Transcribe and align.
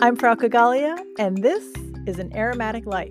I'm 0.00 0.16
Frauke 0.16 0.48
Galia, 0.48 0.96
and 1.18 1.38
this 1.42 1.72
is 2.06 2.20
An 2.20 2.32
Aromatic 2.32 2.86
Life. 2.86 3.10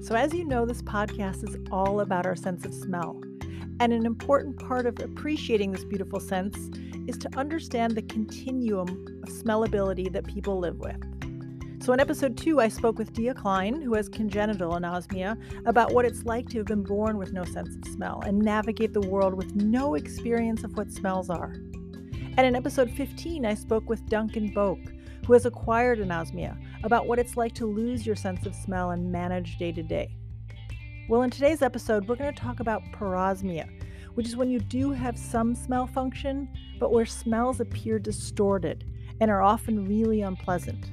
So, 0.00 0.14
as 0.14 0.32
you 0.32 0.44
know, 0.44 0.64
this 0.64 0.82
podcast 0.82 1.42
is 1.42 1.56
all 1.72 1.98
about 1.98 2.26
our 2.26 2.36
sense 2.36 2.64
of 2.64 2.72
smell. 2.72 3.20
And 3.80 3.92
an 3.92 4.06
important 4.06 4.56
part 4.56 4.86
of 4.86 5.00
appreciating 5.00 5.72
this 5.72 5.82
beautiful 5.82 6.20
sense 6.20 6.56
is 7.08 7.18
to 7.18 7.28
understand 7.36 7.96
the 7.96 8.02
continuum 8.02 8.88
of 9.24 9.30
smellability 9.30 10.12
that 10.12 10.28
people 10.28 10.60
live 10.60 10.78
with. 10.78 11.02
So, 11.82 11.92
in 11.92 11.98
episode 11.98 12.36
two, 12.36 12.60
I 12.60 12.68
spoke 12.68 12.96
with 12.96 13.12
Dia 13.12 13.34
Klein, 13.34 13.82
who 13.82 13.94
has 13.94 14.08
congenital 14.08 14.70
anosmia, 14.74 15.36
about 15.66 15.92
what 15.92 16.04
it's 16.04 16.22
like 16.24 16.50
to 16.50 16.58
have 16.58 16.68
been 16.68 16.84
born 16.84 17.18
with 17.18 17.32
no 17.32 17.44
sense 17.44 17.74
of 17.74 17.92
smell 17.92 18.22
and 18.24 18.38
navigate 18.38 18.92
the 18.92 19.00
world 19.00 19.34
with 19.34 19.56
no 19.56 19.96
experience 19.96 20.62
of 20.62 20.76
what 20.76 20.92
smells 20.92 21.30
are. 21.30 21.54
And 22.36 22.46
in 22.46 22.54
episode 22.54 22.92
15, 22.92 23.44
I 23.44 23.54
spoke 23.54 23.88
with 23.88 24.06
Duncan 24.06 24.52
Boak, 24.54 24.91
who 25.26 25.32
has 25.32 25.46
acquired 25.46 25.98
anosmia, 25.98 26.56
about 26.84 27.06
what 27.06 27.18
it's 27.18 27.36
like 27.36 27.54
to 27.54 27.66
lose 27.66 28.06
your 28.06 28.16
sense 28.16 28.46
of 28.46 28.54
smell 28.54 28.90
and 28.90 29.10
manage 29.10 29.58
day 29.58 29.72
to 29.72 29.82
day. 29.82 30.16
Well, 31.08 31.22
in 31.22 31.30
today's 31.30 31.62
episode, 31.62 32.08
we're 32.08 32.16
going 32.16 32.32
to 32.32 32.40
talk 32.40 32.60
about 32.60 32.82
parosmia, 32.92 33.68
which 34.14 34.26
is 34.26 34.36
when 34.36 34.50
you 34.50 34.60
do 34.60 34.92
have 34.92 35.18
some 35.18 35.54
smell 35.54 35.86
function, 35.86 36.48
but 36.78 36.92
where 36.92 37.06
smells 37.06 37.60
appear 37.60 37.98
distorted 37.98 38.84
and 39.20 39.30
are 39.30 39.42
often 39.42 39.88
really 39.88 40.22
unpleasant. 40.22 40.90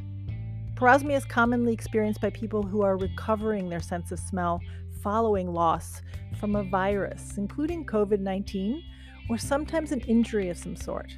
Parosmia 0.76 1.18
is 1.18 1.26
commonly 1.26 1.74
experienced 1.74 2.22
by 2.22 2.30
people 2.30 2.64
who 2.64 2.82
are 2.82 2.98
recovering 2.98 3.70
their 3.70 3.82
sense 3.82 4.12
of 4.12 4.20
smell 4.20 4.62
following 5.02 5.54
loss 5.54 6.02
from 6.40 6.56
a 6.56 6.64
virus, 6.64 7.38
including 7.38 7.86
COVID 7.86 8.20
19, 8.20 8.84
or 9.30 9.38
sometimes 9.38 9.92
an 9.92 10.00
injury 10.02 10.50
of 10.50 10.58
some 10.58 10.76
sort. 10.76 11.12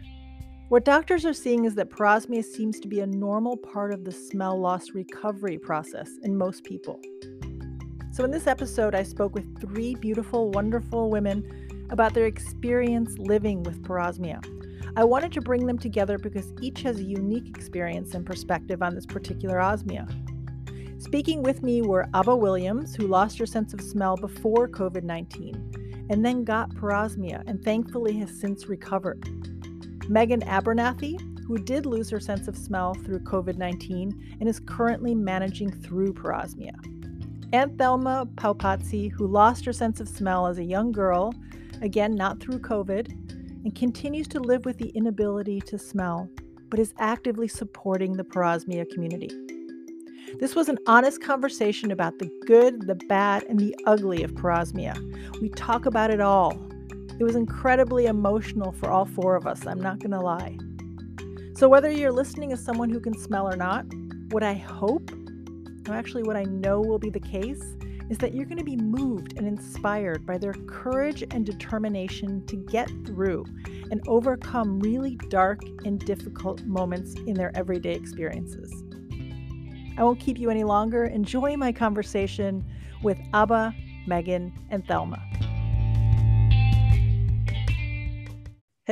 What 0.71 0.85
doctors 0.85 1.25
are 1.25 1.33
seeing 1.33 1.65
is 1.65 1.75
that 1.75 1.89
parosmia 1.89 2.45
seems 2.45 2.79
to 2.79 2.87
be 2.87 3.01
a 3.01 3.05
normal 3.05 3.57
part 3.57 3.93
of 3.93 4.05
the 4.05 4.11
smell 4.13 4.57
loss 4.57 4.91
recovery 4.91 5.57
process 5.57 6.09
in 6.23 6.37
most 6.37 6.63
people. 6.63 6.97
So, 8.13 8.23
in 8.23 8.31
this 8.31 8.47
episode, 8.47 8.95
I 8.95 9.03
spoke 9.03 9.35
with 9.35 9.59
three 9.59 9.95
beautiful, 9.95 10.49
wonderful 10.49 11.09
women 11.09 11.67
about 11.89 12.13
their 12.13 12.25
experience 12.25 13.17
living 13.17 13.63
with 13.63 13.83
parosmia. 13.83 14.41
I 14.95 15.03
wanted 15.03 15.33
to 15.33 15.41
bring 15.41 15.65
them 15.65 15.77
together 15.77 16.17
because 16.17 16.53
each 16.61 16.83
has 16.83 16.99
a 16.99 17.03
unique 17.03 17.49
experience 17.49 18.13
and 18.13 18.25
perspective 18.25 18.81
on 18.81 18.95
this 18.95 19.05
particular 19.05 19.57
osmia. 19.57 20.07
Speaking 21.03 21.43
with 21.43 21.63
me 21.63 21.81
were 21.81 22.07
Abba 22.13 22.33
Williams, 22.33 22.95
who 22.95 23.07
lost 23.07 23.37
her 23.39 23.45
sense 23.45 23.73
of 23.73 23.81
smell 23.81 24.15
before 24.15 24.69
COVID 24.69 25.03
19 25.03 26.07
and 26.09 26.23
then 26.25 26.45
got 26.45 26.69
parosmia 26.69 27.43
and 27.45 27.61
thankfully 27.61 28.17
has 28.19 28.39
since 28.39 28.67
recovered. 28.67 29.50
Megan 30.11 30.41
Abernathy, 30.41 31.17
who 31.47 31.57
did 31.57 31.85
lose 31.85 32.09
her 32.09 32.19
sense 32.19 32.49
of 32.49 32.57
smell 32.57 32.93
through 32.95 33.19
COVID 33.19 33.55
19 33.55 34.37
and 34.41 34.49
is 34.49 34.59
currently 34.59 35.15
managing 35.15 35.71
through 35.71 36.13
parosmia. 36.13 36.73
And 37.53 37.77
Thelma 37.77 38.27
Paupatsi, 38.35 39.09
who 39.09 39.25
lost 39.25 39.63
her 39.63 39.71
sense 39.71 40.01
of 40.01 40.09
smell 40.09 40.47
as 40.47 40.57
a 40.57 40.65
young 40.65 40.91
girl, 40.91 41.33
again, 41.81 42.13
not 42.13 42.41
through 42.41 42.59
COVID, 42.59 43.09
and 43.63 43.73
continues 43.73 44.27
to 44.27 44.41
live 44.41 44.65
with 44.65 44.77
the 44.77 44.89
inability 44.89 45.61
to 45.61 45.79
smell, 45.79 46.29
but 46.69 46.77
is 46.77 46.93
actively 46.99 47.47
supporting 47.47 48.11
the 48.17 48.25
parosmia 48.25 48.89
community. 48.89 49.29
This 50.41 50.55
was 50.55 50.67
an 50.67 50.77
honest 50.87 51.23
conversation 51.23 51.89
about 51.89 52.19
the 52.19 52.29
good, 52.45 52.85
the 52.85 52.95
bad, 52.95 53.43
and 53.43 53.57
the 53.57 53.73
ugly 53.85 54.23
of 54.23 54.33
parosmia. 54.33 54.93
We 55.39 55.47
talk 55.47 55.85
about 55.85 56.11
it 56.11 56.19
all 56.19 56.51
it 57.21 57.23
was 57.23 57.35
incredibly 57.35 58.07
emotional 58.07 58.71
for 58.71 58.89
all 58.89 59.05
four 59.05 59.35
of 59.35 59.45
us, 59.45 59.67
I'm 59.67 59.79
not 59.79 59.99
going 59.99 60.09
to 60.09 60.19
lie. 60.19 60.57
So, 61.55 61.69
whether 61.69 61.91
you're 61.91 62.11
listening 62.11 62.51
as 62.51 62.65
someone 62.65 62.89
who 62.89 62.99
can 62.99 63.15
smell 63.15 63.47
or 63.47 63.55
not, 63.55 63.85
what 64.31 64.41
I 64.41 64.55
hope, 64.55 65.11
or 65.87 65.93
actually 65.93 66.23
what 66.23 66.35
I 66.35 66.45
know 66.45 66.81
will 66.81 66.97
be 66.97 67.11
the 67.11 67.19
case, 67.19 67.61
is 68.09 68.17
that 68.17 68.33
you're 68.33 68.47
going 68.47 68.57
to 68.57 68.63
be 68.63 68.75
moved 68.75 69.37
and 69.37 69.47
inspired 69.47 70.25
by 70.25 70.39
their 70.39 70.55
courage 70.65 71.23
and 71.29 71.45
determination 71.45 72.43
to 72.47 72.55
get 72.55 72.89
through 73.05 73.45
and 73.91 74.01
overcome 74.07 74.79
really 74.79 75.15
dark 75.29 75.61
and 75.85 75.99
difficult 75.99 76.63
moments 76.63 77.13
in 77.27 77.35
their 77.35 77.55
everyday 77.55 77.93
experiences. 77.93 78.73
I 79.95 80.03
won't 80.03 80.19
keep 80.19 80.39
you 80.39 80.49
any 80.49 80.63
longer. 80.63 81.05
Enjoy 81.05 81.55
my 81.55 81.71
conversation 81.71 82.65
with 83.03 83.19
Abba, 83.31 83.75
Megan, 84.07 84.51
and 84.71 84.83
Thelma. 84.87 85.21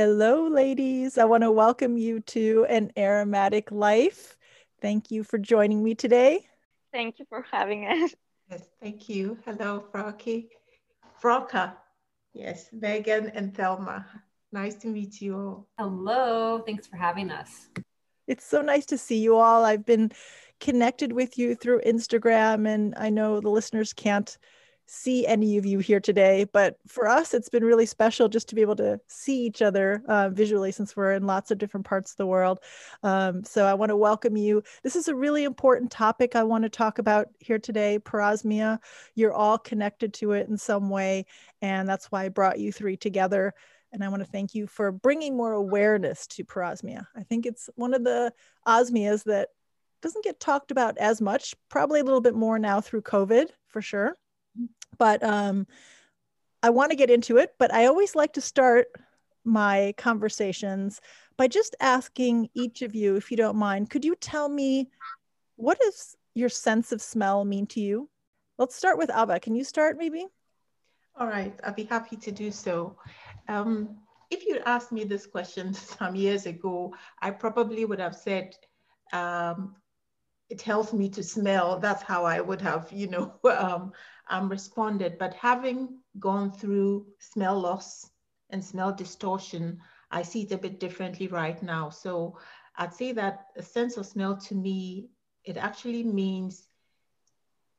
Hello, 0.02 0.48
ladies. 0.48 1.18
I 1.18 1.26
want 1.26 1.44
to 1.44 1.52
welcome 1.52 1.98
you 1.98 2.22
to 2.22 2.66
An 2.70 2.90
Aromatic 2.96 3.70
Life. 3.70 4.38
Thank 4.82 5.12
you 5.12 5.26
for 5.26 5.38
joining 5.38 5.84
me 5.84 5.94
today. 5.94 6.48
Thank 6.94 7.20
you 7.20 7.26
for 7.28 7.46
having 7.52 7.86
us. 7.86 8.16
Yes, 8.50 8.62
thank 8.82 9.10
you. 9.10 9.38
Hello, 9.44 9.84
Frauke. 9.92 10.48
Frauke. 11.22 11.74
Yes, 12.32 12.70
Megan 12.72 13.32
and 13.32 13.54
Thelma. 13.54 14.06
Nice 14.54 14.76
to 14.76 14.88
meet 14.88 15.20
you 15.20 15.36
all. 15.36 15.68
Hello. 15.78 16.64
Thanks 16.66 16.88
for 16.88 16.96
having 16.96 17.30
us. 17.30 17.68
It's 18.26 18.46
so 18.46 18.62
nice 18.62 18.86
to 18.86 18.98
see 18.98 19.18
you 19.18 19.36
all. 19.36 19.66
I've 19.66 19.86
been 19.86 20.14
connected 20.62 21.12
with 21.12 21.38
you 21.38 21.56
through 21.56 21.82
Instagram, 21.82 22.70
and 22.74 22.94
I 22.96 23.10
know 23.10 23.42
the 23.42 23.50
listeners 23.50 23.92
can't 23.92 24.38
see 24.90 25.28
any 25.28 25.58
of 25.58 25.66
you 25.66 25.80
here 25.80 26.00
today, 26.00 26.46
but 26.52 26.78
for 26.88 27.08
us, 27.08 27.34
it's 27.34 27.48
been 27.48 27.64
really 27.64 27.86
special 27.86 28.28
just 28.28 28.50
to 28.50 28.56
be 28.56 28.62
able 28.62 28.76
to 28.76 29.00
see 29.08 29.46
each 29.46 29.62
other 29.62 30.02
uh, 30.08 30.30
visually 30.30 30.72
since 30.72 30.96
we're 30.96 31.14
in 31.14 31.28
lots 31.28 31.52
of 31.52 31.60
different 31.60 31.86
parts 31.86 32.12
of 32.12 32.18
the 32.18 32.26
world. 32.26 32.60
Um, 33.04 33.44
so 33.44 33.66
I 33.66 33.76
want 33.76 33.92
to 33.92 33.96
welcome 33.96 34.36
you. 34.36 34.64
This 34.82 34.96
is 34.96 35.08
a 35.08 35.16
really 35.16 35.44
important 35.44 35.92
topic 35.92 36.36
I 36.36 36.44
want 36.44 36.64
to 36.64 36.70
talk 36.70 36.98
about 36.98 37.28
here 37.40 37.60
today 37.60 38.00
parosmia. 38.00 38.80
You're 39.14 39.34
all 39.34 39.60
connected 39.60 40.14
to 40.16 40.32
it 40.32 40.50
in 40.50 40.58
some 40.58 40.90
way, 40.90 41.26
and 41.62 41.88
that's 41.88 42.08
why 42.08 42.26
I 42.26 42.30
brought 42.30 42.60
you 42.60 42.72
three 42.72 42.98
together. 42.98 43.54
And 43.92 44.04
I 44.04 44.10
want 44.10 44.24
to 44.24 44.32
thank 44.32 44.56
you 44.56 44.66
for 44.66 44.92
bringing 44.92 45.38
more 45.38 45.54
awareness 45.54 46.26
to 46.28 46.44
parosmia. 46.44 47.06
I 47.16 47.24
think 47.24 47.46
it's 47.46 47.70
one 47.76 47.94
of 47.94 48.04
the 48.04 48.34
osmias 48.68 49.24
that 49.26 49.50
doesn't 50.02 50.24
get 50.24 50.40
talked 50.40 50.72
about 50.72 50.98
as 50.98 51.22
much, 51.22 51.54
probably 51.70 52.00
a 52.00 52.04
little 52.04 52.22
bit 52.22 52.36
more 52.36 52.58
now 52.58 52.82
through 52.82 53.02
COVID 53.02 53.50
for 53.68 53.82
sure 53.82 54.16
but 54.98 55.24
um, 55.24 55.68
I 56.62 56.70
want 56.70 56.92
to 56.92 56.98
get 56.98 57.10
into 57.10 57.38
it. 57.38 57.56
But 57.58 57.74
I 57.74 57.86
always 57.86 58.16
like 58.16 58.34
to 58.34 58.42
start 58.42 58.88
my 59.46 59.94
conversations 59.98 61.02
by 61.38 61.48
just 61.48 61.76
asking 61.80 62.50
each 62.54 62.82
of 62.82 62.94
you, 62.94 63.16
if 63.16 63.32
you 63.32 63.38
don't 63.38 63.58
mind, 63.58 63.90
could 63.90 64.04
you 64.04 64.16
tell 64.16 64.50
me 64.50 64.90
what 65.56 65.80
does 65.80 66.16
your 66.36 66.50
sense 66.50 66.92
of 66.92 67.02
smell 67.02 67.44
mean 67.46 67.68
to 67.68 67.80
you? 67.80 68.10
Let's 68.58 68.76
start 68.76 68.98
with 68.98 69.10
Abba. 69.10 69.40
Can 69.40 69.56
you 69.56 69.64
start 69.64 69.98
maybe? 69.98 70.28
All 71.18 71.28
right, 71.28 71.58
I'll 71.64 71.74
be 71.74 71.84
happy 71.84 72.16
to 72.18 72.32
do 72.32 72.52
so. 72.52 72.98
Um, 73.48 73.98
if 74.30 74.46
you 74.46 74.60
asked 74.66 74.92
me 74.92 75.04
this 75.04 75.26
question 75.26 75.74
some 75.74 76.16
years 76.16 76.46
ago, 76.46 76.94
I 77.22 77.32
probably 77.32 77.86
would 77.86 78.00
have 78.00 78.16
said 78.16 78.56
um, 79.12 79.76
it 80.50 80.62
helps 80.62 80.94
me 80.94 81.10
to 81.10 81.24
smell. 81.24 81.80
That's 81.80 82.04
how 82.04 82.26
I 82.26 82.42
would 82.42 82.62
have, 82.62 82.92
you 82.92 83.08
know, 83.08 83.34
um, 83.58 83.92
um, 84.30 84.50
responded. 84.50 85.18
But 85.18 85.34
having 85.34 86.00
gone 86.20 86.52
through 86.52 87.08
smell 87.20 87.60
loss 87.60 88.10
and 88.50 88.64
smell 88.64 88.94
distortion, 88.94 89.80
I 90.12 90.24
see 90.24 90.44
it 90.44 90.52
a 90.52 90.58
bit 90.58 90.80
differently 90.80 91.28
right 91.28 91.62
now. 91.62 91.90
So 91.90 92.38
I'd 92.78 92.94
say 92.94 93.12
that 93.14 93.48
a 93.58 93.62
sense 93.62 93.98
of 93.98 94.06
smell 94.06 94.38
to 94.38 94.56
me, 94.56 95.10
it 95.44 95.58
actually 95.58 96.04
means 96.04 96.68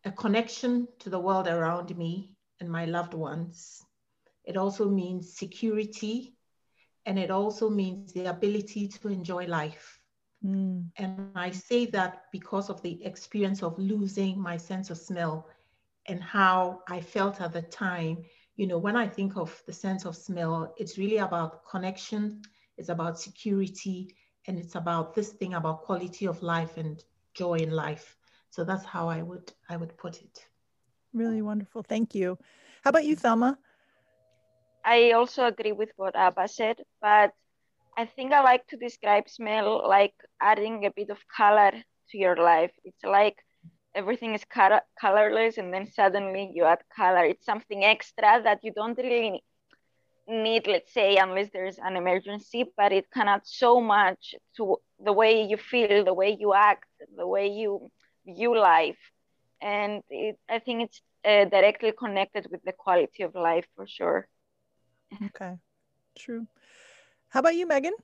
a 0.04 0.10
connection 0.10 0.88
to 1.00 1.10
the 1.10 1.18
world 1.18 1.46
around 1.46 1.96
me 1.96 2.34
and 2.60 2.70
my 2.70 2.84
loved 2.84 3.14
ones. 3.14 3.84
It 4.44 4.56
also 4.56 4.88
means 4.88 5.36
security, 5.36 6.34
and 7.06 7.18
it 7.18 7.30
also 7.30 7.68
means 7.70 8.12
the 8.12 8.26
ability 8.26 8.88
to 8.88 9.08
enjoy 9.08 9.46
life. 9.46 10.00
Mm. 10.44 10.86
And 10.96 11.32
I 11.34 11.50
say 11.50 11.86
that 11.86 12.24
because 12.32 12.70
of 12.70 12.82
the 12.82 13.04
experience 13.04 13.62
of 13.62 13.78
losing 13.78 14.40
my 14.40 14.56
sense 14.56 14.90
of 14.90 14.98
smell 14.98 15.46
and 16.06 16.22
how 16.22 16.82
I 16.88 17.00
felt 17.00 17.40
at 17.40 17.52
the 17.52 17.62
time. 17.62 18.24
You 18.56 18.66
know, 18.66 18.78
when 18.78 18.96
I 18.96 19.06
think 19.08 19.36
of 19.36 19.62
the 19.66 19.72
sense 19.72 20.04
of 20.04 20.16
smell, 20.16 20.74
it's 20.76 20.98
really 20.98 21.18
about 21.18 21.64
connection, 21.68 22.42
it's 22.76 22.88
about 22.88 23.18
security, 23.18 24.14
and 24.46 24.58
it's 24.58 24.74
about 24.74 25.14
this 25.14 25.32
thing 25.32 25.54
about 25.54 25.82
quality 25.82 26.26
of 26.26 26.42
life 26.42 26.76
and 26.76 27.02
joy 27.34 27.54
in 27.54 27.70
life. 27.70 28.16
So 28.50 28.64
that's 28.64 28.84
how 28.84 29.08
I 29.08 29.22
would 29.22 29.52
I 29.68 29.76
would 29.76 29.96
put 29.96 30.20
it. 30.22 30.46
Really 31.12 31.42
wonderful. 31.42 31.82
Thank 31.82 32.14
you. 32.14 32.38
How 32.82 32.90
about 32.90 33.04
you, 33.04 33.16
Thelma? 33.16 33.58
I 34.84 35.12
also 35.12 35.44
agree 35.46 35.72
with 35.72 35.90
what 35.96 36.16
Abba 36.16 36.48
said, 36.48 36.82
but 37.00 37.34
I 37.96 38.06
think 38.06 38.32
I 38.32 38.40
like 38.42 38.66
to 38.68 38.76
describe 38.76 39.28
smell 39.28 39.86
like 39.88 40.14
adding 40.40 40.84
a 40.86 40.90
bit 40.90 41.10
of 41.10 41.26
color 41.28 41.72
to 41.72 42.18
your 42.18 42.36
life. 42.36 42.72
It's 42.84 43.02
like 43.04 43.36
everything 43.94 44.34
is 44.34 44.44
color- 44.44 44.86
colorless 45.00 45.58
and 45.58 45.72
then 45.72 45.86
suddenly 45.86 46.50
you 46.54 46.64
add 46.64 46.82
color. 46.94 47.24
It's 47.24 47.44
something 47.46 47.84
extra 47.84 48.40
that 48.44 48.60
you 48.62 48.72
don't 48.72 48.96
really 48.98 49.42
need, 50.28 50.66
let's 50.66 50.92
say, 50.92 51.16
unless 51.16 51.50
there's 51.52 51.78
an 51.78 51.96
emergency, 51.96 52.64
but 52.76 52.92
it 52.92 53.10
can 53.10 53.28
add 53.28 53.42
so 53.44 53.80
much 53.80 54.34
to 54.56 54.76
the 55.02 55.12
way 55.12 55.42
you 55.44 55.56
feel, 55.56 56.04
the 56.04 56.14
way 56.14 56.36
you 56.38 56.54
act, 56.54 56.84
the 57.16 57.26
way 57.26 57.48
you 57.48 57.90
view 58.26 58.56
life. 58.56 58.98
And 59.60 60.02
it, 60.10 60.38
I 60.48 60.58
think 60.58 60.82
it's 60.84 61.00
uh, 61.24 61.44
directly 61.46 61.92
connected 61.98 62.46
with 62.50 62.62
the 62.64 62.72
quality 62.72 63.22
of 63.22 63.34
life 63.34 63.66
for 63.76 63.86
sure. 63.86 64.28
Okay, 65.26 65.58
true. 66.16 66.46
How 67.28 67.40
about 67.40 67.54
you, 67.54 67.66
Megan? 67.66 67.94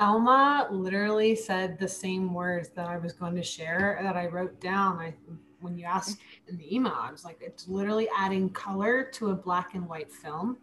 Alma 0.00 0.68
literally 0.70 1.34
said 1.34 1.78
the 1.78 1.88
same 1.88 2.32
words 2.32 2.70
that 2.70 2.86
I 2.86 2.98
was 2.98 3.12
going 3.12 3.34
to 3.34 3.42
share 3.42 3.98
that 4.02 4.16
I 4.16 4.26
wrote 4.26 4.60
down. 4.60 4.98
I 4.98 5.14
when 5.60 5.76
you 5.76 5.84
asked 5.84 6.18
in 6.46 6.56
the 6.56 6.74
email, 6.74 6.94
I 6.96 7.10
was 7.10 7.24
like, 7.24 7.38
it's 7.40 7.68
literally 7.68 8.08
adding 8.16 8.50
color 8.50 9.02
to 9.14 9.30
a 9.30 9.34
black 9.34 9.74
and 9.74 9.88
white 9.88 10.12
film. 10.12 10.58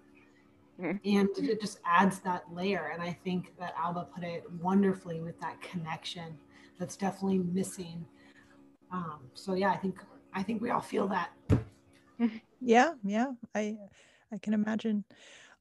Mm-hmm. 0.79 0.97
And 1.05 1.29
it 1.49 1.61
just 1.61 1.79
adds 1.85 2.19
that 2.19 2.43
layer. 2.53 2.91
And 2.93 3.01
I 3.01 3.17
think 3.23 3.53
that 3.59 3.73
Alba 3.77 4.07
put 4.13 4.23
it 4.23 4.43
wonderfully 4.61 5.21
with 5.21 5.39
that 5.41 5.61
connection 5.61 6.37
that's 6.79 6.97
definitely 6.97 7.39
missing. 7.39 8.05
Um, 8.91 9.19
so 9.33 9.53
yeah, 9.53 9.71
I 9.71 9.77
think 9.77 10.01
I 10.33 10.43
think 10.43 10.61
we 10.61 10.69
all 10.69 10.81
feel 10.81 11.07
that. 11.07 11.29
Yeah, 12.61 12.93
yeah. 13.03 13.31
I 13.53 13.77
I 14.33 14.37
can 14.37 14.53
imagine. 14.53 15.03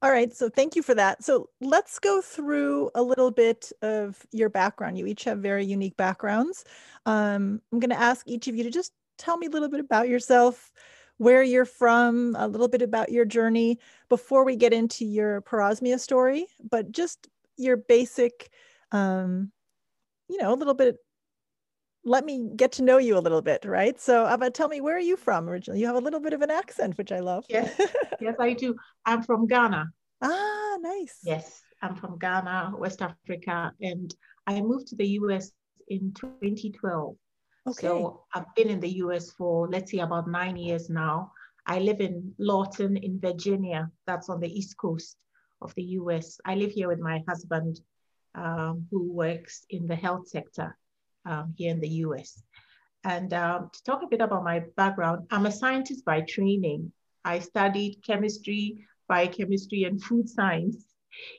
All 0.05 0.11
right, 0.11 0.31
so 0.31 0.49
thank 0.49 0.75
you 0.75 0.83
for 0.83 0.93
that. 0.93 1.23
So 1.23 1.49
let's 1.61 1.97
go 1.97 2.21
through 2.21 2.91
a 2.93 3.01
little 3.01 3.31
bit 3.31 3.71
of 3.81 4.23
your 4.31 4.49
background. 4.49 4.99
You 4.99 5.07
each 5.07 5.23
have 5.23 5.39
very 5.39 5.65
unique 5.65 5.97
backgrounds. 5.97 6.63
Um, 7.07 7.59
I'm 7.73 7.79
going 7.79 7.89
to 7.89 7.99
ask 7.99 8.23
each 8.27 8.47
of 8.47 8.55
you 8.55 8.63
to 8.65 8.69
just 8.69 8.91
tell 9.17 9.35
me 9.35 9.47
a 9.47 9.49
little 9.49 9.67
bit 9.67 9.79
about 9.79 10.07
yourself, 10.07 10.71
where 11.17 11.41
you're 11.41 11.65
from, 11.65 12.35
a 12.37 12.47
little 12.47 12.67
bit 12.67 12.83
about 12.83 13.11
your 13.11 13.25
journey 13.25 13.79
before 14.07 14.45
we 14.45 14.55
get 14.55 14.73
into 14.73 15.05
your 15.05 15.41
parosmia 15.41 15.99
story, 15.99 16.45
but 16.69 16.91
just 16.91 17.27
your 17.57 17.75
basic, 17.75 18.51
um, 18.91 19.51
you 20.29 20.37
know, 20.37 20.53
a 20.53 20.55
little 20.55 20.75
bit. 20.75 20.97
Let 22.07 22.23
me 22.23 22.51
get 22.55 22.71
to 22.73 22.83
know 22.83 22.99
you 22.99 23.17
a 23.17 23.19
little 23.19 23.41
bit, 23.41 23.65
right? 23.65 23.99
So, 23.99 24.27
Ava, 24.27 24.51
tell 24.51 24.67
me 24.67 24.79
where 24.79 24.95
are 24.95 24.99
you 24.99 25.17
from 25.17 25.49
originally? 25.49 25.79
You 25.79 25.87
have 25.87 25.95
a 25.95 25.99
little 25.99 26.19
bit 26.19 26.33
of 26.33 26.43
an 26.43 26.51
accent, 26.51 26.99
which 26.99 27.11
I 27.11 27.19
love. 27.19 27.45
Yes, 27.49 27.73
yes, 28.21 28.35
I 28.39 28.53
do. 28.53 28.75
I'm 29.05 29.23
from 29.23 29.47
Ghana. 29.47 29.87
Ah, 30.21 30.77
nice. 30.81 31.17
Yes, 31.23 31.63
I'm 31.81 31.95
from 31.95 32.19
Ghana, 32.19 32.73
West 32.77 33.01
Africa, 33.01 33.73
and 33.81 34.13
I 34.45 34.61
moved 34.61 34.87
to 34.89 34.95
the 34.95 35.07
US 35.19 35.51
in 35.87 36.13
2012. 36.13 37.15
Okay. 37.67 37.87
So 37.87 38.25
I've 38.35 38.53
been 38.55 38.69
in 38.69 38.79
the 38.79 38.97
US 39.05 39.31
for, 39.31 39.67
let's 39.67 39.91
say, 39.91 39.99
about 39.99 40.29
nine 40.29 40.57
years 40.57 40.91
now. 40.91 41.31
I 41.65 41.79
live 41.79 42.01
in 42.01 42.35
Lorton 42.37 42.97
in 42.97 43.19
Virginia. 43.19 43.89
That's 44.05 44.29
on 44.29 44.39
the 44.39 44.47
East 44.59 44.77
Coast 44.77 45.17
of 45.59 45.73
the 45.73 45.83
US. 45.99 46.39
I 46.45 46.53
live 46.53 46.71
here 46.71 46.87
with 46.87 46.99
my 46.99 47.23
husband, 47.27 47.79
um, 48.35 48.85
who 48.91 49.11
works 49.11 49.65
in 49.71 49.87
the 49.87 49.95
health 49.95 50.27
sector 50.27 50.77
um, 51.25 51.53
here 51.57 51.71
in 51.71 51.79
the 51.79 51.89
US. 52.05 52.41
And 53.03 53.33
um, 53.33 53.69
to 53.71 53.83
talk 53.83 54.01
a 54.03 54.07
bit 54.07 54.21
about 54.21 54.43
my 54.43 54.63
background, 54.77 55.27
I'm 55.31 55.45
a 55.45 55.51
scientist 55.51 56.05
by 56.05 56.21
training. 56.21 56.91
I 57.23 57.39
studied 57.39 58.01
chemistry, 58.05 58.85
biochemistry, 59.07 59.83
and 59.83 60.01
food 60.03 60.27
science. 60.27 60.85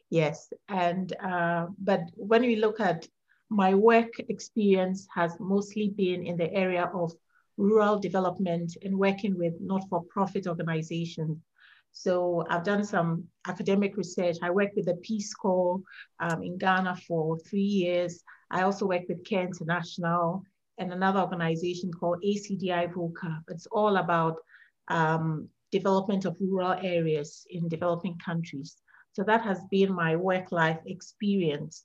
Yes, 0.09 0.53
and 0.69 1.13
uh, 1.23 1.67
but 1.79 2.03
when 2.15 2.43
we 2.43 2.57
look 2.57 2.81
at 2.81 3.07
my 3.51 3.75
work 3.75 4.19
experience 4.29 5.07
has 5.15 5.37
mostly 5.39 5.89
been 5.91 6.25
in 6.27 6.37
the 6.37 6.53
area 6.53 6.91
of 6.95 7.13
rural 7.57 7.99
development 7.99 8.77
and 8.83 8.99
working 8.99 9.37
with 9.39 9.55
not-for-profit 9.61 10.47
organizations. 10.47 11.39
So 11.93 12.45
I've 12.51 12.65
done 12.65 12.85
some 12.85 13.25
academic 13.47 13.97
research. 13.97 14.37
I 14.43 14.51
worked 14.51 14.77
with 14.77 14.87
the 14.87 14.97
Peace 14.97 15.33
Corps 15.33 15.81
um, 16.21 16.43
in 16.43 16.59
Ghana 16.59 16.97
for 17.09 17.39
three 17.39 17.61
years. 17.61 18.23
I 18.51 18.63
also 18.63 18.87
work 18.87 19.03
with 19.09 19.25
CARE 19.25 19.45
International 19.47 20.43
and 20.79 20.93
another 20.93 21.21
organization 21.21 21.93
called 21.93 22.23
ACDI 22.23 22.93
VOCA. 22.93 23.43
It's 23.49 23.67
all 23.67 23.97
about 23.97 24.37
um, 24.89 25.49
development 25.73 26.25
of 26.25 26.37
rural 26.41 26.73
areas 26.83 27.47
in 27.51 27.69
developing 27.69 28.19
countries. 28.19 28.77
So 29.13 29.25
that 29.25 29.43
has 29.43 29.61
been 29.71 29.93
my 29.93 30.17
work 30.17 30.53
life 30.53 30.79
experience 30.87 31.85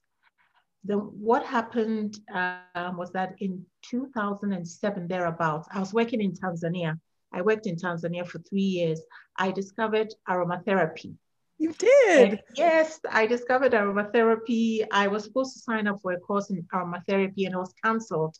the, 0.83 0.97
what 0.97 1.45
happened 1.45 2.19
um, 2.33 2.97
was 2.97 3.11
that 3.11 3.35
in 3.39 3.63
2007, 3.83 5.07
thereabouts, 5.07 5.67
I 5.71 5.79
was 5.79 5.93
working 5.93 6.21
in 6.21 6.33
Tanzania. 6.33 6.99
I 7.33 7.41
worked 7.41 7.67
in 7.67 7.75
Tanzania 7.75 8.27
for 8.27 8.39
three 8.39 8.61
years. 8.61 9.01
I 9.37 9.51
discovered 9.51 10.13
aromatherapy. 10.27 11.15
You 11.61 11.73
did? 11.73 12.29
And 12.29 12.39
yes, 12.55 12.99
I 13.09 13.27
discovered 13.27 13.73
aromatherapy. 13.73 14.85
I 14.91 15.07
was 15.07 15.23
supposed 15.25 15.53
to 15.53 15.59
sign 15.59 15.87
up 15.87 15.99
for 16.01 16.11
a 16.13 16.19
course 16.19 16.49
in 16.49 16.63
aromatherapy 16.73 17.45
and 17.45 17.53
it 17.53 17.57
was 17.57 17.73
canceled. 17.83 18.35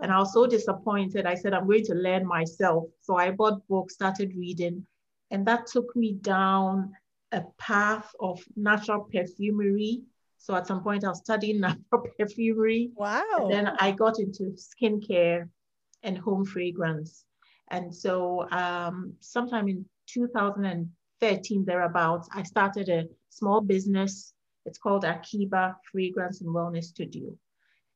And 0.00 0.10
I 0.10 0.18
was 0.18 0.32
so 0.32 0.46
disappointed. 0.46 1.24
I 1.24 1.36
said, 1.36 1.54
I'm 1.54 1.66
going 1.66 1.84
to 1.84 1.94
learn 1.94 2.26
myself. 2.26 2.84
So 3.02 3.16
I 3.16 3.30
bought 3.30 3.66
books, 3.68 3.94
started 3.94 4.32
reading, 4.36 4.86
and 5.30 5.46
that 5.46 5.68
took 5.68 5.94
me 5.94 6.14
down 6.14 6.92
a 7.30 7.42
path 7.58 8.10
of 8.18 8.42
natural 8.56 9.08
perfumery 9.12 10.02
so 10.44 10.54
at 10.54 10.66
some 10.66 10.82
point 10.82 11.04
I 11.04 11.08
was 11.08 11.20
studying 11.20 11.60
natural 11.68 12.06
perfumery. 12.18 12.90
Wow. 12.96 13.24
And 13.38 13.50
then 13.50 13.68
I 13.80 13.92
got 13.92 14.18
into 14.18 14.54
skincare 14.68 15.48
and 16.02 16.18
home 16.18 16.44
fragrance. 16.44 17.24
And 17.70 17.94
so 17.94 18.46
um, 18.50 19.14
sometime 19.20 19.68
in 19.68 19.86
2013, 21.20 21.64
thereabouts, 21.64 22.28
I 22.32 22.42
started 22.42 22.88
a 22.88 23.04
small 23.30 23.60
business. 23.60 24.32
It's 24.66 24.78
called 24.78 25.04
Akiba 25.04 25.76
Fragrance 25.90 26.40
and 26.40 26.54
Wellness 26.54 26.84
Studio. 26.84 27.36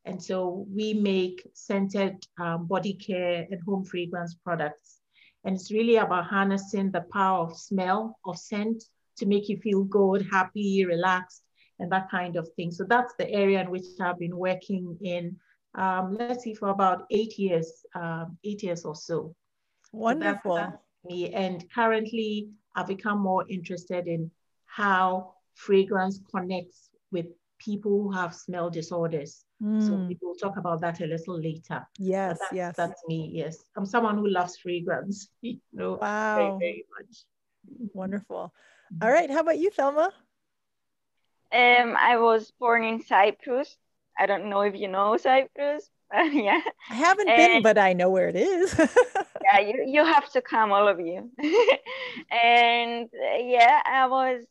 And 0.04 0.22
so 0.22 0.66
we 0.74 0.94
make 0.94 1.46
scented 1.54 2.24
um, 2.40 2.66
body 2.66 2.94
care 2.94 3.46
and 3.50 3.60
home 3.66 3.84
fragrance 3.84 4.36
products. 4.44 5.00
And 5.44 5.56
it's 5.56 5.70
really 5.70 5.96
about 5.96 6.26
harnessing 6.26 6.90
the 6.90 7.04
power 7.12 7.46
of 7.46 7.56
smell, 7.56 8.18
of 8.24 8.38
scent 8.38 8.84
to 9.18 9.26
make 9.26 9.48
you 9.48 9.58
feel 9.58 9.84
good, 9.84 10.26
happy, 10.30 10.84
relaxed, 10.84 11.42
and 11.78 11.90
that 11.92 12.10
kind 12.10 12.36
of 12.36 12.48
thing. 12.56 12.70
So 12.70 12.84
that's 12.88 13.14
the 13.18 13.30
area 13.30 13.60
in 13.60 13.70
which 13.70 13.84
I've 14.00 14.18
been 14.18 14.36
working 14.36 14.96
in, 15.02 15.36
um, 15.74 16.16
let's 16.18 16.44
see, 16.44 16.54
for 16.54 16.68
about 16.68 17.04
eight 17.10 17.38
years, 17.38 17.84
um, 17.94 18.38
eight 18.44 18.62
years 18.62 18.84
or 18.84 18.94
so. 18.94 19.34
Wonderful. 19.92 20.56
So 20.56 20.72
me. 21.08 21.32
And 21.32 21.64
currently, 21.72 22.50
I've 22.74 22.86
become 22.86 23.18
more 23.18 23.44
interested 23.48 24.06
in 24.06 24.30
how 24.66 25.34
fragrance 25.54 26.20
connects 26.30 26.90
with 27.10 27.26
people 27.58 28.02
who 28.02 28.12
have 28.12 28.34
smell 28.34 28.70
disorders. 28.70 29.44
Mm. 29.62 29.84
So 29.84 29.94
we 29.94 30.16
will 30.22 30.36
talk 30.36 30.56
about 30.56 30.80
that 30.82 31.00
a 31.00 31.06
little 31.06 31.40
later. 31.40 31.86
Yes, 31.98 32.38
that's, 32.38 32.52
yes. 32.52 32.76
That's 32.76 33.02
me. 33.08 33.30
Yes, 33.34 33.64
I'm 33.76 33.86
someone 33.86 34.16
who 34.16 34.28
loves 34.28 34.56
fragrance. 34.56 35.28
You 35.42 35.58
know, 35.72 35.98
wow, 36.00 36.36
very, 36.36 36.58
very 36.58 36.84
much. 36.98 37.24
Wonderful. 37.92 38.52
All 39.02 39.10
right, 39.10 39.30
how 39.30 39.40
about 39.40 39.58
you, 39.58 39.70
Thelma? 39.70 40.12
Um, 41.52 41.96
I 41.96 42.16
was 42.18 42.52
born 42.58 42.84
in 42.84 43.02
Cyprus. 43.02 43.76
I 44.18 44.26
don't 44.26 44.50
know 44.50 44.62
if 44.62 44.74
you 44.74 44.88
know 44.88 45.16
Cyprus, 45.16 45.88
but 46.10 46.32
yeah. 46.32 46.60
I 46.90 46.94
haven't 46.94 47.28
and, 47.28 47.36
been, 47.36 47.62
but 47.62 47.78
I 47.78 47.92
know 47.92 48.10
where 48.10 48.28
it 48.28 48.36
is. 48.36 48.74
yeah, 49.52 49.60
you, 49.60 49.84
you 49.86 50.04
have 50.04 50.30
to 50.32 50.42
come, 50.42 50.72
all 50.72 50.88
of 50.88 51.00
you. 51.00 51.30
and 52.30 53.06
uh, 53.06 53.38
yeah, 53.40 53.80
I 53.84 54.06
was, 54.06 54.44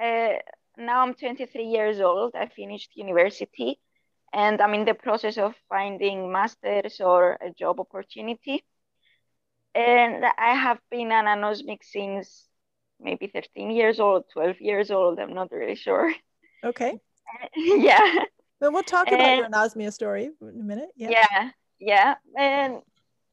uh, 0.00 0.34
now 0.76 1.02
I'm 1.02 1.14
23 1.14 1.64
years 1.64 2.00
old. 2.00 2.34
I 2.34 2.48
finished 2.48 2.90
university 2.94 3.80
and 4.32 4.60
I'm 4.60 4.74
in 4.74 4.84
the 4.84 4.94
process 4.94 5.38
of 5.38 5.54
finding 5.68 6.30
masters 6.30 7.00
or 7.00 7.38
a 7.40 7.50
job 7.50 7.80
opportunity. 7.80 8.64
And 9.74 10.24
I 10.24 10.54
have 10.54 10.78
been 10.90 11.10
an 11.12 11.26
anosmic 11.26 11.82
since 11.82 12.48
maybe 13.00 13.26
13 13.26 13.70
years 13.70 13.98
old, 13.98 14.24
12 14.32 14.60
years 14.60 14.90
old. 14.90 15.18
I'm 15.18 15.34
not 15.34 15.50
really 15.50 15.74
sure. 15.74 16.12
Okay. 16.64 16.98
yeah. 17.56 18.14
Well, 18.60 18.72
we'll 18.72 18.82
talk 18.82 19.08
and, 19.08 19.16
about 19.16 19.36
your 19.36 19.48
anosmia 19.48 19.92
story 19.92 20.30
in 20.40 20.60
a 20.60 20.64
minute. 20.64 20.88
Yeah. 20.96 21.10
Yeah. 21.10 21.50
Yeah. 21.80 22.14
And 22.38 22.82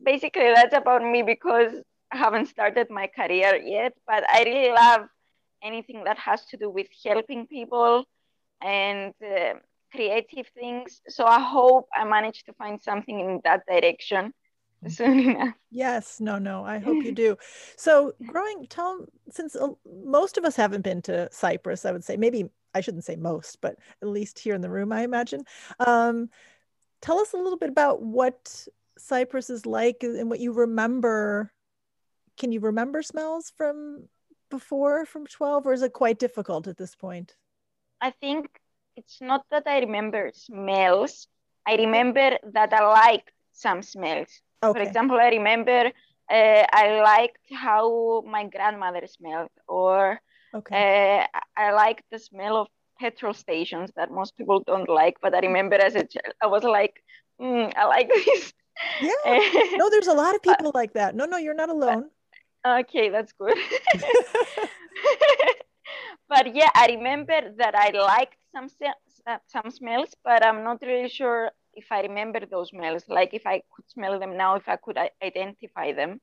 basically, 0.04 0.52
that's 0.54 0.76
about 0.76 1.04
me 1.04 1.24
because 1.24 1.74
I 2.12 2.18
haven't 2.18 2.48
started 2.48 2.90
my 2.90 3.08
career 3.08 3.56
yet, 3.64 3.94
but 4.06 4.30
I 4.30 4.44
really 4.44 4.74
love 4.74 5.08
anything 5.64 6.04
that 6.06 6.18
has 6.18 6.46
to 6.48 6.58
do 6.58 6.70
with 6.70 6.88
helping 7.06 7.48
people 7.48 8.06
and 8.62 9.14
uh, 9.24 9.54
creative 9.92 10.48
things. 10.56 11.02
So 11.08 11.26
I 11.26 11.40
hope 11.40 11.88
I 11.96 12.04
manage 12.04 12.44
to 12.46 12.54
find 12.54 12.82
something 12.82 13.20
in 13.20 13.42
that 13.44 13.66
direction 13.68 14.34
soon 14.88 15.20
enough. 15.20 15.56
Yes, 15.70 16.20
no, 16.20 16.38
no, 16.38 16.66
I 16.66 16.80
hope 16.80 17.04
you 17.04 17.12
do. 17.16 17.38
So, 17.78 18.14
growing, 18.26 18.68
tell 18.68 19.06
since 19.30 19.56
uh, 19.56 19.70
most 20.04 20.38
of 20.38 20.44
us 20.44 20.56
haven't 20.56 20.82
been 20.82 21.02
to 21.04 21.30
Cyprus, 21.32 21.86
I 21.86 21.92
would 21.92 22.04
say 22.04 22.18
maybe 22.18 22.50
I 22.74 22.82
shouldn't 22.82 23.06
say 23.06 23.16
most, 23.16 23.60
but 23.62 23.78
at 24.02 24.08
least 24.08 24.40
here 24.40 24.56
in 24.56 24.62
the 24.62 24.70
room, 24.70 24.92
I 24.92 25.04
imagine. 25.04 25.46
Um, 25.80 26.30
tell 27.02 27.20
us 27.20 27.34
a 27.34 27.38
little 27.38 27.58
bit 27.58 27.70
about 27.70 28.02
what 28.02 28.68
Cyprus 29.02 29.50
is 29.50 29.66
like 29.66 30.04
and 30.04 30.30
what 30.30 30.40
you 30.40 30.52
remember. 30.52 31.52
Can 32.38 32.52
you 32.52 32.60
remember 32.60 33.02
smells 33.02 33.52
from 33.56 34.08
before 34.50 35.06
from 35.06 35.26
12 35.28 35.66
or 35.66 35.74
is 35.74 35.82
it 35.82 35.94
quite 35.94 36.20
difficult 36.20 36.68
at 36.68 36.78
this 36.78 36.96
point? 36.96 37.36
I 38.02 38.12
think 38.12 38.60
it's 38.96 39.20
not 39.22 39.46
that 39.52 39.64
I 39.68 39.80
remember 39.80 40.32
smells. 40.34 41.28
I 41.68 41.76
remember 41.76 42.38
that 42.54 42.74
I 42.74 42.84
liked 42.86 43.32
some 43.54 43.82
smells. 43.82 44.42
Okay. 44.64 44.80
For 44.80 44.88
example, 44.88 45.18
I 45.18 45.30
remember 45.30 45.92
uh, 46.32 46.64
I 46.72 47.02
liked 47.02 47.46
how 47.54 48.22
my 48.26 48.48
grandmother 48.48 49.06
smelled, 49.08 49.50
or 49.68 50.20
okay. 50.54 51.26
uh, 51.34 51.40
I 51.58 51.72
liked 51.72 52.04
the 52.12 52.20
smell 52.20 52.58
of 52.58 52.68
petrol 53.00 53.34
stations 53.34 53.92
that 53.96 54.12
most 54.12 54.38
people 54.38 54.62
don't 54.66 54.90
like. 54.90 55.18
But 55.22 55.36
I 55.36 55.40
remember 55.40 55.76
as 55.76 55.96
a 55.96 56.06
child, 56.06 56.34
I 56.42 56.48
was 56.48 56.64
like, 56.64 57.04
mm, 57.40 57.74
I 57.76 57.86
like 57.86 58.10
this. 58.26 58.54
Yeah. 59.02 59.12
no, 59.78 59.90
there's 59.90 60.08
a 60.08 60.14
lot 60.14 60.36
of 60.36 60.42
uh, 60.48 60.56
people 60.56 60.72
like 60.74 60.94
that. 60.94 61.16
No, 61.16 61.26
no, 61.26 61.38
you're 61.38 61.54
not 61.54 61.70
uh, 61.70 61.74
alone. 61.74 62.10
Okay, 62.66 63.10
that's 63.10 63.34
good. 63.34 63.58
but 66.30 66.56
yeah, 66.56 66.70
I 66.76 66.96
remember 66.98 67.54
that 67.58 67.76
I 67.76 67.90
liked 67.90 68.38
some 68.54 68.70
uh, 69.28 69.38
some 69.48 69.72
smells, 69.72 70.16
but 70.24 70.46
I'm 70.46 70.64
not 70.64 70.82
really 70.82 71.10
sure 71.10 71.52
if 71.74 71.92
I 71.92 72.02
remember 72.02 72.46
those 72.46 72.70
smells. 72.70 73.04
Like 73.08 73.34
if 73.34 73.46
I 73.46 73.62
could 73.74 73.90
smell 73.90 74.20
them 74.20 74.38
now, 74.38 74.56
if 74.56 74.68
I 74.68 74.76
could 74.76 74.98
identify 75.24 75.94
them. 75.94 76.22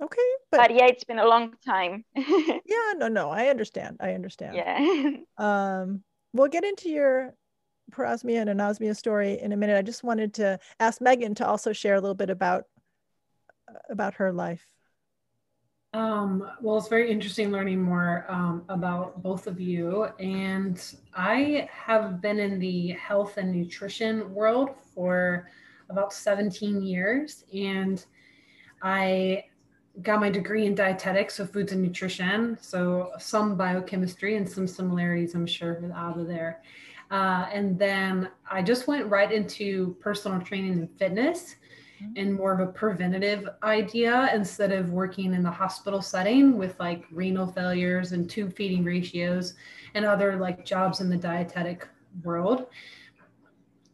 Okay, 0.00 0.30
but, 0.52 0.58
but 0.58 0.74
yeah, 0.74 0.86
it's 0.86 1.04
been 1.04 1.18
a 1.18 1.26
long 1.26 1.54
time. 1.66 2.04
yeah, 2.14 2.92
no, 2.96 3.08
no, 3.08 3.30
I 3.30 3.48
understand. 3.48 3.96
I 4.00 4.14
understand. 4.14 4.54
Yeah. 4.54 5.10
um, 5.36 6.04
we'll 6.32 6.48
get 6.48 6.64
into 6.64 6.88
your 6.88 7.34
parosmia 7.90 8.40
and 8.40 8.50
anosmia 8.50 8.96
story 8.96 9.40
in 9.40 9.52
a 9.52 9.56
minute. 9.56 9.76
I 9.76 9.82
just 9.82 10.04
wanted 10.04 10.34
to 10.34 10.58
ask 10.78 11.00
Megan 11.00 11.34
to 11.36 11.46
also 11.46 11.72
share 11.72 11.94
a 11.94 12.00
little 12.00 12.14
bit 12.14 12.30
about 12.30 12.64
about 13.88 14.14
her 14.14 14.32
life. 14.32 14.66
Um, 15.92 16.48
well, 16.60 16.78
it's 16.78 16.88
very 16.88 17.10
interesting 17.10 17.50
learning 17.50 17.82
more 17.82 18.24
um, 18.28 18.64
about 18.68 19.22
both 19.22 19.46
of 19.46 19.60
you. 19.60 20.04
And 20.20 20.80
I 21.14 21.68
have 21.72 22.20
been 22.20 22.38
in 22.38 22.60
the 22.60 22.90
health 22.90 23.38
and 23.38 23.52
nutrition 23.52 24.32
world 24.32 24.70
for 24.94 25.48
about 25.88 26.12
17 26.12 26.82
years. 26.82 27.44
And 27.52 28.04
I 28.82 29.44
got 30.02 30.20
my 30.20 30.30
degree 30.30 30.66
in 30.66 30.76
dietetics, 30.76 31.34
so 31.34 31.46
foods 31.46 31.72
and 31.72 31.82
nutrition. 31.82 32.56
So 32.60 33.10
some 33.18 33.56
biochemistry 33.56 34.36
and 34.36 34.48
some 34.48 34.68
similarities, 34.68 35.34
I'm 35.34 35.46
sure, 35.46 35.80
with 35.80 35.90
Ava 35.90 36.24
there. 36.24 36.62
Uh, 37.10 37.46
and 37.52 37.78
then 37.78 38.30
I 38.50 38.62
just 38.62 38.86
went 38.86 39.06
right 39.06 39.30
into 39.30 39.96
personal 40.00 40.40
training 40.40 40.72
and 40.72 40.98
fitness 40.98 41.56
and 42.16 42.34
more 42.34 42.52
of 42.52 42.60
a 42.60 42.72
preventative 42.72 43.48
idea 43.62 44.30
instead 44.34 44.72
of 44.72 44.90
working 44.90 45.34
in 45.34 45.42
the 45.42 45.50
hospital 45.50 46.00
setting 46.00 46.56
with 46.56 46.78
like 46.80 47.04
renal 47.12 47.46
failures 47.46 48.12
and 48.12 48.28
tube 48.30 48.54
feeding 48.56 48.84
ratios 48.84 49.54
and 49.94 50.04
other 50.04 50.36
like 50.36 50.64
jobs 50.64 51.00
in 51.00 51.10
the 51.10 51.16
dietetic 51.16 51.86
world. 52.22 52.66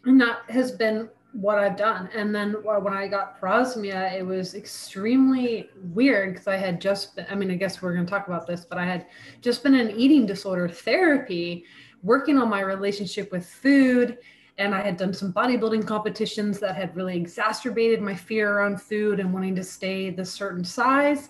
And 0.04 0.20
that 0.20 0.42
has 0.48 0.70
been 0.70 1.08
what 1.32 1.58
I've 1.58 1.76
done. 1.76 2.08
And 2.14 2.34
then 2.34 2.52
when 2.62 2.94
I 2.94 3.08
got 3.08 3.40
parosmia, 3.40 4.12
it 4.12 4.24
was 4.24 4.54
extremely 4.54 5.68
weird 5.92 6.32
because 6.32 6.46
I 6.46 6.56
had 6.56 6.80
just 6.80 7.16
been, 7.16 7.26
I 7.28 7.34
mean, 7.34 7.50
I 7.50 7.56
guess 7.56 7.82
we're 7.82 7.92
going 7.92 8.06
to 8.06 8.10
talk 8.10 8.26
about 8.26 8.46
this, 8.46 8.64
but 8.64 8.78
I 8.78 8.86
had 8.86 9.06
just 9.42 9.62
been 9.62 9.74
in 9.74 9.90
eating 9.90 10.26
disorder 10.26 10.68
therapy, 10.68 11.64
working 12.06 12.38
on 12.38 12.48
my 12.48 12.60
relationship 12.60 13.32
with 13.32 13.44
food 13.44 14.18
and 14.58 14.74
I 14.74 14.80
had 14.80 14.96
done 14.96 15.12
some 15.12 15.32
bodybuilding 15.32 15.86
competitions 15.86 16.58
that 16.60 16.76
had 16.76 16.96
really 16.96 17.16
exacerbated 17.16 18.00
my 18.00 18.14
fear 18.14 18.54
around 18.54 18.80
food 18.80 19.20
and 19.20 19.32
wanting 19.32 19.54
to 19.56 19.64
stay 19.64 20.08
the 20.10 20.24
certain 20.24 20.64
size. 20.64 21.28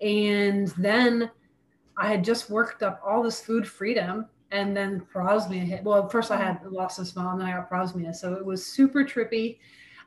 And 0.00 0.68
then 0.78 1.30
I 1.96 2.06
had 2.06 2.22
just 2.22 2.48
worked 2.48 2.82
up 2.82 3.00
all 3.04 3.22
this 3.22 3.40
food 3.40 3.66
freedom 3.66 4.26
and 4.52 4.76
then 4.76 5.04
parosmia 5.12 5.64
hit. 5.64 5.82
Well, 5.82 6.08
first 6.08 6.30
I 6.30 6.36
had 6.36 6.64
loss 6.64 6.98
of 6.98 7.08
smell 7.08 7.30
and 7.30 7.40
then 7.40 7.48
I 7.48 7.52
got 7.52 7.70
parosmia. 7.70 8.14
So 8.14 8.34
it 8.34 8.44
was 8.44 8.64
super 8.64 9.04
trippy. 9.04 9.58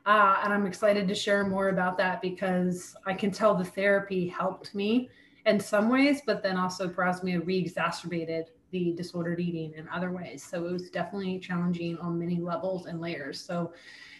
Uh, 0.06 0.40
and 0.44 0.52
I'm 0.52 0.66
excited 0.66 1.06
to 1.08 1.14
share 1.14 1.44
more 1.44 1.68
about 1.68 1.98
that 1.98 2.22
because 2.22 2.94
I 3.06 3.14
can 3.14 3.30
tell 3.30 3.54
the 3.54 3.64
therapy 3.64 4.28
helped 4.28 4.74
me 4.74 5.10
in 5.46 5.60
some 5.60 5.88
ways, 5.88 6.22
but 6.24 6.42
then 6.42 6.56
also 6.56 6.88
parosmia 6.88 7.44
re 7.44 7.58
exacerbated 7.58 8.46
the 8.74 8.92
disordered 8.92 9.38
eating 9.38 9.72
in 9.74 9.88
other 9.88 10.10
ways. 10.10 10.42
So 10.42 10.66
it 10.66 10.72
was 10.72 10.90
definitely 10.90 11.38
challenging 11.38 11.96
on 11.98 12.18
many 12.18 12.40
levels 12.40 12.86
and 12.86 13.00
layers. 13.00 13.40
So 13.40 13.72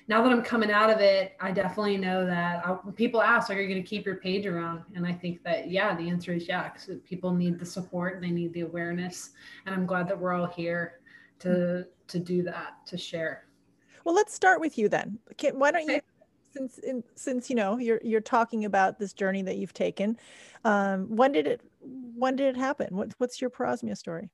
now 0.07 0.23
that 0.23 0.31
I'm 0.31 0.43
coming 0.43 0.71
out 0.71 0.91
of 0.91 1.01
it, 1.01 1.33
I 1.41 1.51
definitely 1.51 1.97
know 1.97 2.25
that 2.25 2.65
I, 2.65 2.77
people 2.95 3.21
ask, 3.21 3.51
are 3.51 3.61
you 3.61 3.69
going 3.69 3.83
to 3.83 3.89
keep 3.89 4.07
your 4.07 4.17
page 4.17 4.47
around? 4.47 4.83
And 4.95 5.05
I 5.05 5.13
think 5.13 5.43
that, 5.43 5.71
yeah, 5.71 5.97
the 5.97 6.09
answer 6.09 6.33
is 6.33 6.47
yeah, 6.47 6.69
because 6.69 6.89
people 7.05 7.33
need 7.33 7.59
the 7.59 7.67
support, 7.67 8.21
they 8.21 8.31
need 8.31 8.53
the 8.53 8.61
awareness. 8.61 9.31
And 9.67 9.75
I'm 9.75 9.87
glad 9.87 10.07
that 10.09 10.19
we're 10.19 10.35
all 10.35 10.47
here 10.47 11.01
to, 11.41 11.85
to 12.07 12.19
do 12.21 12.45
that, 12.45 12.87
to 12.87 12.97
share. 12.97 13.47
Well, 14.05 14.15
let's 14.15 14.33
start 14.33 14.61
with 14.61 14.79
you 14.79 14.89
then. 14.89 15.19
Can, 15.37 15.59
why 15.59 15.73
don't 15.73 15.89
you 15.89 16.01
since 16.55 16.79
in, 16.79 17.03
since 17.15 17.51
you 17.51 17.57
know 17.57 17.79
you're 17.79 18.01
you're 18.03 18.21
talking 18.21 18.65
about 18.65 18.99
this 18.99 19.13
journey 19.13 19.43
that 19.43 19.57
you've 19.57 19.75
taken 19.75 20.17
um, 20.65 21.07
when 21.09 21.33
did 21.33 21.47
it 21.47 21.61
when 21.81 22.37
did 22.37 22.55
it 22.55 22.57
happen 22.57 22.95
what, 22.97 23.13
what's 23.19 23.41
your 23.41 23.51
parosmia 23.51 23.97
story 23.97 24.31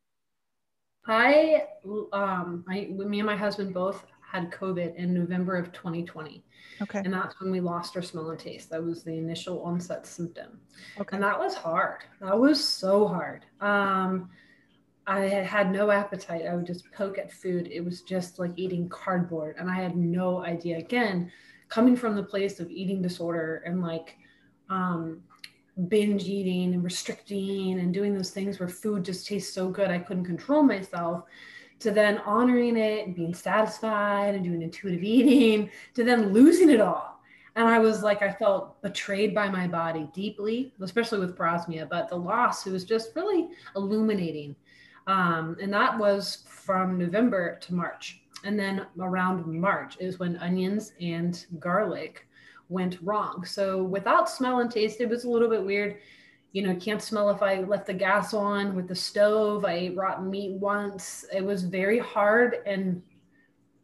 I, 1.07 1.65
um, 2.13 2.65
I, 2.69 2.89
me 2.91 3.21
and 3.21 3.27
my 3.27 3.37
husband 3.37 3.75
both 3.75 4.05
had 4.31 4.51
COVID 4.51 4.95
in 4.95 5.13
November 5.13 5.57
of 5.57 5.73
2020. 5.73 6.45
Okay. 6.83 7.01
And 7.01 7.13
that's 7.13 7.41
when 7.41 7.51
we 7.51 7.61
lost 7.61 7.97
our 7.97 8.03
smell 8.03 8.31
and 8.31 8.39
taste. 8.39 8.71
That 8.71 8.83
was 8.83 9.03
the 9.03 9.13
initial 9.13 9.63
onset 9.63 10.07
symptom. 10.07 10.61
Okay. 10.99 11.17
And 11.17 11.23
that 11.23 11.39
was 11.39 11.55
hard. 11.55 12.05
That 12.21 12.39
was 12.39 12.63
so 12.63 13.07
hard. 13.09 13.45
Um, 13.61 14.31
I 15.07 15.21
had 15.21 15.45
had 15.45 15.73
no 15.73 15.91
appetite. 15.91 16.47
I 16.47 16.55
would 16.55 16.67
just 16.67 16.91
poke 16.93 17.19
at 17.19 17.33
food. 17.33 17.69
It 17.73 17.85
was 17.85 18.03
just 18.03 18.39
like 18.39 18.53
eating 18.57 18.89
cardboard. 18.89 19.57
And 19.59 19.69
I 19.69 19.75
had 19.75 19.97
no 19.97 20.45
idea. 20.45 20.79
Again, 20.79 21.33
coming 21.69 21.97
from 21.97 22.15
the 22.15 22.23
place 22.23 22.61
of 22.61 22.71
eating 22.71 23.03
disorder 23.03 23.63
and 23.67 23.83
like 23.83 24.17
um, 24.69 25.23
binge 25.89 26.25
eating 26.25 26.75
and 26.75 26.85
restricting 26.85 27.79
and 27.79 27.95
doing 27.95 28.15
those 28.15 28.31
things 28.31 28.59
where 28.59 28.69
food 28.69 29.05
just 29.05 29.27
tastes 29.27 29.53
so 29.53 29.69
good 29.69 29.91
I 29.91 29.99
couldn't 29.99 30.25
control 30.25 30.63
myself 30.63 31.25
to 31.81 31.91
then 31.91 32.19
honoring 32.19 32.77
it 32.77 33.07
and 33.07 33.17
being 33.17 33.35
satisfied 33.35 34.35
and 34.35 34.45
doing 34.45 34.63
intuitive 34.63 35.03
eating 35.05 35.71
to 35.95 36.05
then 36.05 36.33
losing 36.33 36.71
it 36.71 36.81
all. 36.81 37.21
And 37.57 37.67
I 37.67 37.79
was 37.79 38.03
like, 38.03 38.23
I 38.23 38.31
felt 38.31 38.81
betrayed 38.81 39.35
by 39.35 39.49
my 39.49 39.67
body 39.67 40.09
deeply, 40.15 40.73
especially 40.81 41.19
with 41.19 41.37
parosmia, 41.37 41.89
but 41.89 42.09
the 42.09 42.17
loss, 42.17 42.67
it 42.67 42.73
was 42.73 42.85
just 42.85 43.17
really 43.17 43.49
illuminating. 43.75 44.55
Um, 45.07 45.57
and 45.61 45.73
that 45.73 45.99
was 45.99 46.45
from 46.47 46.97
November 46.97 47.59
to 47.63 47.75
March. 47.75 48.23
And 48.45 48.59
then 48.59 48.87
around 48.99 49.45
March 49.47 49.97
is 49.99 50.19
when 50.19 50.37
onions 50.37 50.93
and 51.01 51.45
garlic 51.59 52.27
went 52.71 52.99
wrong. 53.03 53.45
So 53.45 53.83
without 53.83 54.31
smell 54.31 54.61
and 54.61 54.71
taste, 54.71 55.01
it 55.01 55.09
was 55.09 55.25
a 55.25 55.31
little 55.31 55.49
bit 55.49 55.65
weird. 55.65 55.99
You 56.53 56.63
know, 56.63 56.75
can't 56.77 57.03
smell 57.03 57.31
if 57.31 57.43
I 57.43 57.61
left 57.61 57.87
the 57.87 57.95
gas 57.95 58.33
on 58.33 58.75
with 58.75 58.89
the 58.89 58.95
stove. 58.95 59.65
I 59.65 59.73
ate 59.73 59.97
rotten 59.97 60.31
meat 60.31 60.53
once. 60.53 61.25
It 61.33 61.45
was 61.45 61.63
very 61.63 61.99
hard 61.99 62.59
and 62.67 63.03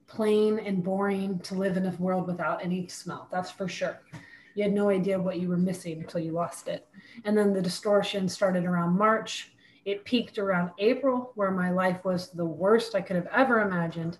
plain 0.06 0.58
and 0.60 0.82
boring 0.82 1.38
to 1.40 1.54
live 1.54 1.76
in 1.76 1.86
a 1.86 1.90
world 1.98 2.26
without 2.26 2.64
any 2.64 2.86
smell. 2.88 3.28
That's 3.30 3.50
for 3.50 3.68
sure. 3.68 4.00
You 4.54 4.62
had 4.62 4.72
no 4.72 4.88
idea 4.88 5.20
what 5.20 5.38
you 5.38 5.48
were 5.48 5.56
missing 5.56 6.00
until 6.00 6.20
you 6.20 6.32
lost 6.32 6.68
it. 6.68 6.88
And 7.24 7.36
then 7.36 7.52
the 7.52 7.60
distortion 7.60 8.28
started 8.28 8.64
around 8.64 8.96
March. 8.96 9.52
It 9.84 10.04
peaked 10.04 10.38
around 10.38 10.70
April, 10.78 11.32
where 11.34 11.50
my 11.50 11.70
life 11.70 12.04
was 12.04 12.30
the 12.30 12.44
worst 12.44 12.94
I 12.94 13.02
could 13.02 13.16
have 13.16 13.28
ever 13.32 13.60
imagined 13.60 14.18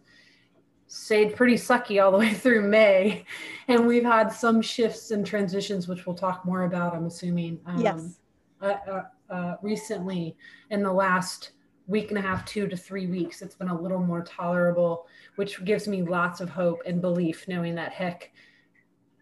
stayed 0.86 1.34
pretty 1.34 1.54
sucky 1.54 2.02
all 2.02 2.12
the 2.12 2.18
way 2.18 2.32
through 2.34 2.62
May. 2.68 3.24
And 3.68 3.86
we've 3.86 4.04
had 4.04 4.28
some 4.28 4.62
shifts 4.62 5.10
and 5.10 5.26
transitions, 5.26 5.88
which 5.88 6.06
we'll 6.06 6.16
talk 6.16 6.44
more 6.44 6.62
about, 6.62 6.94
I'm 6.94 7.06
assuming. 7.06 7.60
Um, 7.66 7.80
yes. 7.80 8.18
Uh, 8.60 8.74
uh, 8.88 9.02
uh, 9.28 9.56
recently, 9.62 10.36
in 10.70 10.82
the 10.82 10.92
last 10.92 11.52
week 11.86 12.10
and 12.10 12.18
a 12.18 12.22
half, 12.22 12.44
two 12.44 12.66
to 12.68 12.76
three 12.76 13.06
weeks, 13.06 13.42
it's 13.42 13.54
been 13.54 13.68
a 13.68 13.80
little 13.80 14.00
more 14.00 14.22
tolerable, 14.22 15.06
which 15.36 15.64
gives 15.64 15.88
me 15.88 16.02
lots 16.02 16.40
of 16.40 16.48
hope 16.48 16.80
and 16.86 17.00
belief 17.00 17.46
knowing 17.48 17.74
that, 17.74 17.92
heck, 17.92 18.32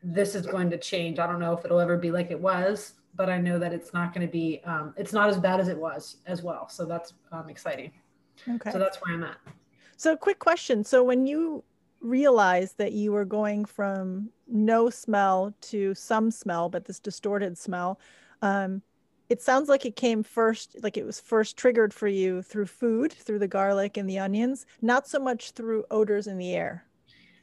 this 0.02 0.34
is 0.34 0.46
going 0.46 0.70
to 0.70 0.78
change. 0.78 1.18
I 1.18 1.26
don't 1.26 1.40
know 1.40 1.54
if 1.54 1.64
it'll 1.64 1.80
ever 1.80 1.96
be 1.96 2.10
like 2.10 2.30
it 2.30 2.38
was, 2.38 2.94
but 3.14 3.30
I 3.30 3.38
know 3.38 3.58
that 3.58 3.72
it's 3.72 3.94
not 3.94 4.12
going 4.12 4.26
to 4.26 4.30
be, 4.30 4.60
um, 4.64 4.92
it's 4.96 5.12
not 5.12 5.30
as 5.30 5.38
bad 5.38 5.60
as 5.60 5.68
it 5.68 5.78
was 5.78 6.18
as 6.26 6.42
well. 6.42 6.68
So 6.68 6.84
that's 6.84 7.14
um, 7.32 7.48
exciting. 7.48 7.90
Okay. 8.48 8.70
So 8.70 8.78
that's 8.78 8.98
where 8.98 9.14
I'm 9.14 9.24
at. 9.24 9.36
So, 10.04 10.18
quick 10.18 10.38
question. 10.38 10.84
So, 10.84 11.02
when 11.02 11.24
you 11.24 11.64
realized 12.02 12.76
that 12.76 12.92
you 12.92 13.10
were 13.10 13.24
going 13.24 13.64
from 13.64 14.28
no 14.46 14.90
smell 14.90 15.54
to 15.62 15.94
some 15.94 16.30
smell, 16.30 16.68
but 16.68 16.84
this 16.84 17.00
distorted 17.00 17.56
smell, 17.56 17.98
um, 18.42 18.82
it 19.30 19.40
sounds 19.40 19.70
like 19.70 19.86
it 19.86 19.96
came 19.96 20.22
first, 20.22 20.76
like 20.82 20.98
it 20.98 21.06
was 21.06 21.20
first 21.20 21.56
triggered 21.56 21.94
for 21.94 22.06
you 22.06 22.42
through 22.42 22.66
food, 22.66 23.14
through 23.14 23.38
the 23.38 23.48
garlic 23.48 23.96
and 23.96 24.06
the 24.06 24.18
onions, 24.18 24.66
not 24.82 25.08
so 25.08 25.18
much 25.18 25.52
through 25.52 25.86
odors 25.90 26.26
in 26.26 26.36
the 26.36 26.52
air. 26.52 26.84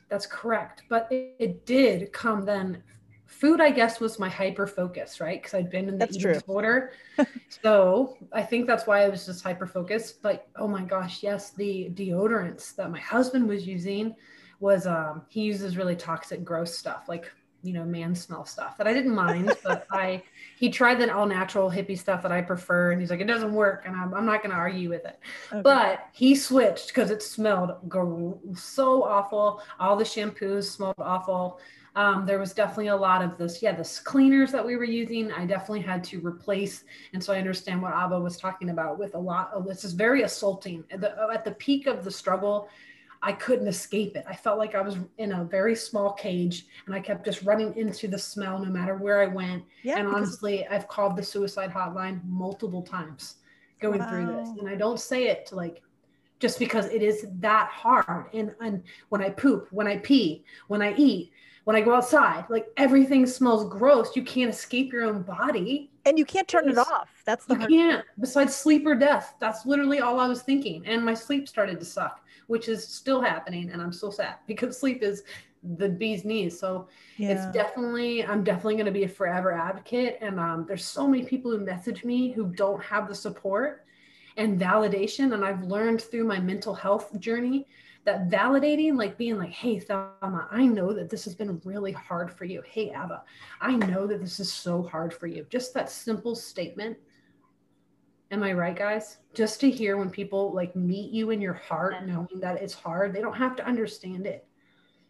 That's 0.10 0.28
correct. 0.28 0.84
But 0.88 1.08
it, 1.10 1.38
it 1.40 1.66
did 1.66 2.14
come 2.14 2.46
then 2.46 2.84
food, 3.32 3.62
I 3.62 3.72
guess, 3.72 4.00
was 4.00 4.20
my 4.20 4.30
hyper 4.30 4.68
focus, 4.68 5.20
right? 5.20 5.42
Because 5.42 5.54
I'd 5.54 5.70
been 5.70 5.88
in 5.88 5.98
the 5.98 6.06
That's 6.06 6.16
eating 6.16 6.22
true. 6.22 6.34
disorder. 6.34 6.92
so 7.64 8.18
I 8.34 8.44
think 8.44 8.68
that's 8.68 8.86
why 8.86 9.04
I 9.04 9.10
was 9.10 9.26
just 9.26 9.44
hyper 9.44 9.66
focused. 9.66 10.22
But 10.22 10.48
oh 10.58 10.68
my 10.68 10.84
gosh, 10.84 11.24
yes, 11.24 11.52
the 11.52 11.90
deodorants 11.94 12.76
that 12.76 12.92
my 12.92 13.00
husband 13.00 13.48
was 13.48 13.66
using 13.66 14.16
was 14.60 14.86
um 14.86 15.24
he 15.30 15.42
uses 15.42 15.78
really 15.78 15.96
toxic, 15.96 16.44
gross 16.44 16.78
stuff 16.78 17.06
like 17.08 17.32
you 17.64 17.74
know 17.74 17.86
man 17.86 18.16
smell 18.16 18.44
stuff 18.44 18.78
that 18.78 18.88
I 18.88 18.94
didn't 18.94 19.16
mind, 19.16 19.56
but 19.64 19.88
I 19.92 20.24
he 20.58 20.70
tried 20.70 21.00
the 21.00 21.14
all 21.14 21.26
natural 21.26 21.72
hippie 21.72 21.98
stuff 21.98 22.22
that 22.24 22.32
I 22.32 22.42
prefer, 22.42 22.92
and 22.92 23.02
he's 23.02 23.10
like 23.10 23.22
it 23.22 23.28
doesn't 23.28 23.54
work, 23.54 23.84
and 23.86 23.96
I'm, 23.96 24.14
I'm 24.14 24.26
not 24.26 24.44
going 24.44 24.52
to 24.52 24.58
argue 24.58 24.90
with 24.90 25.06
it. 25.06 25.20
Okay. 25.52 25.62
But 25.62 26.08
he 26.12 26.36
switched 26.36 26.88
because 26.88 27.12
it 27.12 27.24
smelled 27.24 27.78
gr- 27.88 28.34
so 28.56 29.04
awful. 29.04 29.62
All 29.80 29.96
the 29.96 30.04
shampoos 30.04 30.66
smelled 30.66 30.96
awful. 31.00 31.60
Um, 31.96 32.26
there 32.26 32.40
was 32.40 32.54
definitely 32.54 32.88
a 32.88 32.96
lot 32.96 33.22
of 33.22 33.38
this, 33.38 33.62
yeah, 33.62 33.74
this 33.74 34.00
cleaners 34.00 34.52
that 34.54 34.66
we 34.66 34.78
were 34.78 34.86
using. 34.86 35.32
I 35.32 35.46
definitely 35.46 35.82
had 35.82 36.04
to 36.06 36.26
replace, 36.26 36.86
and 37.14 37.22
so 37.22 37.34
I 37.34 37.38
understand 37.38 37.82
what 37.82 37.94
Abba 37.94 38.20
was 38.20 38.38
talking 38.38 38.70
about 38.70 38.98
with 38.98 39.14
a 39.16 39.20
lot 39.20 39.52
of 39.54 39.68
this 39.68 39.84
is 39.84 39.92
very 39.92 40.24
assaulting. 40.24 40.86
At 40.90 41.02
the, 41.02 41.16
at 41.34 41.44
the 41.44 41.52
peak 41.52 41.88
of 41.88 42.06
the 42.06 42.12
struggle, 42.12 42.70
I 43.22 43.34
couldn't 43.34 43.68
escape 43.68 44.16
it. 44.16 44.26
I 44.28 44.36
felt 44.36 44.58
like 44.58 44.74
I 44.74 44.82
was 44.82 44.98
in 45.18 45.34
a 45.34 45.44
very 45.44 45.76
small 45.76 46.14
cage, 46.14 46.66
and 46.86 46.96
I 46.96 47.02
kept 47.02 47.26
just 47.26 47.44
running 47.44 47.76
into 47.76 48.08
the 48.08 48.18
smell 48.18 48.58
no 48.58 48.70
matter 48.72 48.96
where 48.96 49.22
I 49.22 49.28
went. 49.28 49.64
yeah, 49.84 50.00
and 50.00 50.08
honestly, 50.08 50.66
I've 50.68 50.88
called 50.88 51.18
the 51.18 51.24
suicide 51.24 51.72
hotline 51.72 52.22
multiple 52.26 52.82
times 52.82 53.36
going 53.82 54.02
through 54.04 54.28
this. 54.28 54.50
And 54.60 54.70
I 54.70 54.76
don't 54.76 55.00
say 55.00 55.28
it 55.28 55.46
to 55.48 55.56
like 55.56 55.82
just 56.40 56.58
because 56.58 56.86
it 56.88 57.02
is 57.02 57.28
that 57.40 57.68
hard. 57.70 58.28
And 58.34 58.56
and 58.62 58.84
when 59.10 59.22
I 59.22 59.30
poop, 59.30 59.68
when 59.72 59.88
I 59.88 59.98
pee, 59.98 60.46
when 60.68 60.82
I 60.82 60.96
eat, 60.96 61.32
when 61.66 61.76
I 61.76 61.82
go 61.82 61.94
outside, 61.96 62.46
like 62.50 62.68
everything 62.78 63.26
smells 63.26 63.68
gross. 63.70 64.16
You 64.16 64.24
can't 64.24 64.50
escape 64.50 64.92
your 64.92 65.04
own 65.04 65.22
body. 65.22 65.92
and 66.06 66.18
you 66.18 66.26
can't 66.26 66.48
turn 66.48 66.68
it 66.68 66.78
off. 66.78 67.10
That's 67.26 67.46
the 67.46 67.56
You 67.60 67.68
can't. 67.68 68.06
Besides 68.20 68.56
sleep 68.56 68.86
or 68.88 68.96
death. 68.96 69.36
That's 69.40 69.66
literally 69.66 70.00
all 70.00 70.20
I 70.20 70.28
was 70.28 70.42
thinking. 70.42 70.84
And 70.88 71.06
my 71.06 71.14
sleep 71.14 71.48
started 71.48 71.80
to 71.80 71.86
suck, 71.86 72.26
which 72.48 72.68
is 72.68 72.88
still 72.88 73.22
happening. 73.22 73.70
And 73.70 73.82
I'm 73.82 73.94
so 73.94 74.10
sad 74.10 74.36
because 74.48 74.80
sleep 74.80 75.04
is 75.04 75.24
the 75.78 75.88
bee's 75.90 76.26
knees. 76.26 76.60
So 76.60 76.88
Yeah. 77.18 77.34
it's 77.34 77.46
definitely 77.56 78.26
i'm 78.26 78.44
definitely 78.44 78.74
going 78.76 78.88
to 78.88 78.92
be 78.92 79.04
a 79.04 79.08
forever 79.08 79.52
advocate 79.52 80.18
and 80.20 80.40
um, 80.40 80.66
there's 80.68 80.84
so 80.84 81.08
many 81.08 81.24
people 81.24 81.52
who 81.52 81.60
message 81.64 82.04
me 82.04 82.32
who 82.32 82.48
don't 82.48 82.82
have 82.84 83.08
the 83.08 83.14
support 83.14 83.86
and 84.38 84.60
validation 84.60 85.34
and 85.36 85.46
i've 85.46 85.62
learned 85.62 86.02
through 86.02 86.24
my 86.24 86.40
mental 86.40 86.74
health 86.74 87.08
journey 87.20 87.68
that 88.04 88.30
validating 88.30 88.96
like 88.96 89.18
being 89.18 89.38
like 89.38 89.52
hey 89.52 89.80
thelma 89.80 90.48
i 90.52 90.66
know 90.66 90.92
that 90.92 91.10
this 91.10 91.24
has 91.24 91.36
been 91.36 91.62
really 91.64 91.92
hard 91.92 92.32
for 92.32 92.46
you. 92.46 92.62
Hey 92.66 92.90
abba 92.90 93.24
i 93.60 93.76
know 93.76 94.08
that 94.08 94.20
this 94.20 94.40
is 94.40 94.52
so 94.52 94.82
hard 94.82 95.14
for 95.14 95.28
you. 95.28 95.46
Just 95.50 95.74
that 95.74 95.90
simple 95.90 96.36
statement. 96.36 96.98
Am 98.32 98.44
i 98.44 98.54
right 98.54 98.76
guys? 98.76 99.18
Just 99.34 99.60
to 99.62 99.70
hear 99.70 99.98
when 99.98 100.10
people 100.10 100.54
like 100.54 100.76
meet 100.76 101.12
you 101.12 101.30
in 101.30 101.42
your 101.42 101.54
heart 101.54 101.94
knowing 102.06 102.40
that 102.40 102.62
it's 102.62 102.74
hard 102.74 103.14
they 103.14 103.22
don't 103.22 103.38
have 103.38 103.56
to 103.58 103.66
understand 103.66 104.26
it. 104.26 104.46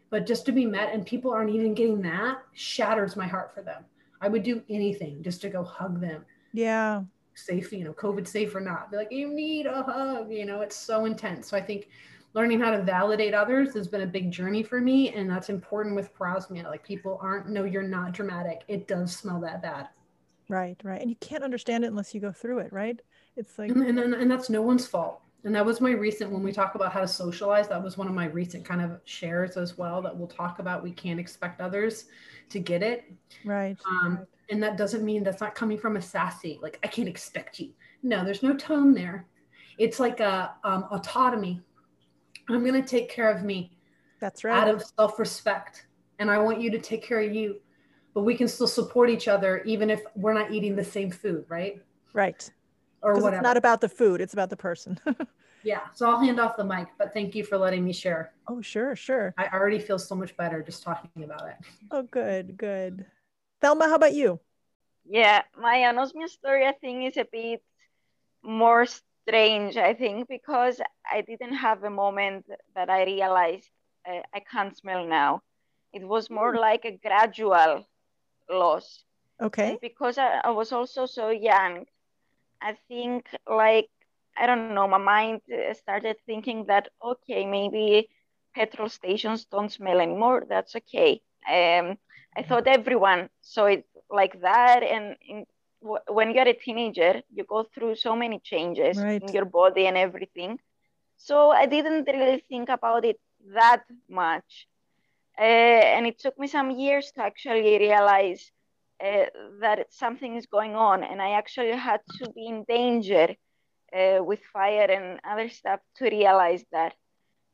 But 0.09 0.27
just 0.27 0.45
to 0.47 0.51
be 0.51 0.65
met 0.65 0.93
and 0.93 1.05
people 1.05 1.31
aren't 1.31 1.55
even 1.55 1.73
getting 1.73 2.01
that 2.01 2.39
shatters 2.53 3.15
my 3.15 3.27
heart 3.27 3.53
for 3.53 3.61
them. 3.61 3.85
I 4.19 4.27
would 4.27 4.43
do 4.43 4.61
anything 4.69 5.23
just 5.23 5.41
to 5.41 5.49
go 5.49 5.63
hug 5.63 6.01
them. 6.01 6.25
Yeah. 6.53 7.03
safe 7.35 7.71
you 7.71 7.85
know 7.85 7.93
covid 7.93 8.27
safe 8.27 8.53
or 8.53 8.59
not. 8.59 8.91
Be 8.91 8.97
like 8.97 9.11
you 9.13 9.29
need 9.29 9.65
a 9.65 9.81
hug 9.81 10.29
you 10.29 10.45
know 10.45 10.59
it's 10.59 10.75
so 10.75 11.05
intense. 11.05 11.47
So 11.47 11.55
i 11.55 11.61
think 11.61 11.87
learning 12.33 12.59
how 12.59 12.71
to 12.71 12.81
validate 12.81 13.33
others 13.33 13.73
has 13.73 13.87
been 13.87 14.01
a 14.01 14.07
big 14.07 14.31
journey 14.31 14.63
for 14.63 14.79
me 14.79 15.09
and 15.13 15.29
that's 15.29 15.49
important 15.49 15.95
with 15.95 16.13
parosmia 16.15 16.63
like 16.63 16.83
people 16.83 17.19
aren't 17.21 17.49
no 17.49 17.63
you're 17.63 17.83
not 17.83 18.11
dramatic 18.11 18.61
it 18.67 18.87
does 18.87 19.15
smell 19.15 19.39
that 19.39 19.61
bad 19.61 19.87
Right, 20.49 20.75
right. 20.83 20.99
And 20.99 21.09
you 21.09 21.15
can't 21.21 21.45
understand 21.45 21.85
it 21.85 21.87
unless 21.87 22.13
you 22.13 22.19
go 22.19 22.33
through 22.33 22.59
it, 22.59 22.73
right? 22.73 22.99
It's 23.37 23.57
like 23.57 23.71
and, 23.71 23.97
and, 23.97 24.13
and, 24.13 24.29
that's 24.29 24.49
no 24.49 24.61
one's 24.61 24.85
fault 24.85 25.21
and 25.43 25.55
that 25.55 25.65
was 25.65 25.81
my 25.81 25.91
recent 25.91 26.31
when 26.31 26.43
we 26.43 26.51
talk 26.51 26.75
about 26.75 26.91
how 26.91 26.99
to 26.99 27.07
socialize 27.07 27.67
that 27.67 27.81
was 27.81 27.97
one 27.97 28.07
of 28.07 28.13
my 28.13 28.25
recent 28.25 28.65
kind 28.65 28.81
of 28.81 28.99
shares 29.05 29.57
as 29.57 29.77
well 29.77 30.01
that 30.01 30.15
we'll 30.15 30.27
talk 30.27 30.59
about 30.59 30.83
we 30.83 30.91
can't 30.91 31.19
expect 31.19 31.61
others 31.61 32.05
to 32.49 32.59
get 32.59 32.83
it 32.83 33.11
right. 33.45 33.77
um, 33.89 34.17
right. 34.17 34.27
and 34.49 34.61
that 34.61 34.77
doesn't 34.77 35.03
mean 35.03 35.23
that's 35.23 35.41
not 35.41 35.55
coming 35.55 35.77
from 35.77 35.97
a 35.97 36.01
sassy 36.01 36.59
like 36.61 36.79
i 36.83 36.87
can't 36.87 37.09
expect 37.09 37.59
you 37.59 37.71
no 38.03 38.23
there's 38.23 38.43
no 38.43 38.55
tone 38.55 38.93
there 38.93 39.25
it's 39.77 39.99
like 39.99 40.19
a 40.19 40.53
um, 40.63 40.85
autonomy 40.91 41.61
i'm 42.49 42.61
going 42.65 42.81
to 42.81 42.87
take 42.87 43.09
care 43.09 43.29
of 43.31 43.43
me 43.43 43.71
That's 44.19 44.43
right. 44.43 44.57
out 44.57 44.67
of 44.67 44.83
self-respect 44.97 45.85
and 46.19 46.29
i 46.29 46.37
want 46.37 46.61
you 46.61 46.71
to 46.71 46.79
take 46.79 47.03
care 47.03 47.21
of 47.21 47.33
you 47.33 47.59
but 48.13 48.21
we 48.23 48.35
can 48.35 48.47
still 48.47 48.67
support 48.67 49.09
each 49.09 49.27
other 49.27 49.61
even 49.63 49.89
if 49.89 50.01
we're 50.15 50.33
not 50.33 50.51
eating 50.51 50.75
the 50.75 50.83
same 50.83 51.11
food 51.11 51.45
right 51.49 51.81
Right. 52.13 52.49
or 53.01 53.13
whatever 53.15 53.35
it's 53.37 53.43
not 53.43 53.55
about 53.55 53.79
the 53.79 53.87
food, 53.87 54.19
it's 54.19 54.33
about 54.33 54.49
the 54.49 54.57
person. 54.57 54.99
yeah 55.63 55.81
so 55.93 56.09
i'll 56.09 56.19
hand 56.19 56.39
off 56.39 56.57
the 56.57 56.63
mic 56.63 56.87
but 56.97 57.13
thank 57.13 57.35
you 57.35 57.43
for 57.43 57.57
letting 57.57 57.85
me 57.85 57.93
share 57.93 58.33
oh, 58.47 58.61
sure, 58.61 58.95
sure. 58.95 59.33
i 59.37 59.47
already 59.53 59.79
feel 59.79 59.99
so 59.99 60.15
much 60.15 60.35
better 60.35 60.61
just 60.63 60.81
talking 60.83 61.23
about 61.23 61.47
it 61.47 61.55
Oh, 61.93 62.03
good, 62.03 62.55
good. 62.57 63.05
Thelma, 63.59 63.89
how 63.89 63.95
about 63.95 64.13
you? 64.13 64.39
Yeah, 65.05 65.41
my 65.59 65.77
anosmia 65.77 66.29
story, 66.29 66.65
I 66.65 66.71
think, 66.71 67.03
is 67.05 67.17
a 67.17 67.25
bit 67.29 67.61
more 68.43 68.85
strange, 69.27 69.77
I 69.77 69.93
think, 69.93 70.27
because 70.27 70.81
I 71.11 71.21
didn't 71.21 71.55
have 71.55 71.83
a 71.83 71.89
moment 71.89 72.45
that 72.75 72.89
I 72.89 73.03
realized 73.05 73.69
uh, 74.07 74.21
I 74.33 74.39
can't 74.39 74.75
smell 74.77 75.05
now. 75.05 75.41
It 75.93 76.07
was 76.07 76.29
more 76.29 76.55
like 76.55 76.85
a 76.85 76.97
gradual 76.97 77.85
loss. 78.49 79.03
Okay. 79.41 79.71
And 79.71 79.79
because 79.81 80.17
I, 80.17 80.41
I 80.43 80.51
was 80.51 80.71
also 80.71 81.05
so 81.05 81.29
young, 81.29 81.85
I 82.61 82.75
think, 82.87 83.27
like, 83.49 83.89
I 84.37 84.45
don't 84.47 84.61
know, 84.61 84.87
my 84.87 84.97
mind 84.97 85.41
uh, 85.51 85.73
started 85.73 86.17
thinking 86.25 86.65
that, 86.65 86.89
okay, 87.03 87.45
maybe 87.45 88.09
petrol 88.55 88.89
stations 88.89 89.45
don't 89.45 89.71
smell 89.71 89.99
anymore. 89.99 90.45
That's 90.47 90.75
okay. 90.75 91.21
Um, 91.47 91.97
I 92.35 92.43
thought 92.43 92.67
everyone 92.67 93.29
saw 93.41 93.65
it 93.65 93.85
like 94.09 94.41
that. 94.41 94.83
And 94.83 95.15
in, 95.27 95.45
w- 95.81 96.03
when 96.09 96.31
you're 96.33 96.47
a 96.47 96.53
teenager, 96.53 97.21
you 97.31 97.43
go 97.45 97.63
through 97.63 97.95
so 97.95 98.15
many 98.15 98.39
changes 98.39 99.05
Right. 99.05 99.21
in 99.21 99.33
your 99.33 99.45
body 99.45 99.85
and 99.87 99.97
everything. 99.97 100.59
So 101.17 101.51
I 101.51 101.65
didn't 101.65 102.05
really 102.07 102.43
think 102.49 102.69
about 102.69 103.05
it 103.05 103.19
that 103.53 103.83
much. 104.09 104.67
Uh, 105.37 105.41
and 105.95 106.05
it 106.07 106.19
took 106.19 106.37
me 106.39 106.47
some 106.47 106.71
years 106.71 107.11
to 107.13 107.21
actually 107.23 107.77
realize 107.79 108.51
uh, 109.03 109.25
that 109.61 109.91
something 109.91 110.35
is 110.35 110.45
going 110.47 110.75
on. 110.75 111.03
And 111.03 111.21
I 111.21 111.31
actually 111.31 111.71
had 111.75 112.01
to 112.19 112.29
be 112.29 112.47
in 112.47 112.63
danger 112.67 113.35
uh, 113.95 114.23
with 114.23 114.41
fire 114.53 114.89
and 114.89 115.19
other 115.23 115.49
stuff 115.49 115.79
to 115.97 116.05
realize 116.09 116.63
that. 116.71 116.95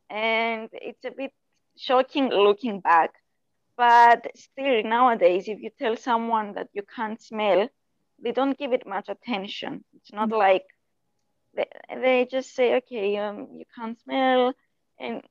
And 0.10 0.70
it's 0.74 1.04
a 1.06 1.12
bit 1.12 1.34
shocking 1.78 2.30
looking 2.30 2.80
back. 2.82 3.12
But 3.78 4.28
still, 4.36 4.84
nowadays, 4.84 5.48
if 5.48 5.60
you 5.62 5.70
tell 5.78 5.96
someone 5.96 6.54
that 6.54 6.70
you 6.74 6.84
can't 6.84 7.22
smell, 7.22 7.70
they 8.22 8.32
don't 8.32 8.58
give 8.58 8.74
it 8.74 8.86
much 8.88 9.10
attention. 9.10 9.84
It's 9.96 10.14
not 10.14 10.30
like 10.30 10.66
they, 11.56 11.68
they 11.90 12.28
just 12.30 12.56
say, 12.56 12.76
okay, 12.78 13.18
um, 13.18 13.48
you 13.58 13.66
can't 13.76 14.00
smell, 14.02 14.54
and 15.00 15.22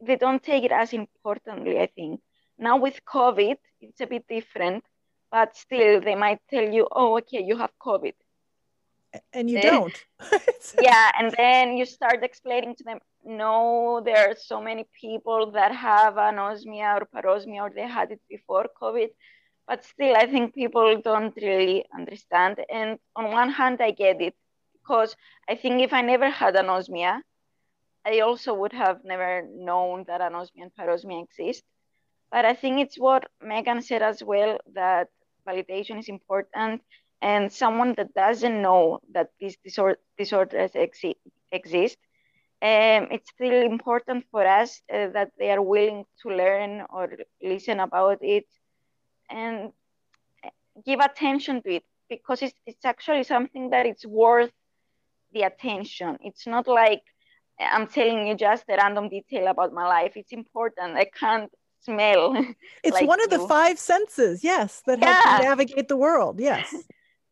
they 0.00 0.16
don't 0.16 0.42
take 0.42 0.64
it 0.64 0.72
as 0.72 0.92
importantly, 0.92 1.78
I 1.78 1.86
think. 1.86 2.20
Now 2.58 2.76
with 2.78 3.04
COVID, 3.04 3.56
it's 3.80 4.00
a 4.00 4.06
bit 4.06 4.26
different, 4.28 4.84
but 5.30 5.56
still, 5.56 6.00
they 6.00 6.14
might 6.14 6.40
tell 6.50 6.64
you, 6.68 6.88
oh, 6.90 7.18
okay, 7.18 7.42
you 7.42 7.56
have 7.56 7.70
COVID. 7.80 8.14
And 9.32 9.48
you 9.50 9.58
Eh. 9.58 9.62
don't. 9.70 10.04
Yeah 10.80 11.10
and 11.18 11.32
then 11.36 11.76
you 11.76 11.84
start 11.84 12.24
explaining 12.24 12.74
to 12.76 12.84
them 12.84 12.98
no 13.24 14.00
there 14.04 14.28
are 14.30 14.34
so 14.36 14.60
many 14.60 14.84
people 15.00 15.52
that 15.52 15.72
have 15.74 16.14
anosmia 16.14 17.00
or 17.00 17.06
parosmia 17.14 17.62
or 17.62 17.70
they 17.70 17.86
had 17.86 18.10
it 18.10 18.20
before 18.28 18.66
covid 18.80 19.10
but 19.68 19.84
still 19.84 20.14
i 20.16 20.26
think 20.26 20.54
people 20.54 21.00
don't 21.00 21.34
really 21.36 21.84
understand. 21.98 22.58
And 22.70 22.98
on 23.16 23.30
one 23.32 23.50
hand 23.50 23.80
i 23.80 23.90
get 23.90 24.20
it 24.20 24.34
because 24.80 25.16
i 25.48 25.54
think 25.54 25.82
if 25.82 25.92
i 25.92 26.02
never 26.02 26.30
had 26.30 26.54
anosmia 26.54 27.22
i 28.06 28.20
also 28.20 28.54
would 28.54 28.72
have 28.72 29.04
never 29.04 29.42
known 29.70 30.04
that 30.06 30.20
anosmia 30.20 30.62
and 30.64 30.74
parosmia 30.78 31.22
exist. 31.22 31.62
But 32.30 32.44
i 32.44 32.54
think 32.54 32.80
it's 32.80 32.98
what 32.98 33.24
megan 33.40 33.80
said 33.82 34.02
as 34.02 34.22
well 34.22 34.58
that 34.74 35.08
validation 35.48 35.98
is 35.98 36.08
important. 36.08 36.82
And 37.22 37.52
someone 37.52 37.94
that 37.94 38.14
doesn't 38.14 38.60
know 38.62 39.00
that 39.12 39.30
these 39.40 39.56
disor- 39.66 40.00
disorders 40.18 40.72
exi- 40.72 41.20
exist, 41.52 41.98
um, 42.62 43.02
it's 43.14 43.30
still 43.30 43.62
important 43.62 44.24
for 44.30 44.46
us 44.46 44.82
uh, 44.92 45.08
that 45.16 45.30
they 45.38 45.50
are 45.50 45.62
willing 45.62 46.04
to 46.22 46.28
learn 46.30 46.82
or 46.90 47.08
listen 47.42 47.80
about 47.80 48.18
it 48.22 48.46
and 49.34 49.72
eh, 50.44 50.50
give 50.86 51.00
attention 51.00 51.62
to 51.62 51.70
it 51.76 51.84
because 52.08 52.42
it's, 52.42 52.54
it's 52.66 52.84
actually 52.84 53.24
something 53.24 53.70
that 53.70 53.86
it's 53.86 54.06
worth 54.06 54.52
the 55.32 55.42
attention. 55.42 56.18
It's 56.22 56.46
not 56.46 56.66
like 56.68 57.02
eh, 57.60 57.68
I'm 57.70 57.86
telling 57.86 58.26
you 58.28 58.34
just 58.36 58.64
a 58.68 58.76
random 58.76 59.08
detail 59.08 59.48
about 59.48 59.72
my 59.72 59.86
life. 59.86 60.12
It's 60.16 60.32
important. 60.32 60.96
I 60.96 61.06
can't 61.06 61.50
smell. 61.80 62.34
It's 62.84 62.92
like 62.94 63.08
one 63.08 63.22
of 63.22 63.30
the 63.30 63.40
five 63.48 63.78
senses, 63.78 64.44
yes, 64.44 64.82
that 64.86 64.98
help 64.98 65.16
Yeah. 65.24 65.38
you 65.38 65.44
navigate 65.48 65.88
the 65.88 65.96
world. 65.96 66.40
Yes. 66.40 66.74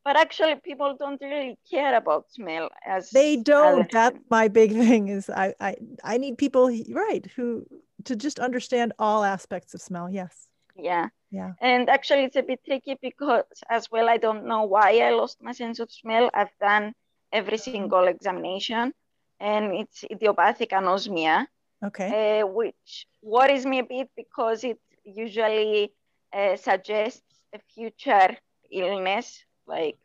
But 0.05 0.17
actually, 0.17 0.57
people 0.57 0.97
don't 0.99 1.21
really 1.21 1.57
care 1.71 1.95
about 1.97 2.29
smell 2.29 2.71
as 2.85 3.11
They 3.11 3.37
don't. 3.37 3.89
That's 3.93 4.19
my 4.31 4.49
big 4.49 4.73
thing 4.89 5.09
is 5.09 5.31
I 5.31 5.55
I 5.61 5.77
I 6.03 6.19
need 6.19 6.39
people 6.39 6.65
right 6.91 7.25
who 7.37 7.65
to 8.05 8.17
just 8.17 8.41
understand 8.41 8.93
all 8.99 9.23
aspects 9.23 9.75
of 9.75 9.81
smell. 9.81 10.11
Yes. 10.11 10.49
Yeah. 10.75 11.09
Yeah. 11.33 11.55
And 11.61 11.91
actually, 11.91 12.25
it's 12.25 12.37
a 12.37 12.43
bit 12.43 12.61
tricky 12.65 12.99
because, 13.03 13.45
as 13.71 13.91
well, 13.91 14.09
I 14.09 14.19
don't 14.19 14.47
know 14.47 14.65
why 14.65 15.01
I 15.01 15.11
lost 15.11 15.43
my 15.43 15.53
sense 15.53 15.81
of 15.81 15.91
smell. 15.93 16.31
I've 16.35 16.57
done 16.61 16.95
every 17.33 17.59
single 17.59 18.01
examination, 18.07 18.93
and 19.41 19.75
it's 19.75 20.05
idiopathic 20.05 20.71
anosmia, 20.71 21.47
Okay. 21.85 22.41
uh, 22.43 22.47
which 22.47 23.07
worries 23.23 23.67
me 23.67 23.79
a 23.81 23.85
bit 23.85 24.11
because 24.17 24.65
it 24.65 24.79
usually 25.05 25.93
uh, 26.33 26.57
suggests 26.57 27.23
a 27.55 27.59
future 27.75 28.37
illness, 28.71 29.45
like 29.67 29.99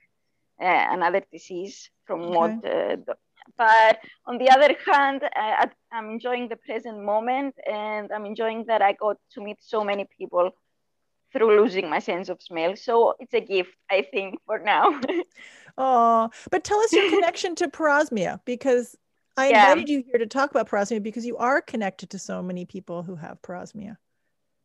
uh, 0.62 0.86
another 0.92 1.22
disease 1.32 1.90
from 2.06 2.34
what. 2.34 2.52
Uh, 2.64 2.98
the- 3.06 3.18
but 3.58 4.00
on 4.26 4.38
the 4.38 4.50
other 4.50 4.76
hand, 4.86 5.24
I, 5.36 5.66
I- 5.66 5.98
I'm 5.98 6.10
enjoying 6.12 6.48
the 6.50 6.58
present 6.58 7.00
moment, 7.04 7.56
and 7.66 8.12
I'm 8.12 8.26
enjoying 8.26 8.66
that 8.68 8.82
I 8.82 8.94
got 8.94 9.18
to 9.34 9.42
meet 9.42 9.62
so 9.62 9.84
many 9.84 10.06
people 10.18 10.52
through 11.34 11.60
losing 11.62 11.90
my 11.90 12.00
sense 12.00 12.30
of 12.30 12.42
smell. 12.42 12.76
So 12.76 13.16
it's 13.20 13.34
a 13.34 13.42
gift, 13.42 13.76
I 13.92 14.02
think, 14.12 14.40
for 14.46 14.60
now. 14.60 15.00
Oh, 15.78 16.30
but 16.50 16.64
tell 16.64 16.80
us 16.80 16.96
your 16.96 17.06
connection 17.10 17.56
to 17.56 17.68
parosmia 17.68 18.40
because 18.46 18.96
I 19.38 19.48
Yeah. 19.50 19.76
invited 19.76 19.90
you 19.90 20.04
here 20.04 20.18
to 20.18 20.26
talk 20.26 20.50
about 20.52 20.70
parosmia 20.70 21.02
because 21.04 21.26
you 21.26 21.38
are 21.38 21.62
connected 21.62 22.10
to 22.12 22.20
so 22.20 22.42
many 22.42 22.66
people 22.66 23.04
who 23.04 23.16
have 23.16 23.42
parosmia. 23.42 23.98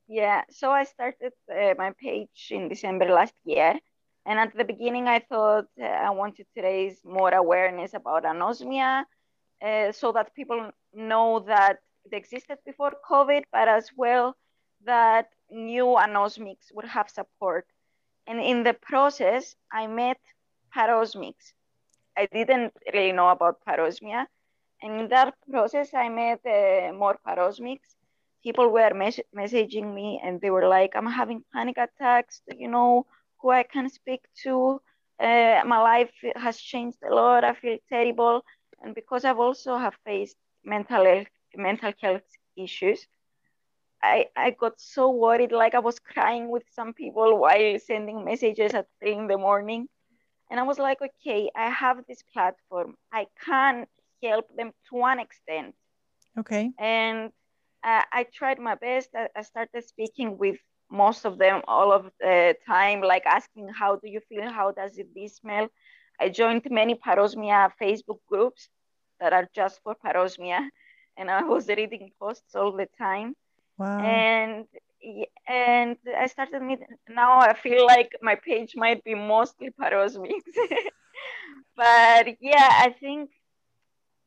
Yeah, 0.09 0.42
so 0.51 0.70
I 0.70 0.85
started 0.85 1.33
uh, 1.51 1.75
my 1.79 1.92
page 1.92 2.48
in 2.51 2.68
December 2.68 3.07
last 3.07 3.35
year. 3.44 3.79
And 4.27 4.38
at 4.38 4.55
the 4.57 4.64
beginning, 4.64 5.09
I 5.09 5.20
thought 5.20 5.66
uh, 5.81 5.85
I 5.85 6.11
wanted 6.11 6.46
to 6.55 6.62
raise 6.62 7.01
more 7.05 7.33
awareness 7.35 7.94
about 7.94 8.25
anosmia 8.25 9.05
uh, 9.62 9.92
so 9.92 10.12
that 10.12 10.35
people 10.35 10.70
know 10.94 11.40
that 11.40 11.79
it 12.05 12.14
existed 12.16 12.59
before 12.64 12.92
COVID, 13.09 13.44
but 13.53 13.68
as 13.68 13.90
well 13.96 14.37
that 14.85 15.29
new 15.53 15.87
anosmics 16.07 16.73
would 16.75 16.87
have 16.87 17.11
support. 17.11 17.67
And 18.27 18.41
in 18.41 18.65
the 18.65 18.75
process, 18.75 19.55
I 19.73 19.87
met 19.87 20.19
parosmics. 20.75 21.53
I 22.17 22.27
didn't 22.27 22.73
really 22.93 23.12
know 23.12 23.29
about 23.29 23.65
parosmia. 23.67 24.27
And 24.83 25.01
in 25.01 25.09
that 25.09 25.35
process, 25.51 25.95
I 25.95 26.09
met 26.09 26.41
uh, 26.47 26.93
more 26.93 27.19
parosmics 27.27 27.97
people 28.43 28.69
were 28.71 28.93
mes- 28.95 29.21
messaging 29.37 29.95
me 29.95 30.21
and 30.23 30.41
they 30.41 30.51
were 30.51 30.67
like, 30.69 30.93
I'm 30.97 31.07
having 31.07 31.45
panic 31.53 31.77
attacks. 31.79 32.43
Do 32.49 32.57
you 32.59 32.69
know 32.69 33.07
who 33.41 33.51
I 33.51 33.62
can 33.62 33.88
speak 33.88 34.21
to? 34.43 34.81
Uh, 35.21 35.62
my 35.67 35.81
life 35.81 36.12
has 36.37 36.59
changed 36.59 36.99
a 37.09 37.15
lot. 37.15 37.45
I 37.45 37.55
feel 37.55 37.79
terrible. 37.88 38.43
And 38.83 38.95
because 38.95 39.25
I've 39.25 39.38
also 39.38 39.77
have 39.77 39.95
faced 40.05 40.37
mental 40.65 41.05
health, 41.05 41.29
mental 41.57 41.93
health 42.01 42.29
issues, 42.57 43.07
I, 44.03 44.27
I 44.37 44.51
got 44.51 44.81
so 44.81 45.11
worried. 45.11 45.53
Like 45.53 45.75
I 45.75 45.81
was 45.81 45.99
crying 45.99 46.49
with 46.51 46.65
some 46.73 46.93
people 46.95 47.38
while 47.38 47.79
sending 47.79 48.25
messages 48.25 48.75
at 48.75 48.87
three 49.01 49.15
in 49.15 49.27
the 49.29 49.38
morning. 49.38 49.88
And 50.51 50.61
I 50.61 50.65
was 50.65 50.79
like, 50.79 50.99
okay, 51.01 51.51
I 51.55 51.71
have 51.71 52.05
this 52.07 52.23
platform. 52.33 52.97
I 53.12 53.27
can 53.45 53.87
help 54.23 54.47
them 54.57 54.73
to 54.88 54.97
one 54.97 55.21
extent 55.21 55.75
Okay. 56.38 56.73
and 56.79 57.31
uh, 57.85 58.03
I 58.12 58.25
tried 58.33 58.59
my 58.59 58.75
best. 58.75 59.11
I, 59.15 59.29
I 59.37 59.43
started 59.43 59.85
speaking 59.85 60.38
with 60.38 60.59
most 60.91 61.25
of 61.25 61.38
them 61.38 61.62
all 61.67 61.93
of 61.93 62.11
the 62.21 62.57
time, 62.67 63.01
like 63.01 63.27
asking, 63.27 63.69
How 63.69 63.97
do 63.97 64.09
you 64.09 64.21
feel? 64.29 64.51
How 64.51 64.73
does 64.73 64.99
it 64.99 65.09
this 65.15 65.37
smell? 65.37 65.69
I 66.21 66.29
joined 66.29 66.67
many 66.71 66.95
parosmia 66.95 67.71
Facebook 67.81 68.19
groups 68.29 68.69
that 69.21 69.33
are 69.33 69.49
just 69.55 69.81
for 69.83 69.95
parosmia, 70.05 70.69
and 71.17 71.31
I 71.31 71.43
was 71.45 71.69
reading 71.69 72.11
posts 72.21 72.55
all 72.55 72.73
the 72.73 72.88
time. 72.99 73.35
Wow. 73.79 74.01
And 74.01 74.67
and 75.49 75.97
I 76.17 76.27
started 76.27 76.63
meet 76.63 76.79
now 77.09 77.41
I 77.41 77.55
feel 77.55 77.87
like 77.87 78.13
my 78.23 78.37
page 78.37 78.75
might 78.77 79.03
be 79.05 79.15
mostly 79.15 79.71
parosmics. 79.71 80.45
but 81.77 82.37
yeah, 82.41 82.69
I 82.87 82.95
think 83.01 83.31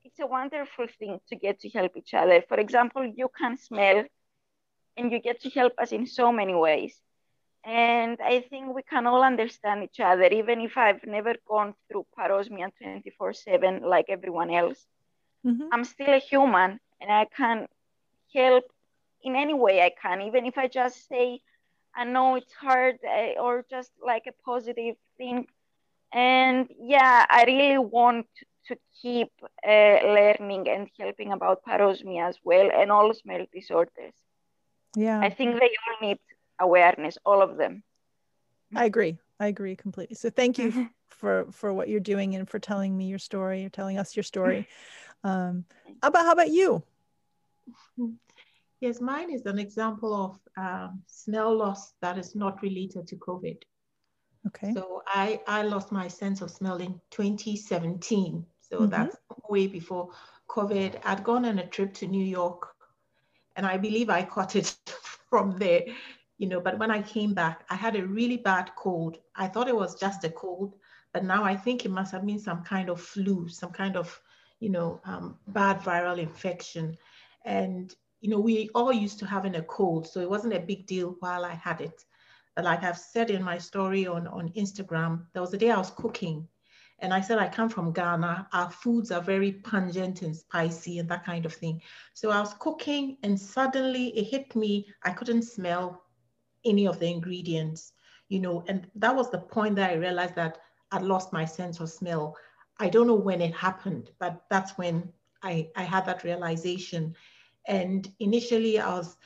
it's 0.03 0.19
a 0.19 0.27
wonderful 0.27 0.87
thing 0.99 1.19
to 1.29 1.35
get 1.35 1.59
to 1.61 1.69
help 1.69 1.97
each 1.97 2.13
other. 2.13 2.43
For 2.47 2.59
example, 2.59 3.05
you 3.05 3.29
can 3.37 3.57
smell 3.57 4.03
and 4.97 5.11
you 5.11 5.19
get 5.19 5.41
to 5.41 5.49
help 5.49 5.73
us 5.79 5.91
in 5.91 6.05
so 6.05 6.31
many 6.31 6.53
ways. 6.55 7.01
And 7.65 8.19
I 8.21 8.41
think 8.41 8.75
we 8.75 8.83
can 8.83 9.07
all 9.07 9.23
understand 9.23 9.83
each 9.83 9.99
other, 9.99 10.25
even 10.25 10.61
if 10.61 10.77
I've 10.77 11.03
never 11.05 11.35
gone 11.47 11.73
through 11.87 12.05
parosmia 12.17 12.71
24 12.79 13.33
7 13.33 13.81
like 13.81 14.05
everyone 14.09 14.51
else. 14.51 14.85
Mhm. 15.45 15.69
I'm 15.71 15.83
still 15.83 16.13
a 16.13 16.19
human 16.19 16.79
and 17.01 17.11
I 17.11 17.25
can 17.25 17.67
help 18.33 18.65
in 19.25 19.35
any 19.35 19.53
way 19.53 19.81
I 19.81 19.91
can, 20.01 20.21
even 20.21 20.45
if 20.45 20.57
I 20.57 20.67
just 20.67 21.07
say, 21.09 21.41
I 21.95 22.05
know 22.05 22.35
it's 22.35 22.53
hard, 22.53 22.97
eh, 23.03 23.33
or 23.39 23.65
just 23.69 23.91
like 24.05 24.23
a 24.27 24.33
positive 24.45 24.95
thing. 25.17 25.47
And 26.13 26.69
yeah, 26.79 27.25
I 27.29 27.43
really 27.45 27.77
want 27.77 28.27
to 28.67 28.77
keep 29.01 29.29
uh, 29.67 29.99
learning 30.17 30.69
and 30.69 30.89
helping 30.99 31.31
about 31.33 31.63
parosmia 31.67 32.29
as 32.29 32.37
well 32.43 32.69
and 32.73 32.91
all 32.91 33.13
smell 33.13 33.45
disorders. 33.53 34.13
Yeah. 34.95 35.19
I 35.21 35.29
think 35.29 35.59
they 35.59 35.71
all 35.83 36.07
need 36.07 36.19
awareness, 36.59 37.17
all 37.25 37.41
of 37.41 37.57
them. 37.57 37.83
I 38.75 38.85
agree. 38.85 39.17
I 39.39 39.47
agree 39.47 39.75
completely. 39.75 40.15
So 40.15 40.29
thank 40.29 40.57
you 40.57 40.89
for 41.09 41.47
for 41.51 41.73
what 41.73 41.89
you're 41.89 41.99
doing 41.99 42.35
and 42.35 42.49
for 42.49 42.59
telling 42.59 42.97
me 42.97 43.05
your 43.05 43.19
story, 43.19 43.65
or 43.65 43.69
telling 43.69 43.97
us 43.97 44.15
your 44.15 44.23
story. 44.23 44.67
Um, 45.23 45.65
how 46.03 46.09
about 46.09 46.25
how 46.25 46.33
about 46.33 46.51
you? 46.51 46.83
Yes, 48.81 49.01
mine 49.01 49.31
is 49.31 49.45
an 49.45 49.59
example 49.59 50.13
of 50.13 50.39
um, 50.57 51.03
smell 51.07 51.55
loss 51.57 51.93
that 52.01 52.17
is 52.17 52.35
not 52.35 52.61
related 52.61 53.07
to 53.07 53.15
COVID. 53.17 53.57
Okay. 54.47 54.73
So 54.73 55.01
I, 55.07 55.41
I 55.47 55.63
lost 55.63 55.91
my 55.91 56.07
sense 56.07 56.41
of 56.41 56.51
smell 56.51 56.77
in 56.77 56.99
2017. 57.09 58.45
So 58.59 58.79
Mhm. 58.81 58.89
that's 58.89 59.15
way 59.49 59.67
before 59.67 60.11
COVID. 60.49 61.01
I'd 61.05 61.23
gone 61.23 61.45
on 61.45 61.59
a 61.59 61.67
trip 61.67 61.93
to 61.95 62.07
New 62.07 62.25
York 62.25 62.75
and 63.55 63.65
I 63.65 63.77
believe 63.77 64.09
I 64.09 64.23
caught 64.25 64.55
it 64.55 64.75
from 65.29 65.57
there, 65.57 65.83
you 66.37 66.47
know, 66.47 66.59
but 66.59 66.77
when 66.79 66.91
I 66.91 67.01
came 67.01 67.33
back, 67.33 67.65
I 67.69 67.75
had 67.75 67.95
a 67.95 68.05
really 68.05 68.37
bad 68.37 68.71
cold. 68.75 69.17
I 69.35 69.47
thought 69.47 69.67
it 69.69 69.75
was 69.75 69.99
just 69.99 70.23
a 70.23 70.29
cold, 70.29 70.75
but 71.13 71.23
now 71.23 71.43
I 71.43 71.55
think 71.55 71.85
it 71.85 71.91
must 71.91 72.11
have 72.11 72.25
been 72.25 72.39
some 72.39 72.63
kind 72.63 72.89
of 72.89 73.01
flu, 73.01 73.47
some 73.47 73.71
kind 73.71 73.95
of, 73.95 74.21
you 74.59 74.69
know, 74.69 74.99
um, 75.05 75.39
bad 75.47 75.79
viral 75.79 76.17
infection. 76.19 76.97
And, 77.45 77.93
you 78.25 78.31
know, 78.31 78.39
we 78.39 78.71
all 78.73 78.91
used 78.91 79.19
to 79.19 79.27
having 79.27 79.53
a 79.53 79.61
cold, 79.61 80.07
so 80.07 80.19
it 80.19 80.27
wasn't 80.27 80.55
a 80.55 80.59
big 80.59 80.87
deal 80.87 81.15
while 81.19 81.45
I 81.45 81.53
had 81.53 81.79
it. 81.79 82.05
But 82.55 82.65
like 82.65 82.83
I've 82.83 82.97
said 82.97 83.29
in 83.29 83.43
my 83.43 83.59
story 83.59 84.07
on, 84.07 84.25
on 84.25 84.49
Instagram, 84.53 85.27
there 85.31 85.43
was 85.43 85.53
a 85.53 85.59
day 85.59 85.69
I 85.69 85.77
was 85.77 85.91
cooking 85.91 86.47
and 86.97 87.13
I 87.13 87.21
said, 87.21 87.37
I 87.37 87.47
come 87.47 87.69
from 87.69 87.93
Ghana. 87.93 88.47
Our 88.51 88.71
foods 88.71 89.11
are 89.11 89.21
very 89.21 89.51
pungent 89.51 90.23
and 90.23 90.35
spicy 90.35 90.97
and 90.97 91.07
that 91.07 91.23
kind 91.23 91.45
of 91.45 91.53
thing. 91.53 91.83
So 92.15 92.31
I 92.31 92.39
was 92.39 92.55
cooking 92.55 93.17
and 93.21 93.39
suddenly 93.39 94.07
it 94.17 94.23
hit 94.23 94.55
me. 94.55 94.87
I 95.03 95.11
couldn't 95.11 95.43
smell 95.43 96.01
any 96.65 96.87
of 96.87 96.97
the 96.97 97.11
ingredients, 97.11 97.93
you 98.29 98.39
know, 98.39 98.63
and 98.67 98.87
that 98.95 99.15
was 99.15 99.29
the 99.29 99.37
point 99.37 99.75
that 99.75 99.91
I 99.91 99.97
realized 99.97 100.33
that 100.33 100.57
I'd 100.91 101.03
lost 101.03 101.31
my 101.31 101.45
sense 101.45 101.79
of 101.79 101.91
smell. 101.91 102.35
I 102.79 102.89
don't 102.89 103.05
know 103.05 103.13
when 103.13 103.43
it 103.43 103.53
happened, 103.53 104.09
but 104.17 104.45
that's 104.49 104.79
when 104.79 105.13
I, 105.43 105.69
I 105.75 105.83
had 105.83 106.07
that 106.07 106.23
realization. 106.23 107.13
And 107.67 108.07
initially 108.19 108.79
I 108.79 108.89
was, 108.95 109.17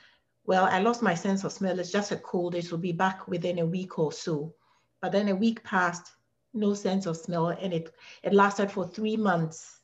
well, 0.45 0.65
I 0.65 0.80
lost 0.80 1.02
my 1.02 1.13
sense 1.13 1.43
of 1.43 1.52
smell. 1.52 1.80
It's 1.80 1.91
just 1.91 2.12
a 2.12 2.17
cold. 2.17 2.56
It 2.56 2.71
will 2.71 2.80
be 2.80 2.91
back 2.91 3.28
within 3.28 3.60
a 3.60 3.65
week 3.65 3.99
or 3.99 4.12
so. 4.12 4.54
But 5.02 5.12
then 5.12 5.30
a 5.30 5.36
week 5.36 5.63
passed, 5.63 6.12
no 6.54 6.73
sense 6.73 7.06
of 7.06 7.17
smell, 7.17 7.49
and 7.49 7.73
it 7.73 7.93
it 8.23 8.34
lasted 8.34 8.71
for 8.71 8.88
three 8.88 9.15
months. 9.15 9.80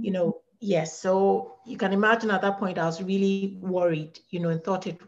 You 0.00 0.10
know, 0.10 0.26
mm-hmm. 0.26 0.56
yes. 0.60 0.98
So 0.98 1.56
you 1.64 1.76
can 1.76 1.92
imagine 1.92 2.30
at 2.30 2.42
that 2.42 2.58
point 2.58 2.78
I 2.78 2.86
was 2.86 3.02
really 3.02 3.58
worried, 3.60 4.18
you 4.30 4.40
know, 4.40 4.50
and 4.50 4.62
thought 4.62 4.86
it 4.86 5.00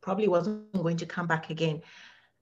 probably 0.00 0.28
wasn't 0.28 0.72
going 0.72 0.98
to 0.98 1.06
come 1.06 1.26
back 1.26 1.50
again. 1.50 1.82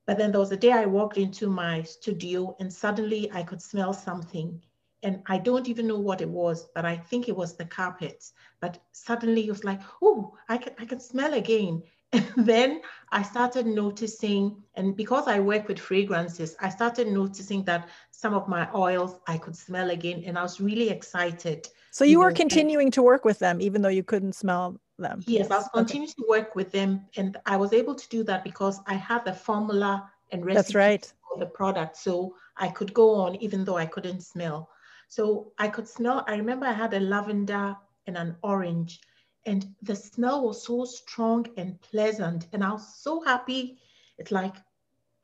But 0.07 0.19
then 0.19 0.33
there 0.33 0.41
was 0.41 0.51
a 0.51 0.57
day 0.57 0.73
I 0.73 0.87
walked 0.87 1.17
into 1.17 1.49
my 1.49 1.83
studio 1.83 2.57
and 2.59 2.73
suddenly 2.73 3.31
I 3.33 3.43
could 3.43 3.63
smell 3.63 3.93
something. 3.93 4.61
And 5.03 5.23
I 5.27 5.39
don't 5.39 5.69
even 5.69 5.87
know 5.87 5.99
what 5.99 6.21
it 6.21 6.29
was, 6.29 6.69
but 6.75 6.85
I 6.85 6.97
think 6.97 7.29
it 7.29 7.37
was 7.37 7.57
the 7.57 7.65
carpets. 7.65 8.33
But 8.61 8.79
suddenly 8.93 9.47
it 9.47 9.51
was 9.51 9.65
like, 9.65 9.81
oh, 10.01 10.37
I 10.49 10.59
can, 10.59 10.75
I 10.79 10.85
can 10.85 11.01
smell 11.01 11.35
again. 11.35 11.83
And 12.15 12.31
then 12.37 12.83
I 13.11 13.23
started 13.23 13.67
noticing, 13.67 14.63
and 14.75 14.95
because 14.95 15.27
I 15.29 15.41
work 15.41 15.67
with 15.67 15.79
fragrances, 15.79 16.55
I 16.61 16.69
started 16.69 17.09
noticing 17.09 17.65
that 17.65 17.89
some 18.11 18.35
of 18.35 18.49
my 18.49 18.69
oils 18.75 19.19
I 19.27 19.39
could 19.39 19.57
smell 19.57 19.89
again. 19.89 20.23
And 20.27 20.37
I 20.37 20.43
was 20.43 20.61
really 20.61 20.91
excited. 20.91 21.67
So 21.91 22.05
you 22.05 22.11
you 22.11 22.19
were 22.19 22.25
know, 22.25 22.29
and- 22.29 22.37
uh, 22.37 22.43
continuing 22.43 22.91
to 22.91 23.03
work 23.03 23.25
with 23.25 23.39
them 23.39 23.63
even 23.63 23.81
though 23.81 23.89
you 23.89 24.03
couldn't 24.03 24.35
smell 24.35 24.79
them. 24.99 25.25
Yes, 25.27 25.51
I 25.51 25.57
was 25.57 25.69
continuing 25.73 26.11
okay. 26.11 26.23
to 26.23 26.27
work 26.29 26.55
with 26.55 26.71
them, 26.71 27.07
and 27.17 27.39
I 27.47 27.57
was 27.57 27.73
able 27.73 27.95
to 27.95 28.09
do 28.11 28.23
that 28.25 28.45
because 28.45 28.79
I 28.87 28.95
had 28.95 29.25
the 29.25 29.33
formula 29.33 30.11
and 30.33 30.45
recipe 30.45 30.59
That's 30.59 30.75
right. 30.75 31.13
for 31.29 31.39
the 31.39 31.47
product, 31.47 31.97
so 31.97 32.37
I 32.59 32.69
could 32.69 32.93
go 32.93 33.15
on 33.15 33.37
even 33.37 33.65
though 33.65 33.79
I 33.79 33.87
couldn't 33.87 34.21
smell. 34.21 34.69
So 35.13 35.53
I 35.59 35.69
could 35.69 35.89
smell. 35.89 36.25
I 36.27 36.37
remember 36.37 36.67
I 36.67 36.73
had 36.73 36.95
a 36.95 37.01
lavender 37.01 37.77
and 38.07 38.17
an 38.17 38.37
orange, 38.43 39.01
and 39.47 39.75
the 39.83 39.97
smell 39.97 40.47
was 40.47 40.65
so 40.65 40.85
strong 40.85 41.47
and 41.57 41.81
pleasant, 41.81 42.47
and 42.53 42.65
I 42.65 42.73
was 42.73 42.87
so 43.03 43.21
happy. 43.21 43.79
It's 44.19 44.31
like 44.31 44.57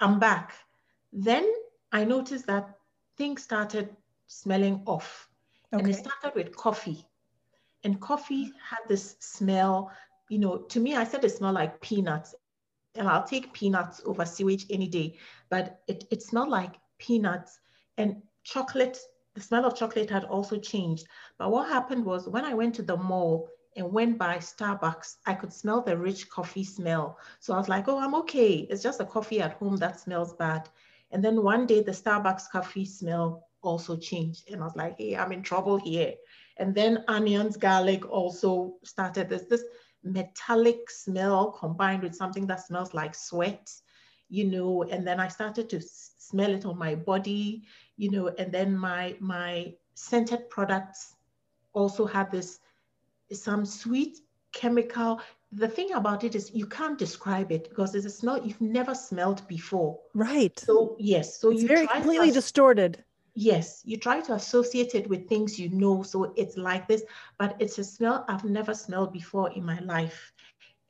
I'm 0.00 0.18
back. 0.18 0.54
Then 1.12 1.46
I 1.92 2.04
noticed 2.04 2.46
that 2.46 2.76
things 3.16 3.42
started 3.42 3.96
smelling 4.26 4.82
off, 4.86 5.28
okay. 5.72 5.82
and 5.82 5.90
it 5.90 5.96
started 5.96 6.32
with 6.34 6.54
coffee 6.56 7.08
and 7.84 8.00
coffee 8.00 8.52
had 8.62 8.80
this 8.88 9.16
smell, 9.20 9.90
you 10.28 10.38
know, 10.38 10.58
to 10.58 10.80
me, 10.80 10.94
I 10.94 11.04
said 11.04 11.24
it 11.24 11.30
smelled 11.30 11.54
like 11.54 11.80
peanuts. 11.80 12.34
And 12.94 13.08
I'll 13.08 13.24
take 13.24 13.52
peanuts 13.52 14.00
over 14.04 14.24
sewage 14.24 14.66
any 14.70 14.88
day, 14.88 15.18
but 15.50 15.80
it, 15.86 16.04
it 16.10 16.22
smelled 16.22 16.48
like 16.48 16.74
peanuts 16.98 17.60
and 17.96 18.22
chocolate. 18.42 18.98
The 19.38 19.44
smell 19.44 19.66
of 19.66 19.76
chocolate 19.76 20.10
had 20.10 20.24
also 20.24 20.58
changed. 20.58 21.06
But 21.38 21.52
what 21.52 21.68
happened 21.68 22.04
was 22.04 22.28
when 22.28 22.44
I 22.44 22.54
went 22.54 22.74
to 22.74 22.82
the 22.82 22.96
mall 22.96 23.48
and 23.76 23.92
went 23.92 24.18
by 24.18 24.38
Starbucks, 24.38 25.18
I 25.26 25.34
could 25.34 25.52
smell 25.52 25.80
the 25.80 25.96
rich 25.96 26.28
coffee 26.28 26.64
smell. 26.64 27.16
So 27.38 27.54
I 27.54 27.58
was 27.58 27.68
like, 27.68 27.86
oh, 27.86 28.00
I'm 28.00 28.16
okay. 28.16 28.66
It's 28.68 28.82
just 28.82 29.00
a 29.00 29.04
coffee 29.04 29.40
at 29.40 29.52
home 29.52 29.76
that 29.76 30.00
smells 30.00 30.34
bad. 30.34 30.68
And 31.12 31.24
then 31.24 31.44
one 31.44 31.66
day 31.66 31.84
the 31.84 31.92
Starbucks 31.92 32.50
coffee 32.50 32.84
smell 32.84 33.46
also 33.62 33.96
changed. 33.96 34.50
And 34.50 34.60
I 34.60 34.64
was 34.64 34.74
like, 34.74 34.96
hey, 34.98 35.14
I'm 35.16 35.30
in 35.30 35.42
trouble 35.44 35.76
here. 35.76 36.14
And 36.56 36.74
then 36.74 37.04
onions, 37.06 37.56
garlic 37.56 38.10
also 38.10 38.74
started. 38.82 39.28
this, 39.28 39.44
this 39.44 39.62
metallic 40.02 40.90
smell 40.90 41.52
combined 41.52 42.02
with 42.02 42.16
something 42.16 42.48
that 42.48 42.66
smells 42.66 42.92
like 42.92 43.14
sweat, 43.14 43.70
you 44.28 44.46
know, 44.50 44.82
and 44.82 45.06
then 45.06 45.20
I 45.20 45.28
started 45.28 45.70
to 45.70 45.80
smell 45.80 46.50
it 46.50 46.66
on 46.66 46.76
my 46.76 46.94
body, 46.96 47.62
you 47.98 48.10
know, 48.10 48.28
and 48.38 48.52
then 48.52 48.76
my 48.78 49.16
my 49.20 49.74
scented 49.94 50.48
products 50.48 51.16
also 51.74 52.06
had 52.06 52.30
this 52.30 52.60
some 53.32 53.66
sweet 53.66 54.18
chemical. 54.52 55.20
The 55.52 55.68
thing 55.68 55.92
about 55.92 56.24
it 56.24 56.34
is 56.34 56.52
you 56.54 56.66
can't 56.66 56.98
describe 56.98 57.52
it 57.52 57.68
because 57.68 57.94
it's 57.94 58.06
a 58.06 58.10
smell 58.10 58.46
you've 58.46 58.60
never 58.60 58.94
smelled 58.94 59.46
before. 59.48 59.98
Right. 60.14 60.58
So 60.58 60.96
yes, 60.98 61.40
so 61.40 61.50
it's 61.50 61.62
you 61.62 61.68
very 61.68 61.86
completely 61.86 62.30
distorted 62.30 63.04
yes, 63.34 63.82
you 63.84 63.96
try 63.96 64.20
to 64.20 64.34
associate 64.34 64.94
it 64.94 65.08
with 65.08 65.28
things 65.28 65.58
you 65.58 65.68
know. 65.70 66.02
So 66.02 66.32
it's 66.36 66.56
like 66.56 66.88
this, 66.88 67.04
but 67.38 67.56
it's 67.60 67.78
a 67.78 67.84
smell 67.84 68.24
I've 68.28 68.44
never 68.44 68.74
smelled 68.74 69.12
before 69.12 69.50
in 69.52 69.64
my 69.64 69.78
life. 69.80 70.32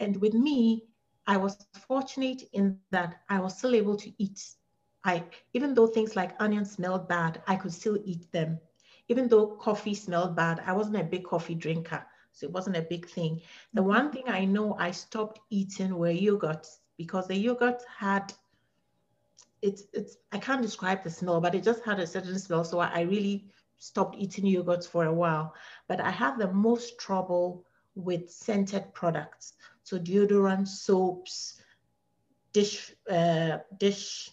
And 0.00 0.16
with 0.20 0.34
me, 0.34 0.84
I 1.26 1.36
was 1.36 1.58
fortunate 1.86 2.42
in 2.52 2.78
that 2.90 3.20
I 3.28 3.40
was 3.40 3.58
still 3.58 3.74
able 3.74 3.96
to 3.96 4.12
eat. 4.22 4.40
I, 5.08 5.24
even 5.54 5.72
though 5.74 5.86
things 5.86 6.16
like 6.16 6.36
onions 6.38 6.72
smelled 6.72 7.08
bad, 7.08 7.40
I 7.46 7.56
could 7.56 7.72
still 7.72 7.98
eat 8.04 8.30
them. 8.30 8.60
Even 9.08 9.26
though 9.26 9.46
coffee 9.56 9.94
smelled 9.94 10.36
bad, 10.36 10.62
I 10.66 10.74
wasn't 10.74 10.96
a 10.96 11.04
big 11.04 11.24
coffee 11.24 11.54
drinker. 11.54 12.04
So 12.32 12.46
it 12.46 12.52
wasn't 12.52 12.76
a 12.76 12.82
big 12.82 13.08
thing. 13.08 13.40
The 13.72 13.80
mm-hmm. 13.80 13.88
one 13.88 14.12
thing 14.12 14.24
I 14.26 14.44
know 14.44 14.74
I 14.78 14.90
stopped 14.90 15.40
eating 15.48 15.96
were 15.96 16.12
yogurts 16.12 16.80
because 16.98 17.26
the 17.26 17.36
yogurt 17.36 17.82
had 17.98 18.34
it's 19.62 19.84
it's 19.92 20.18
I 20.30 20.38
can't 20.38 20.62
describe 20.62 21.02
the 21.02 21.10
smell, 21.10 21.40
but 21.40 21.54
it 21.54 21.64
just 21.64 21.82
had 21.84 21.98
a 21.98 22.06
certain 22.06 22.38
smell. 22.38 22.64
So 22.64 22.78
I, 22.78 22.88
I 22.94 23.00
really 23.00 23.50
stopped 23.78 24.16
eating 24.18 24.44
yogurts 24.44 24.86
for 24.86 25.06
a 25.06 25.12
while. 25.12 25.54
But 25.88 26.00
I 26.00 26.10
had 26.10 26.36
the 26.36 26.52
most 26.52 26.98
trouble 26.98 27.64
with 27.94 28.30
scented 28.30 28.92
products. 28.92 29.54
So 29.84 29.98
deodorant, 29.98 30.68
soaps, 30.68 31.62
dish 32.52 32.94
uh, 33.10 33.58
dish 33.78 34.30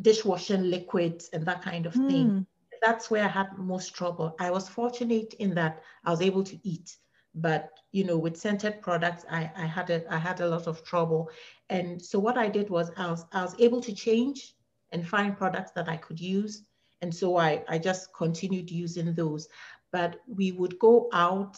dishwashing 0.00 0.70
liquids 0.70 1.28
and 1.32 1.44
that 1.46 1.62
kind 1.62 1.86
of 1.86 1.94
thing. 1.94 2.30
Mm. 2.30 2.46
That's 2.82 3.10
where 3.10 3.24
I 3.24 3.28
had 3.28 3.58
most 3.58 3.94
trouble. 3.94 4.34
I 4.40 4.50
was 4.50 4.68
fortunate 4.68 5.34
in 5.34 5.54
that 5.54 5.82
I 6.04 6.10
was 6.10 6.22
able 6.22 6.44
to 6.44 6.58
eat 6.66 6.96
but 7.34 7.70
you 7.92 8.04
know 8.04 8.18
with 8.18 8.36
scented 8.36 8.80
products 8.80 9.24
I, 9.30 9.50
I 9.56 9.66
had 9.66 9.90
a 9.90 10.12
I 10.12 10.18
had 10.18 10.40
a 10.40 10.48
lot 10.48 10.66
of 10.66 10.84
trouble 10.84 11.30
and 11.68 12.02
so 12.02 12.18
what 12.18 12.36
I 12.36 12.48
did 12.48 12.70
was 12.70 12.90
I 12.96 13.10
was 13.10 13.24
I 13.32 13.42
was 13.42 13.54
able 13.58 13.80
to 13.82 13.94
change 13.94 14.54
and 14.92 15.06
find 15.06 15.36
products 15.36 15.70
that 15.72 15.88
I 15.88 15.96
could 15.96 16.20
use 16.20 16.64
and 17.02 17.14
so 17.14 17.36
I 17.36 17.62
I 17.68 17.78
just 17.78 18.12
continued 18.14 18.70
using 18.70 19.14
those 19.14 19.48
but 19.92 20.20
we 20.26 20.52
would 20.52 20.78
go 20.78 21.08
out 21.12 21.56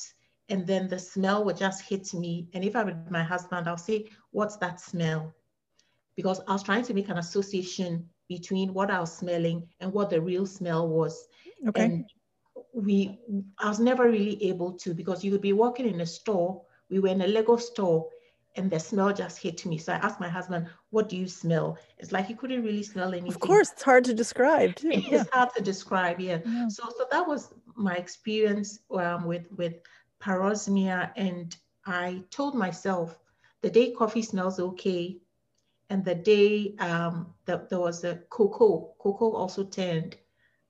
and 0.49 0.67
then 0.67 0.89
the 0.89 0.99
smell 0.99 1.45
would 1.45 1.57
just 1.57 1.83
hit 1.83 2.13
me 2.13 2.49
and 2.53 2.65
if 2.65 2.77
I'm 2.77 2.87
with 2.87 3.11
my 3.11 3.23
husband 3.23 3.67
I'll 3.67 3.79
say 3.79 4.11
what's 4.31 4.57
that 4.59 4.81
smell 4.81 5.33
because 6.17 6.41
I 6.47 6.53
was 6.53 6.63
trying 6.63 6.85
to 6.85 6.95
make 6.95 7.09
an 7.09 7.19
association 7.19 8.09
between 8.29 8.73
what 8.73 8.91
I 8.91 9.01
was 9.01 9.17
smelling 9.17 9.69
and 9.81 9.93
what 9.93 10.11
the 10.11 10.21
real 10.21 10.47
smell 10.47 10.89
was 10.89 11.29
okay 11.69 11.85
and 11.85 12.05
we 12.73 13.19
I 13.59 13.69
was 13.69 13.81
never 13.81 14.11
really 14.11 14.43
able 14.45 14.73
to 14.73 14.95
because 14.95 15.25
you 15.25 15.31
would 15.33 15.41
be 15.41 15.53
walking 15.53 15.87
in 15.87 16.01
a 16.01 16.07
store. 16.07 16.63
We 16.91 16.99
were 17.01 17.09
in 17.09 17.23
a 17.23 17.27
Lego 17.27 17.57
store 17.57 18.09
and 18.57 18.71
the 18.71 18.79
smell 18.79 19.13
just 19.13 19.39
hit 19.39 19.65
me. 19.65 19.79
So 19.79 19.93
I 19.93 19.97
asked 19.97 20.21
my 20.21 20.29
husband, 20.29 20.69
what 20.91 21.09
do 21.09 21.17
you 21.17 21.27
smell? 21.27 21.79
It's 21.99 22.13
like 22.13 22.27
he 22.27 22.35
couldn't 22.35 22.63
really 22.63 22.83
smell 22.83 23.13
anything. 23.13 23.33
Of 23.33 23.41
course, 23.41 23.73
it's 23.73 23.83
hard 23.83 24.05
to 24.05 24.15
describe 24.15 24.75
too. 24.75 24.91
It's 24.91 25.09
yeah. 25.09 25.25
hard 25.33 25.51
to 25.57 25.63
describe, 25.63 26.21
yeah. 26.21 26.39
yeah. 26.45 26.69
So 26.69 26.85
so 26.97 27.07
that 27.11 27.27
was 27.27 27.53
my 27.77 27.97
experience 27.97 28.81
um, 28.91 29.25
with 29.25 29.51
with 29.53 29.75
parosmia. 30.21 31.13
And 31.17 31.55
I 31.87 32.23
told 32.31 32.55
myself 32.55 33.19
the 33.63 33.71
day 33.71 33.93
coffee 33.93 34.23
smells 34.23 34.59
okay, 34.59 35.19
and 35.93 36.03
the 36.07 36.15
day 36.15 36.75
um, 36.79 37.35
that 37.45 37.69
there 37.69 37.79
was 37.79 38.03
a 38.03 38.17
cocoa, 38.31 38.95
cocoa 38.99 39.33
also 39.33 39.63
turned 39.63 40.17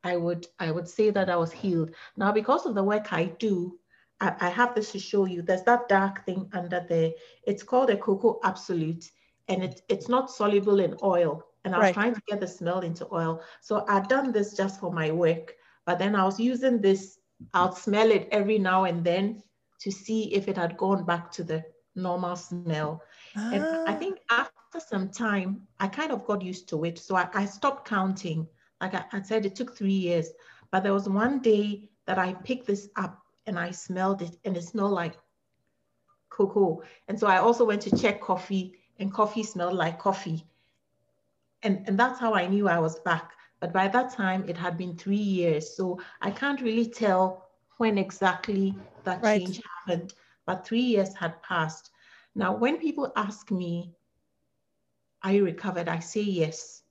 I 0.04 0.16
would 0.16 0.48
I 0.58 0.72
would 0.72 0.88
say 0.88 1.10
that 1.10 1.30
I 1.30 1.36
was 1.36 1.52
healed. 1.52 1.90
Now, 2.16 2.32
because 2.32 2.66
of 2.66 2.74
the 2.74 2.82
work 2.82 3.12
I 3.12 3.26
do, 3.38 3.78
I, 4.20 4.34
I 4.40 4.48
have 4.48 4.74
this 4.74 4.90
to 4.92 4.98
show 4.98 5.26
you. 5.26 5.42
There's 5.42 5.62
that 5.62 5.88
dark 5.88 6.24
thing 6.26 6.50
under 6.52 6.84
there. 6.88 7.12
It's 7.46 7.62
called 7.62 7.90
a 7.90 7.96
cocoa 7.96 8.40
absolute, 8.42 9.04
and 9.46 9.62
it, 9.62 9.82
it's 9.88 10.08
not 10.08 10.28
soluble 10.28 10.80
in 10.80 10.96
oil. 11.04 11.44
And 11.64 11.72
I 11.72 11.78
was 11.78 11.84
right. 11.84 11.94
trying 11.94 12.14
to 12.16 12.22
get 12.26 12.40
the 12.40 12.48
smell 12.48 12.80
into 12.80 13.06
oil. 13.14 13.42
So 13.60 13.84
I'd 13.88 14.08
done 14.08 14.32
this 14.32 14.56
just 14.56 14.80
for 14.80 14.92
my 14.92 15.12
work, 15.12 15.54
but 15.86 16.00
then 16.00 16.16
I 16.16 16.24
was 16.24 16.40
using 16.40 16.80
this, 16.80 17.20
I'll 17.54 17.76
smell 17.76 18.10
it 18.10 18.26
every 18.32 18.58
now 18.58 18.82
and 18.84 19.04
then 19.04 19.44
to 19.82 19.92
see 19.92 20.34
if 20.34 20.48
it 20.48 20.56
had 20.56 20.76
gone 20.76 21.04
back 21.04 21.30
to 21.32 21.44
the 21.44 21.64
normal 21.94 22.34
smell. 22.34 23.04
Ah. 23.36 23.52
And 23.52 23.64
I 23.64 23.94
ah. 23.94 23.96
think 23.96 24.18
after 24.28 24.61
some 24.80 25.10
time, 25.10 25.66
I 25.80 25.88
kind 25.88 26.12
of 26.12 26.24
got 26.24 26.42
used 26.42 26.68
to 26.70 26.84
it. 26.84 26.98
So 26.98 27.16
I, 27.16 27.28
I 27.34 27.44
stopped 27.46 27.88
counting 27.88 28.46
like 28.82 28.94
I, 28.94 29.04
I 29.12 29.22
said, 29.22 29.46
it 29.46 29.54
took 29.54 29.74
three 29.74 29.92
years, 29.92 30.32
but 30.72 30.82
there 30.82 30.92
was 30.92 31.08
one 31.08 31.38
day 31.38 31.88
that 32.06 32.18
I 32.18 32.34
picked 32.34 32.66
this 32.66 32.88
up 32.96 33.22
and 33.46 33.58
I 33.58 33.70
smelled 33.70 34.22
it 34.22 34.36
and 34.44 34.56
it 34.56 34.64
smelled 34.64 34.90
like 34.90 35.14
cocoa. 36.30 36.82
And 37.06 37.18
so 37.18 37.28
I 37.28 37.38
also 37.38 37.64
went 37.64 37.80
to 37.82 37.96
check 37.96 38.20
coffee 38.20 38.74
and 38.98 39.14
coffee 39.14 39.44
smelled 39.44 39.74
like 39.74 40.00
coffee. 40.00 40.44
And, 41.62 41.84
and 41.86 41.96
that's 41.96 42.18
how 42.18 42.34
I 42.34 42.48
knew 42.48 42.68
I 42.68 42.80
was 42.80 42.98
back. 43.00 43.30
But 43.60 43.72
by 43.72 43.86
that 43.86 44.12
time, 44.12 44.44
it 44.48 44.56
had 44.56 44.76
been 44.76 44.96
three 44.96 45.14
years. 45.14 45.76
So 45.76 46.00
I 46.20 46.32
can't 46.32 46.60
really 46.60 46.86
tell 46.86 47.50
when 47.76 47.98
exactly 47.98 48.74
that 49.04 49.22
right. 49.22 49.40
change 49.40 49.60
happened, 49.86 50.14
but 50.44 50.66
three 50.66 50.80
years 50.80 51.14
had 51.14 51.40
passed. 51.42 51.90
Now, 52.34 52.52
when 52.56 52.78
people 52.78 53.12
ask 53.14 53.52
me, 53.52 53.92
Are 55.22 55.32
you 55.32 55.44
recovered? 55.44 55.88
I 55.88 56.00
say 56.00 56.22
yes. 56.22 56.82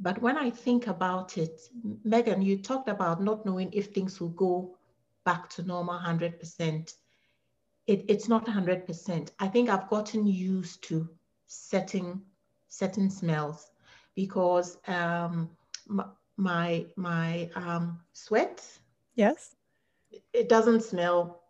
But 0.00 0.22
when 0.22 0.36
I 0.36 0.50
think 0.50 0.86
about 0.86 1.36
it, 1.38 1.60
Megan, 2.04 2.40
you 2.40 2.58
talked 2.58 2.88
about 2.88 3.22
not 3.22 3.44
knowing 3.44 3.70
if 3.72 3.86
things 3.88 4.20
will 4.20 4.30
go 4.30 4.76
back 5.24 5.50
to 5.50 5.62
normal 5.62 5.98
100%. 5.98 6.94
It, 7.86 8.04
it's 8.08 8.28
not 8.28 8.46
100%. 8.46 9.32
I 9.40 9.48
think 9.48 9.68
I've 9.68 9.88
gotten 9.88 10.26
used 10.26 10.82
to 10.84 11.08
setting 11.46 12.22
certain 12.68 13.10
smells 13.10 13.70
because 14.14 14.78
um, 14.86 15.50
my 16.36 16.86
my 16.96 17.50
um, 17.54 18.00
sweat, 18.12 18.64
yes, 19.14 19.56
it 20.32 20.48
doesn't 20.48 20.82
smell 20.82 21.42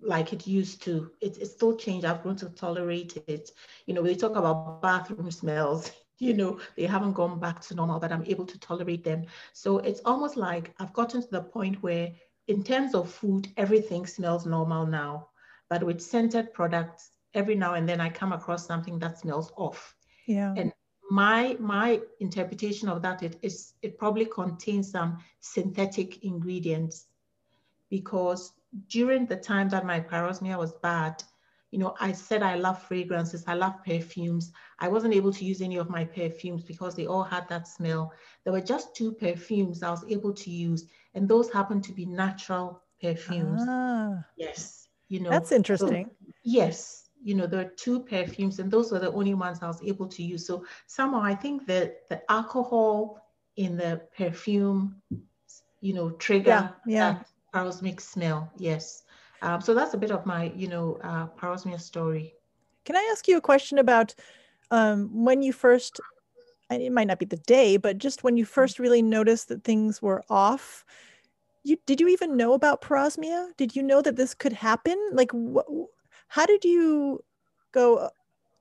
like 0.00 0.32
it 0.32 0.46
used 0.46 0.82
to. 0.82 1.10
It, 1.20 1.38
it's 1.38 1.52
still 1.52 1.76
changed. 1.76 2.04
I've 2.04 2.22
grown 2.22 2.36
to 2.36 2.48
tolerate 2.50 3.16
it. 3.26 3.50
You 3.86 3.94
know, 3.94 4.02
we 4.02 4.14
talk 4.16 4.36
about 4.36 4.80
bathroom 4.82 5.30
smells 5.30 5.90
you 6.18 6.34
know, 6.34 6.58
they 6.76 6.84
haven't 6.86 7.12
gone 7.12 7.38
back 7.40 7.60
to 7.60 7.74
normal, 7.74 7.98
but 7.98 8.12
I'm 8.12 8.24
able 8.26 8.46
to 8.46 8.58
tolerate 8.58 9.04
them. 9.04 9.24
So 9.52 9.78
it's 9.78 10.00
almost 10.04 10.36
like 10.36 10.74
I've 10.78 10.92
gotten 10.92 11.22
to 11.22 11.30
the 11.30 11.42
point 11.42 11.82
where, 11.82 12.12
in 12.46 12.62
terms 12.62 12.94
of 12.94 13.10
food, 13.10 13.48
everything 13.56 14.06
smells 14.06 14.46
normal 14.46 14.86
now. 14.86 15.28
But 15.68 15.82
with 15.82 16.00
scented 16.00 16.52
products, 16.52 17.10
every 17.32 17.54
now 17.54 17.74
and 17.74 17.88
then 17.88 18.00
I 18.00 18.10
come 18.10 18.32
across 18.32 18.66
something 18.66 18.98
that 19.00 19.18
smells 19.18 19.52
off. 19.56 19.94
Yeah. 20.26 20.54
And 20.56 20.72
my 21.10 21.56
my 21.60 22.00
interpretation 22.20 22.88
of 22.88 23.02
that 23.02 23.22
it 23.22 23.36
is 23.42 23.74
it 23.82 23.98
probably 23.98 24.24
contains 24.24 24.90
some 24.90 25.18
synthetic 25.40 26.24
ingredients 26.24 27.06
because 27.90 28.52
during 28.88 29.26
the 29.26 29.36
time 29.36 29.68
that 29.70 29.86
my 29.86 30.00
parosmia 30.00 30.58
was 30.58 30.72
bad, 30.82 31.22
you 31.70 31.78
know, 31.78 31.94
I 32.00 32.12
said 32.12 32.42
I 32.42 32.54
love 32.54 32.80
fragrances, 32.82 33.44
I 33.48 33.54
love 33.54 33.74
perfumes. 33.84 34.52
I 34.78 34.88
wasn't 34.88 35.14
able 35.14 35.32
to 35.32 35.44
use 35.44 35.60
any 35.60 35.76
of 35.76 35.90
my 35.90 36.04
perfumes 36.04 36.62
because 36.62 36.94
they 36.94 37.06
all 37.06 37.24
had 37.24 37.48
that 37.48 37.66
smell. 37.66 38.12
There 38.44 38.52
were 38.52 38.60
just 38.60 38.94
two 38.94 39.12
perfumes 39.12 39.82
I 39.82 39.90
was 39.90 40.04
able 40.08 40.32
to 40.34 40.50
use, 40.50 40.86
and 41.14 41.28
those 41.28 41.50
happened 41.50 41.82
to 41.84 41.92
be 41.92 42.06
natural 42.06 42.80
perfumes. 43.02 43.62
Ah, 43.68 44.24
yes, 44.36 44.88
you 45.08 45.20
know. 45.20 45.30
That's 45.32 45.52
interesting. 45.52 46.06
So, 46.06 46.28
yes, 46.44 47.10
you 47.24 47.34
know, 47.34 47.46
there 47.46 47.60
are 47.60 47.72
two 47.76 48.00
perfumes, 48.00 48.58
and 48.60 48.70
those 48.70 48.92
were 48.92 49.00
the 49.00 49.12
only 49.12 49.34
ones 49.34 49.58
I 49.62 49.66
was 49.66 49.82
able 49.82 50.06
to 50.08 50.22
use. 50.22 50.46
So 50.46 50.64
somehow 50.86 51.22
I 51.22 51.34
think 51.34 51.66
that 51.66 52.08
the 52.08 52.20
alcohol 52.30 53.20
in 53.56 53.76
the 53.76 54.02
perfume, 54.16 55.02
you 55.80 55.94
know, 55.94 56.10
trigger 56.10 56.50
yeah, 56.50 56.68
yeah. 56.86 57.12
that 57.14 57.26
parosmic 57.54 58.00
smell. 58.00 58.50
Yes. 58.58 59.04
Um, 59.40 59.60
so 59.60 59.74
that's 59.74 59.94
a 59.94 59.98
bit 59.98 60.10
of 60.10 60.26
my, 60.26 60.52
you 60.56 60.66
know, 60.66 60.98
uh, 61.04 61.26
parosmia 61.38 61.80
story. 61.80 62.34
Can 62.84 62.96
I 62.96 63.08
ask 63.12 63.28
you 63.28 63.36
a 63.36 63.40
question 63.40 63.78
about 63.78 64.14
um, 64.72 65.24
when 65.24 65.40
you 65.40 65.52
first, 65.52 66.00
it 66.70 66.90
might 66.90 67.06
not 67.06 67.20
be 67.20 67.26
the 67.26 67.36
day, 67.36 67.76
but 67.76 67.98
just 67.98 68.24
when 68.24 68.36
you 68.36 68.44
first 68.44 68.78
really 68.80 69.02
noticed 69.02 69.48
that 69.48 69.62
things 69.62 70.02
were 70.02 70.24
off, 70.28 70.84
you 71.62 71.78
did 71.86 72.00
you 72.00 72.08
even 72.08 72.36
know 72.36 72.52
about 72.52 72.82
parosmia? 72.82 73.56
Did 73.56 73.76
you 73.76 73.82
know 73.82 74.02
that 74.02 74.16
this 74.16 74.34
could 74.34 74.52
happen? 74.52 74.98
Like, 75.12 75.30
wh- 75.32 75.86
how 76.28 76.46
did 76.46 76.64
you 76.64 77.22
go 77.72 78.10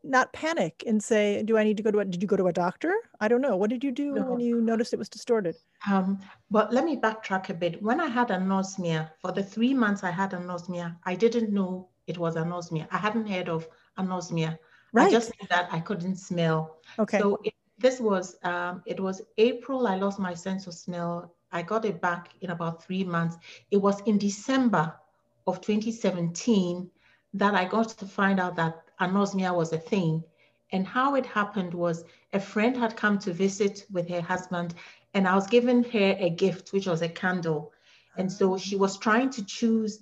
not 0.03 0.33
panic 0.33 0.83
and 0.85 1.01
say, 1.01 1.43
"Do 1.43 1.57
I 1.57 1.63
need 1.63 1.77
to 1.77 1.83
go 1.83 1.91
to 1.91 1.99
a?" 1.99 2.05
Did 2.05 2.21
you 2.21 2.27
go 2.27 2.35
to 2.35 2.47
a 2.47 2.53
doctor? 2.53 2.93
I 3.19 3.27
don't 3.27 3.41
know. 3.41 3.55
What 3.55 3.69
did 3.69 3.83
you 3.83 3.91
do 3.91 4.13
no. 4.13 4.23
when 4.23 4.39
you 4.39 4.61
noticed 4.61 4.93
it 4.93 4.99
was 4.99 5.09
distorted? 5.09 5.55
Um, 5.89 6.19
but 6.51 6.73
let 6.73 6.85
me 6.85 6.97
backtrack 6.97 7.49
a 7.49 7.53
bit. 7.53 7.81
When 7.81 7.99
I 7.99 8.07
had 8.07 8.29
anosmia, 8.29 9.11
for 9.19 9.31
the 9.31 9.43
three 9.43 9.73
months 9.73 10.03
I 10.03 10.11
had 10.11 10.31
anosmia, 10.31 10.97
I 11.05 11.15
didn't 11.15 11.51
know 11.51 11.89
it 12.07 12.17
was 12.17 12.35
anosmia. 12.35 12.87
I 12.91 12.97
hadn't 12.97 13.27
heard 13.27 13.49
of 13.49 13.67
anosmia. 13.97 14.57
Right. 14.91 15.07
I 15.07 15.11
just 15.11 15.31
knew 15.31 15.47
that 15.49 15.69
I 15.71 15.79
couldn't 15.79 16.17
smell. 16.17 16.77
Okay. 16.99 17.19
So 17.19 17.39
it, 17.43 17.53
this 17.79 17.99
was 17.99 18.35
um, 18.43 18.83
it 18.85 18.99
was 18.99 19.21
April. 19.37 19.87
I 19.87 19.95
lost 19.95 20.19
my 20.19 20.33
sense 20.33 20.67
of 20.67 20.73
smell. 20.73 21.33
I 21.51 21.61
got 21.61 21.85
it 21.85 22.01
back 22.01 22.29
in 22.41 22.49
about 22.49 22.83
three 22.83 23.03
months. 23.03 23.37
It 23.71 23.77
was 23.77 24.01
in 24.01 24.17
December 24.17 24.93
of 25.47 25.61
2017 25.61 26.89
that 27.33 27.55
I 27.55 27.65
got 27.65 27.89
to 27.89 28.05
find 28.05 28.39
out 28.39 28.55
that 28.55 28.83
anosmia 29.07 29.55
was 29.55 29.73
a 29.73 29.77
thing. 29.77 30.23
And 30.71 30.87
how 30.87 31.15
it 31.15 31.25
happened 31.25 31.73
was 31.73 32.03
a 32.33 32.39
friend 32.39 32.75
had 32.77 32.97
come 32.97 33.19
to 33.19 33.33
visit 33.33 33.85
with 33.91 34.09
her 34.09 34.21
husband, 34.21 34.73
and 35.13 35.27
I 35.27 35.35
was 35.35 35.47
giving 35.47 35.83
her 35.83 36.15
a 36.19 36.29
gift, 36.29 36.73
which 36.73 36.87
was 36.87 37.01
a 37.01 37.09
candle. 37.09 37.71
And 38.17 38.31
so 38.31 38.57
she 38.57 38.75
was 38.75 38.97
trying 38.97 39.29
to 39.31 39.45
choose. 39.45 39.99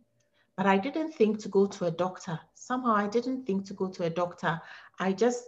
but 0.55 0.65
I 0.65 0.77
didn't 0.77 1.11
think 1.11 1.39
to 1.39 1.49
go 1.49 1.67
to 1.67 1.85
a 1.85 1.91
doctor. 1.91 2.39
Somehow 2.55 2.95
I 2.95 3.07
didn't 3.07 3.45
think 3.45 3.65
to 3.65 3.73
go 3.73 3.87
to 3.89 4.03
a 4.05 4.09
doctor. 4.09 4.59
I 4.99 5.13
just, 5.13 5.43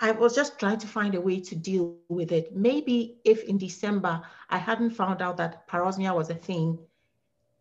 I 0.00 0.10
was 0.10 0.34
just 0.34 0.58
trying 0.58 0.78
to 0.78 0.86
find 0.86 1.14
a 1.14 1.20
way 1.20 1.40
to 1.40 1.54
deal 1.56 1.96
with 2.08 2.30
it. 2.32 2.54
Maybe 2.54 3.18
if 3.24 3.44
in 3.44 3.56
December 3.56 4.22
I 4.50 4.58
hadn't 4.58 4.90
found 4.90 5.22
out 5.22 5.38
that 5.38 5.66
parosmia 5.68 6.14
was 6.14 6.30
a 6.30 6.34
thing, 6.34 6.78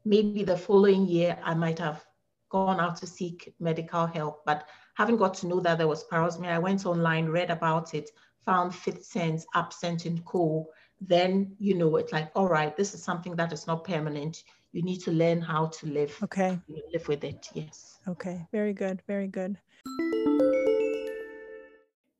maybe 0.03 0.43
the 0.43 0.57
following 0.57 1.07
year 1.07 1.37
I 1.43 1.53
might 1.53 1.79
have 1.79 2.05
gone 2.49 2.79
out 2.79 2.97
to 2.97 3.07
seek 3.07 3.53
medical 3.59 4.05
help. 4.05 4.43
But 4.45 4.67
having 4.95 5.15
got 5.15 5.33
to 5.35 5.47
know 5.47 5.61
that 5.61 5.77
there 5.77 5.87
was 5.87 6.03
parosmia, 6.03 6.49
I 6.49 6.59
went 6.59 6.85
online, 6.85 7.27
read 7.27 7.49
about 7.49 7.93
it, 7.93 8.09
found 8.45 8.73
Fifth 8.73 9.05
Sense 9.05 9.45
AbScent 9.55 10.05
in 10.05 10.19
co, 10.21 10.67
then 11.01 11.55
you 11.59 11.75
know 11.75 11.95
it's 11.97 12.11
like, 12.11 12.31
all 12.35 12.47
right, 12.47 12.75
this 12.75 12.93
is 12.93 13.03
something 13.03 13.35
that 13.35 13.51
is 13.51 13.67
not 13.67 13.83
permanent. 13.83 14.43
You 14.71 14.81
need 14.81 14.99
to 15.01 15.11
learn 15.11 15.41
how 15.41 15.67
to 15.67 15.87
live. 15.87 16.17
Okay. 16.23 16.59
Live 16.67 17.07
with 17.07 17.23
it. 17.23 17.47
Yes. 17.53 17.99
Okay. 18.07 18.47
Very 18.51 18.73
good. 18.73 19.01
Very 19.07 19.27
good. 19.27 19.57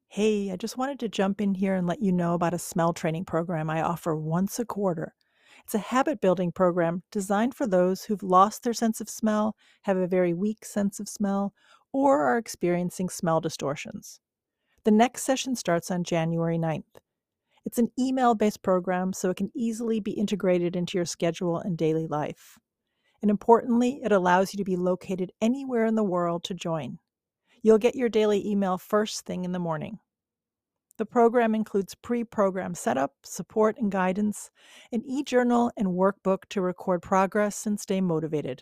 Hey, 0.08 0.52
I 0.52 0.58
just 0.58 0.78
wanted 0.78 1.00
to 1.00 1.10
jump 1.10 1.42
in 1.42 1.56
here 1.56 1.74
and 1.74 1.88
let 1.88 2.04
you 2.04 2.12
know 2.12 2.36
about 2.36 2.54
a 2.54 2.60
smell 2.60 2.94
training 2.94 3.26
program 3.26 3.70
I 3.70 3.82
offer 3.82 4.16
once 4.16 4.60
a 4.60 4.66
quarter. 4.66 5.16
It's 5.64 5.74
a 5.74 5.80
habit 5.80 6.22
building 6.22 6.52
program 6.52 7.02
designed 7.12 7.56
for 7.56 7.66
those 7.66 8.04
who've 8.04 8.22
lost 8.22 8.62
their 8.62 8.74
sense 8.74 9.02
of 9.02 9.10
smell, 9.10 9.56
have 9.84 9.98
a 9.98 10.06
very 10.06 10.34
weak 10.34 10.66
sense 10.66 11.00
of 11.00 11.10
smell, 11.10 11.54
or 11.92 12.22
are 12.28 12.38
experiencing 12.38 13.10
smell 13.10 13.42
distortions. 13.42 14.20
The 14.86 14.92
next 14.92 15.24
session 15.24 15.56
starts 15.56 15.90
on 15.92 16.04
January 16.04 16.58
9th. 16.58 16.84
It's 17.66 17.78
an 17.78 17.92
email 17.98 18.36
based 18.36 18.62
program, 18.62 19.14
so 19.14 19.30
it 19.30 19.38
can 19.38 19.50
easily 19.56 20.02
be 20.02 20.12
integrated 20.12 20.76
into 20.76 20.98
your 20.98 21.06
schedule 21.06 21.58
and 21.60 21.78
daily 21.78 22.06
life. 22.06 22.60
And 23.22 23.32
importantly, 23.32 24.02
it 24.04 24.12
allows 24.12 24.54
you 24.54 24.58
to 24.58 24.66
be 24.66 24.76
located 24.76 25.32
anywhere 25.42 25.86
in 25.86 25.96
the 25.96 26.04
world 26.04 26.44
to 26.46 26.54
join. 26.54 27.00
You'll 27.62 27.78
get 27.78 27.96
your 27.96 28.10
daily 28.10 28.46
email 28.46 28.78
first 28.78 29.26
thing 29.26 29.46
in 29.46 29.54
the 29.54 29.60
morning. 29.60 30.00
The 30.98 31.06
program 31.06 31.56
includes 31.56 31.96
pre 31.96 32.26
program 32.26 32.76
setup, 32.76 33.14
support, 33.24 33.78
and 33.80 33.90
guidance, 33.90 34.52
an 34.92 35.02
e 35.06 35.24
journal 35.24 35.72
and 35.78 35.88
workbook 35.88 36.40
to 36.50 36.62
record 36.62 37.02
progress 37.02 37.66
and 37.66 37.80
stay 37.80 38.02
motivated. 38.02 38.62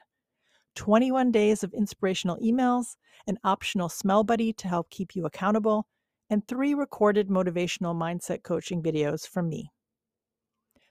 21 0.75 1.31
days 1.31 1.63
of 1.63 1.73
inspirational 1.73 2.37
emails, 2.37 2.95
an 3.25 3.39
optional 3.43 3.89
smell 3.89 4.23
buddy 4.23 4.53
to 4.53 4.67
help 4.67 4.91
keep 4.91 5.15
you 5.15 5.25
accountable, 5.25 5.87
and 6.31 6.47
three 6.47 6.73
recorded 6.73 7.27
motivational 7.27 7.93
mindset 7.93 8.41
coaching 8.41 8.81
videos 8.81 9.27
from 9.27 9.49
me. 9.49 9.69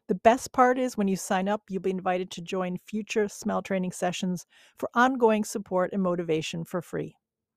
The 0.07 0.15
best 0.17 0.53
part 0.53 0.79
is 0.79 0.99
when 0.99 1.09
you 1.09 1.17
sign 1.17 1.49
up, 1.49 1.63
you'll 1.71 1.81
be 1.81 1.91
invited 1.91 2.31
to 2.33 2.43
join 2.43 2.77
future 2.87 3.27
smell 3.27 3.63
training 3.63 3.93
sessions 3.93 4.45
for 4.79 4.91
ongoing 4.93 5.43
support 5.45 5.93
and 5.95 6.03
motivation 6.03 6.65
for 6.65 6.83
free. 6.83 7.17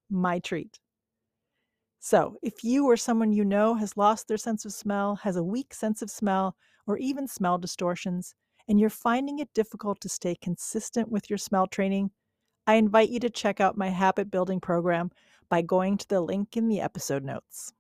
My 0.10 0.40
treat. 0.40 0.80
So, 2.00 2.38
if 2.42 2.64
you 2.64 2.86
or 2.86 2.96
someone 2.96 3.34
you 3.34 3.44
know 3.44 3.76
has 3.76 3.98
lost 3.98 4.28
their 4.28 4.38
sense 4.38 4.66
of 4.66 4.74
smell, 4.74 5.16
has 5.18 5.36
a 5.36 5.44
weak 5.44 5.74
sense 5.74 6.02
of 6.02 6.10
smell, 6.10 6.56
or 6.88 6.98
even 6.98 7.28
smell 7.28 7.58
distortions, 7.58 8.34
and 8.68 8.80
you're 8.80 8.90
finding 8.90 9.40
it 9.40 9.54
difficult 9.54 10.00
to 10.02 10.10
stay 10.10 10.36
consistent 10.36 11.12
with 11.12 11.30
your 11.30 11.38
smell 11.38 11.68
training, 11.68 12.12
I 12.66 12.76
invite 12.76 13.10
you 13.10 13.20
to 13.20 13.30
check 13.30 13.60
out 13.60 13.78
my 13.78 13.90
habit 13.90 14.32
building 14.32 14.62
program 14.62 15.12
by 15.54 15.62
going 15.62 15.96
to 15.96 16.08
the 16.08 16.20
link 16.20 16.58
in 16.58 16.68
the 16.68 16.82
episode 16.82 17.24
notes. 17.24 17.74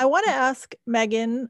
I 0.00 0.04
want 0.04 0.26
to 0.26 0.32
ask 0.48 0.74
Megan, 0.84 1.48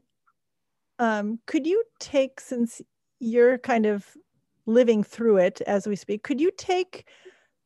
um, 0.99 1.39
could 1.47 1.65
you 1.65 1.83
take, 1.99 2.39
since 2.39 2.83
you're 3.19 3.57
kind 3.57 3.87
of 3.87 4.05
living 4.67 5.03
through 5.03 5.37
it 5.37 5.59
as 5.61 5.87
we 5.87 5.95
speak, 5.95 6.21
could 6.21 6.39
you 6.39 6.51
take 6.55 7.07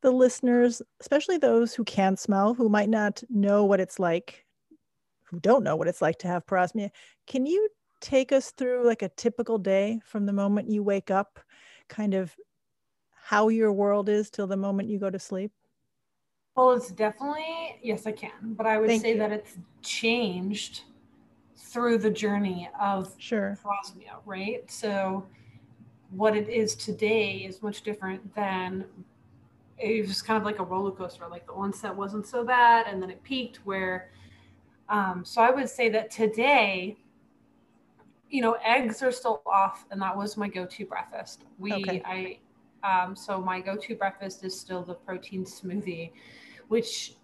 the 0.02 0.12
listeners, 0.12 0.82
especially 1.02 1.38
those 1.38 1.74
who 1.74 1.84
can 1.84 2.16
smell, 2.16 2.54
who 2.54 2.70
might 2.70 2.88
not 2.88 3.22
know 3.30 3.66
what 3.66 3.82
it's 3.82 4.00
like, 4.00 4.46
who 5.24 5.42
don't 5.42 5.66
know 5.66 5.76
what 5.76 5.90
it's 5.90 6.02
like 6.02 6.20
to 6.20 6.30
have 6.30 6.46
parosmia, 6.46 6.90
can 7.28 7.46
you 7.46 7.68
take 8.00 8.32
us 8.32 8.52
through 8.52 8.86
like 8.86 9.02
a 9.02 9.10
typical 9.18 9.58
day 9.58 10.00
from 10.06 10.26
the 10.26 10.32
moment 10.32 10.70
you 10.70 10.84
wake 10.84 11.12
up, 11.12 11.38
kind 11.90 12.14
of 12.14 12.34
how 13.12 13.50
your 13.50 13.74
world 13.74 14.08
is 14.08 14.30
till 14.30 14.48
the 14.48 14.56
moment 14.56 14.88
you 14.88 14.98
go 15.00 15.10
to 15.10 15.20
sleep? 15.20 15.52
Well, 16.56 16.72
it's 16.72 16.90
definitely, 16.90 17.80
yes, 17.82 18.08
I 18.08 18.14
can, 18.14 18.32
but 18.44 18.66
I 18.66 18.78
would 18.78 18.88
Thank 18.88 19.02
say 19.02 19.14
you. 19.14 19.20
that 19.20 19.32
it's 19.32 19.58
changed 19.82 20.84
through 21.58 21.98
the 21.98 22.10
journey 22.10 22.70
of 22.80 23.14
sure. 23.18 23.60
parosmia, 23.62 24.22
right? 24.26 24.70
So, 24.72 25.26
what 26.12 26.36
it 26.38 26.48
is 26.48 26.76
today 26.76 27.40
is 27.40 27.62
much 27.62 27.82
different 27.82 28.34
than 28.36 28.86
it 29.78 30.08
was 30.08 30.22
kind 30.22 30.38
of 30.38 30.46
like 30.46 30.60
a 30.60 30.64
roller 30.64 30.92
coaster. 30.92 31.28
Like 31.30 31.46
the 31.46 31.52
onset 31.54 31.94
wasn't 31.94 32.26
so 32.26 32.46
bad, 32.46 32.86
and 32.88 33.02
then 33.02 33.10
it 33.10 33.22
peaked. 33.24 33.58
Where, 33.66 34.12
um, 34.88 35.26
so 35.26 35.42
I 35.42 35.52
would 35.52 35.70
say 35.70 35.90
that 35.90 36.10
today, 36.10 36.96
you 38.30 38.42
know, 38.42 38.54
eggs 38.64 39.04
are 39.04 39.12
still 39.12 39.42
off, 39.46 39.86
and 39.92 40.02
that 40.02 40.16
was 40.16 40.38
my 40.38 40.48
go-to 40.48 40.86
breakfast. 40.86 41.44
We, 41.60 41.74
Okay. 41.74 42.02
I, 42.06 42.40
um, 42.88 43.14
so 43.16 43.42
my 43.42 43.60
go-to 43.60 43.96
breakfast 43.96 44.46
is 44.46 44.58
still 44.58 44.84
the 44.84 44.94
protein 44.94 45.44
smoothie, 45.44 46.12
which 46.68 47.16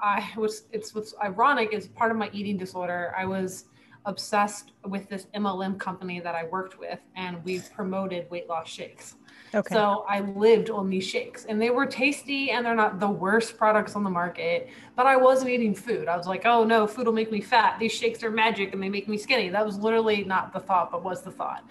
I 0.00 0.28
was. 0.36 0.64
It's 0.72 0.94
what's 0.94 1.14
ironic 1.22 1.72
is 1.72 1.88
part 1.88 2.10
of 2.10 2.16
my 2.16 2.30
eating 2.32 2.56
disorder. 2.56 3.14
I 3.16 3.24
was 3.24 3.66
obsessed 4.04 4.72
with 4.84 5.08
this 5.08 5.26
MLM 5.34 5.78
company 5.78 6.20
that 6.20 6.34
I 6.34 6.44
worked 6.46 6.78
with, 6.78 7.00
and 7.16 7.44
we 7.44 7.60
promoted 7.74 8.30
weight 8.30 8.48
loss 8.48 8.68
shakes. 8.68 9.16
Okay. 9.56 9.74
So 9.74 10.04
I 10.06 10.20
lived 10.20 10.68
on 10.68 10.90
these 10.90 11.06
shakes 11.06 11.46
and 11.46 11.60
they 11.60 11.70
were 11.70 11.86
tasty 11.86 12.50
and 12.50 12.66
they're 12.66 12.74
not 12.74 13.00
the 13.00 13.08
worst 13.08 13.56
products 13.56 13.96
on 13.96 14.04
the 14.04 14.10
market, 14.10 14.68
but 14.94 15.06
I 15.06 15.16
wasn't 15.16 15.50
eating 15.50 15.74
food. 15.74 16.08
I 16.08 16.16
was 16.16 16.26
like, 16.26 16.44
oh 16.44 16.62
no, 16.62 16.86
food 16.86 17.06
will 17.06 17.14
make 17.14 17.32
me 17.32 17.40
fat. 17.40 17.78
These 17.78 17.92
shakes 17.92 18.22
are 18.22 18.30
magic 18.30 18.74
and 18.74 18.82
they 18.82 18.90
make 18.90 19.08
me 19.08 19.16
skinny. 19.16 19.48
That 19.48 19.64
was 19.64 19.78
literally 19.78 20.24
not 20.24 20.52
the 20.52 20.60
thought, 20.60 20.92
but 20.92 21.02
was 21.02 21.22
the 21.22 21.30
thought. 21.30 21.64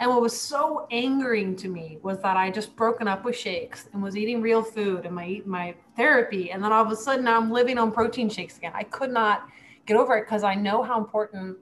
And 0.00 0.10
what 0.10 0.20
was 0.20 0.38
so 0.38 0.86
angering 0.90 1.56
to 1.56 1.68
me 1.68 1.98
was 2.02 2.20
that 2.20 2.36
I 2.36 2.50
just 2.50 2.76
broken 2.76 3.08
up 3.08 3.24
with 3.24 3.36
shakes 3.36 3.88
and 3.94 4.02
was 4.02 4.18
eating 4.18 4.42
real 4.42 4.62
food 4.62 5.06
and 5.06 5.14
my 5.14 5.40
my 5.46 5.74
therapy. 5.96 6.50
And 6.50 6.62
then 6.62 6.72
all 6.72 6.84
of 6.84 6.92
a 6.92 6.96
sudden 6.96 7.26
I'm 7.26 7.50
living 7.50 7.78
on 7.78 7.90
protein 7.90 8.28
shakes 8.28 8.58
again. 8.58 8.72
I 8.74 8.82
could 8.82 9.10
not 9.10 9.48
get 9.86 9.96
over 9.96 10.14
it 10.18 10.26
because 10.26 10.44
I 10.44 10.54
know 10.54 10.82
how 10.82 10.98
important 10.98 11.56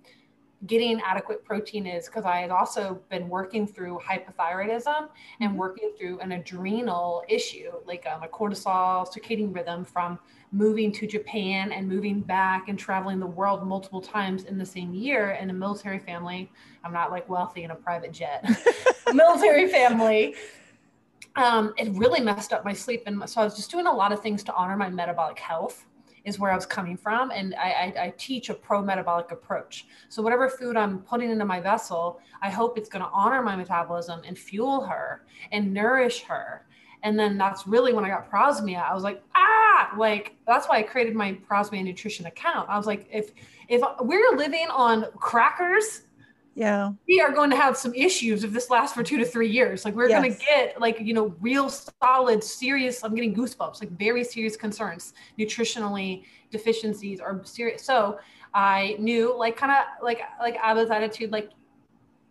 getting 0.67 1.01
adequate 1.01 1.45
protein 1.45 1.87
is 1.87 2.07
because 2.07 2.25
I 2.25 2.39
had 2.39 2.51
also 2.51 3.01
been 3.11 3.29
working 3.29 3.67
through 3.67 4.01
hypothyroidism 4.05 5.09
and 5.41 5.57
working 5.57 5.93
through 5.97 6.19
an 6.19 6.33
adrenal 6.33 7.23
issue, 7.29 7.71
like 7.87 8.07
um, 8.07 8.23
a 8.25 8.29
cortisol 8.29 9.07
circadian 9.07 9.55
rhythm 9.55 9.85
from 9.85 10.19
moving 10.51 10.91
to 10.93 11.07
Japan 11.07 11.71
and 11.71 11.87
moving 11.87 12.21
back 12.21 12.69
and 12.69 12.79
traveling 12.79 13.21
the 13.21 13.27
world 13.27 13.67
multiple 13.67 14.01
times 14.01 14.45
in 14.45 14.59
the 14.59 14.67
same 14.67 14.93
year 14.93 15.33
in 15.41 15.51
a 15.51 15.53
military 15.55 16.01
family. 16.01 16.51
I'm 16.83 16.93
not 16.93 17.13
like 17.13 17.29
wealthy 17.29 17.63
in 17.63 17.71
a 17.71 17.77
private 17.77 18.13
jet, 18.13 18.45
military 19.13 19.69
family. 19.69 20.35
Um, 21.37 21.73
it 21.77 21.91
really 21.93 22.21
messed 22.21 22.53
up 22.53 22.65
my 22.65 22.73
sleep. 22.73 23.05
And 23.07 23.29
so 23.31 23.41
I 23.41 23.45
was 23.45 23.55
just 23.55 23.71
doing 23.71 23.87
a 23.87 23.93
lot 23.93 24.11
of 24.11 24.21
things 24.21 24.43
to 24.45 24.55
honor 24.55 24.77
my 24.77 24.91
metabolic 24.91 25.39
health 25.39 25.87
is 26.29 26.39
where 26.39 26.53
I 26.53 26.55
was 26.55 26.67
coming 26.67 26.97
from. 26.97 27.31
And 27.31 27.55
I, 27.55 27.71
I, 27.97 28.05
I 28.05 28.15
teach 28.17 28.51
a 28.51 28.55
pro 28.55 28.83
metabolic 28.83 29.33
approach. 29.33 29.87
So 30.09 30.23
whatever 30.23 30.49
food 30.49 30.77
I'm 30.77 31.01
putting 31.01 31.31
into 31.31 31.45
my 31.45 31.61
vessel, 31.61 32.21
I 32.43 32.51
hope 32.51 32.79
it's 32.79 32.89
going 32.89 33.05
to 33.05 33.11
honor 33.11 33.43
my 33.43 33.57
metabolism 33.57 34.21
and 34.27 34.39
fuel 34.39 34.83
her 34.85 35.25
and 35.51 35.73
nourish 35.73 36.23
her. 36.23 36.67
And 37.03 37.19
then 37.19 37.39
that's 37.39 37.67
really 37.67 37.93
when 37.93 38.05
I 38.05 38.09
got 38.09 38.31
prosmia. 38.31 38.89
I 38.89 38.95
was 38.95 39.05
like, 39.05 39.23
ah, 39.35 39.95
like 39.97 40.37
that's 40.47 40.69
why 40.69 40.79
I 40.79 40.83
created 40.83 41.15
my 41.15 41.39
prosmia 41.49 41.85
nutrition 41.85 42.27
account. 42.27 42.69
I 42.69 42.77
was 42.77 42.87
like, 42.87 43.09
if 43.13 43.33
if 43.69 43.83
we're 44.01 44.37
living 44.37 44.67
on 44.71 45.07
crackers, 45.17 46.03
yeah. 46.59 46.93
we 47.07 47.21
are 47.21 47.31
going 47.31 47.51
to 47.51 47.57
have 47.57 47.77
some 47.77 47.95
issues 47.95 48.43
if 48.43 48.53
this 48.53 48.69
lasts 48.69 48.93
for 48.93 49.05
two 49.05 49.17
to 49.17 49.25
three 49.25 49.49
years. 49.49 49.85
Like 49.85 49.95
we're 49.95 50.09
going 50.09 50.33
to 50.33 50.39
get 50.39 50.81
like, 50.81 50.99
you 51.01 51.15
know, 51.15 51.33
real 51.41 51.69
solid, 51.69 52.43
serious, 52.43 53.05
I'm 53.05 53.15
getting 53.15 53.33
goosebumps, 53.33 53.81
like 53.81 53.97
very 53.97 54.25
serious 54.25 54.57
concerns, 54.57 55.15
nutritionally 55.39 56.25
deficiencies 56.51 57.21
are 57.21 57.41
serious. 57.45 57.85
So 57.85 58.19
I 58.55 58.97
knew 58.99 59.39
like 59.39 59.57
kind 59.57 59.71
of 59.71 60.03
like, 60.03 60.21
like 60.41 60.57
Ava's 60.57 60.91
attitude, 60.91 61.31
like, 61.31 61.51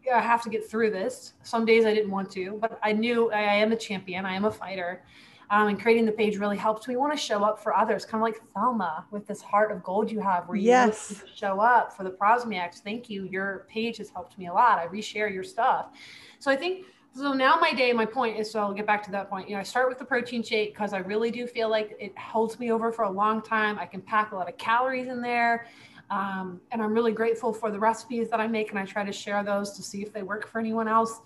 yeah, 0.06 0.18
I 0.18 0.22
have 0.22 0.44
to 0.44 0.50
get 0.50 0.70
through 0.70 0.92
this. 0.92 1.34
Some 1.44 1.64
days 1.64 1.86
I 1.86 1.94
didn't 1.94 2.12
want 2.12 2.30
to, 2.32 2.58
but 2.62 2.80
I 2.84 2.92
knew 2.92 3.32
I, 3.32 3.40
I 3.40 3.54
am 3.56 3.72
a 3.72 3.78
champion. 3.78 4.26
I 4.26 4.36
am 4.36 4.44
a 4.44 4.52
fighter. 4.52 5.04
Um, 5.50 5.70
and 5.70 5.82
creating 5.82 6.06
the 6.06 6.12
page 6.12 6.38
really 6.38 6.58
helps. 6.58 6.88
We 6.88 6.98
want 6.98 7.14
to 7.14 7.18
show 7.18 7.44
up 7.44 7.64
for 7.64 7.76
others, 7.76 8.04
kind 8.06 8.22
of 8.22 8.24
like 8.24 8.42
Thelma 8.54 9.06
with 9.12 9.26
this 9.26 9.42
heart 9.42 9.72
of 9.72 9.82
gold 9.82 10.12
you 10.12 10.20
have, 10.20 10.48
where 10.48 10.58
you 10.58 10.68
Yes. 10.68 11.24
show 11.34 11.62
up 11.62 11.96
for 11.96 12.04
the 12.04 12.10
Prosmiacs. 12.10 12.80
Thank 12.80 13.10
you. 13.10 13.24
Your 13.26 13.66
page 13.70 13.98
has 13.98 14.10
helped 14.10 14.38
me 14.38 14.48
a 14.48 14.54
lot. 14.54 14.78
I 14.78 14.88
reshare 14.88 15.34
your 15.34 15.44
stuff. 15.44 15.92
So 16.40 16.52
I 16.52 16.56
think 16.58 16.86
so 17.14 17.34
now 17.34 17.58
my 17.60 17.74
day, 17.74 17.94
my 17.94 18.06
point 18.06 18.38
is 18.38 18.52
so 18.52 18.60
I'll 18.60 18.74
get 18.74 18.86
back 18.86 19.02
to 19.04 19.12
that 19.12 19.30
point. 19.30 19.50
You 19.50 19.56
know, 19.56 19.62
I 19.62 19.64
start 19.64 19.90
with 19.90 19.98
the 19.98 20.06
protein 20.06 20.44
shake 20.44 20.74
because 20.74 20.94
I 20.94 21.00
really 21.00 21.32
do 21.32 21.48
feel 21.48 21.70
like 21.70 21.96
it 22.00 22.16
holds 22.18 22.60
me 22.60 22.72
over 22.72 22.92
for 22.92 23.06
a 23.06 23.10
long 23.10 23.42
time. 23.42 23.80
I 23.80 23.86
can 23.86 24.02
pack 24.02 24.34
a 24.34 24.36
lot 24.36 24.48
of 24.48 24.58
calories 24.58 25.08
in 25.08 25.22
there. 25.22 25.66
Um, 26.10 26.62
and 26.72 26.82
I'm 26.82 26.94
really 26.94 27.12
grateful 27.12 27.52
for 27.54 27.72
the 27.72 27.80
recipes 27.80 28.30
that 28.30 28.40
I 28.40 28.48
make 28.48 28.70
and 28.70 28.80
I 28.80 28.86
try 28.86 29.04
to 29.04 29.12
share 29.12 29.44
those 29.44 29.72
to 29.78 29.82
see 29.82 30.02
if 30.04 30.14
they 30.14 30.24
work 30.24 30.48
for 30.48 30.60
anyone 30.60 30.88
else. 30.88 31.22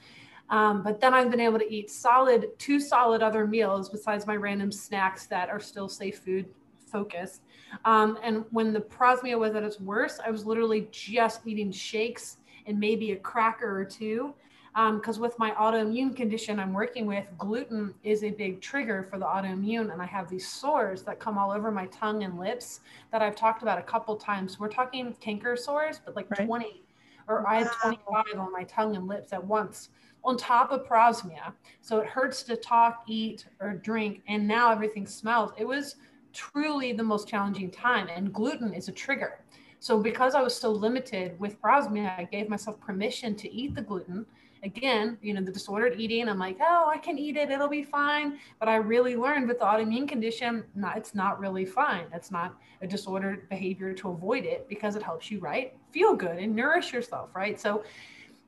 Um, 0.52 0.84
but 0.84 1.00
then 1.00 1.14
I've 1.14 1.32
been 1.32 1.40
able 1.40 1.60
to 1.60 1.74
eat 1.74 1.90
solid, 1.90 2.50
two 2.60 2.80
solid 2.80 3.24
other 3.24 3.48
meals 3.48 3.90
besides 3.90 4.28
my 4.28 4.36
random 4.36 4.72
snacks 4.72 5.26
that 5.28 5.50
are 5.50 5.62
still 5.62 5.88
safe 5.88 6.20
food 6.20 6.46
focused. 6.86 7.42
Um, 7.86 8.20
and 8.22 8.44
when 8.52 8.74
the 8.74 8.82
prosmia 8.82 9.40
was 9.40 9.56
at 9.56 9.64
its 9.64 9.80
worst, 9.80 10.20
I 10.26 10.30
was 10.30 10.46
literally 10.46 10.90
just 10.92 11.48
eating 11.48 11.72
shakes 11.72 12.38
and 12.68 12.78
maybe 12.78 13.14
a 13.14 13.16
cracker 13.16 13.80
or 13.80 13.86
two. 13.86 14.34
Because 14.74 15.20
with 15.20 15.38
my 15.38 15.52
autoimmune 15.52 16.16
condition 16.16 16.58
I'm 16.58 16.74
working 16.74 17.06
with, 17.06 17.26
gluten 17.38 17.94
is 18.04 18.24
a 18.24 18.32
big 18.32 18.62
trigger 18.62 19.04
for 19.04 19.20
the 19.20 19.26
autoimmune. 19.26 19.92
And 19.92 20.02
I 20.02 20.06
have 20.06 20.30
these 20.30 20.48
sores 20.48 21.04
that 21.04 21.20
come 21.20 21.38
all 21.38 21.52
over 21.52 21.72
my 21.72 21.88
tongue 21.88 22.24
and 22.24 22.38
lips 22.38 22.82
that 23.12 23.22
I've 23.22 23.36
talked 23.36 23.64
about 23.64 23.80
a 23.80 23.84
couple 23.84 24.16
times. 24.16 24.60
We're 24.60 24.70
talking 24.70 25.14
canker 25.20 25.56
sores, 25.58 26.00
but 26.04 26.16
like 26.16 26.30
Right. 26.30 26.46
20, 26.46 26.84
or 27.28 27.46
I 27.48 27.60
had 27.60 27.72
25 27.82 28.40
on 28.40 28.52
my 28.52 28.64
tongue 28.64 28.96
and 28.96 29.08
lips 29.08 29.34
at 29.34 29.44
once 29.44 29.90
on 30.24 30.38
top 30.38 30.72
of 30.72 30.86
prosmia. 30.88 31.54
So 31.82 32.00
it 32.00 32.08
hurts 32.08 32.44
to 32.44 32.56
talk, 32.56 33.04
eat, 33.08 33.46
or 33.60 33.74
drink. 33.74 34.22
And 34.28 34.48
now 34.48 34.72
everything 34.72 35.08
smells. 35.08 35.52
It 35.58 35.68
was 35.68 35.96
truly 36.34 36.94
the 36.94 37.04
most 37.04 37.28
challenging 37.28 37.72
time. 37.72 38.08
And 38.08 38.34
gluten 38.34 38.74
is 38.74 38.88
a 38.88 38.92
trigger. 38.92 39.44
So 39.80 40.00
because 40.00 40.36
I 40.36 40.42
was 40.42 40.56
so 40.56 40.72
limited 40.72 41.40
with 41.40 41.60
prosmia, 41.60 42.18
I 42.18 42.26
gave 42.26 42.50
myself 42.50 42.80
permission 42.80 43.36
to 43.36 43.52
eat 43.52 43.74
the 43.74 43.82
gluten. 43.82 44.26
Again, 44.64 45.18
you 45.24 45.34
know, 45.34 45.42
the 45.42 45.52
disordered 45.52 46.00
eating, 46.00 46.30
I'm 46.30 46.38
like, 46.38 46.58
oh, 46.62 46.88
I 46.88 47.00
can 47.00 47.18
eat 47.18 47.36
it, 47.36 47.50
it'll 47.50 47.68
be 47.68 47.82
fine. 47.82 48.38
But 48.60 48.70
I 48.70 48.76
really 48.76 49.16
learned 49.16 49.48
with 49.48 49.58
the 49.58 49.66
autoimmune 49.66 50.08
condition, 50.08 50.64
not, 50.76 50.98
it's 50.98 51.16
not 51.16 51.40
really 51.40 51.66
fine. 51.66 52.06
It's 52.14 52.30
not 52.30 52.60
a 52.84 52.86
disordered 52.86 53.50
behavior 53.50 53.92
to 53.94 54.10
avoid 54.10 54.46
it 54.46 54.70
because 54.70 54.96
it 54.96 55.02
helps 55.02 55.32
you, 55.32 55.40
right? 55.40 55.76
Feel 55.90 56.16
good 56.16 56.38
and 56.38 56.56
nourish 56.56 56.94
yourself, 56.94 57.32
right? 57.36 57.60
So 57.60 57.84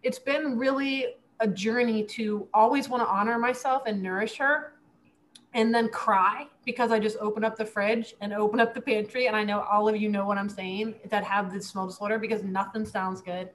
it's 0.03 0.19
been 0.19 0.55
really 0.55 1.15
a 1.43 1.47
journey 1.47 2.03
to 2.03 2.47
always 2.53 2.87
want 2.87 3.03
to 3.03 3.07
honor 3.07 3.37
myself 3.37 3.83
and 3.85 4.01
nourish 4.01 4.37
her 4.37 4.73
and 5.53 5.75
then 5.75 5.89
cry 5.89 6.47
because 6.65 6.89
I 6.91 6.99
just 6.99 7.17
open 7.17 7.43
up 7.43 7.57
the 7.57 7.65
fridge 7.65 8.15
and 8.21 8.33
open 8.33 8.61
up 8.61 8.73
the 8.73 8.79
pantry. 8.79 9.27
And 9.27 9.35
I 9.35 9.43
know 9.43 9.61
all 9.61 9.89
of 9.89 9.97
you 9.97 10.07
know 10.07 10.25
what 10.25 10.37
I'm 10.37 10.49
saying 10.49 10.95
that 11.09 11.25
have 11.25 11.53
this 11.53 11.67
smell 11.67 11.85
disorder 11.85 12.17
because 12.17 12.43
nothing 12.43 12.85
sounds 12.85 13.21
good. 13.21 13.49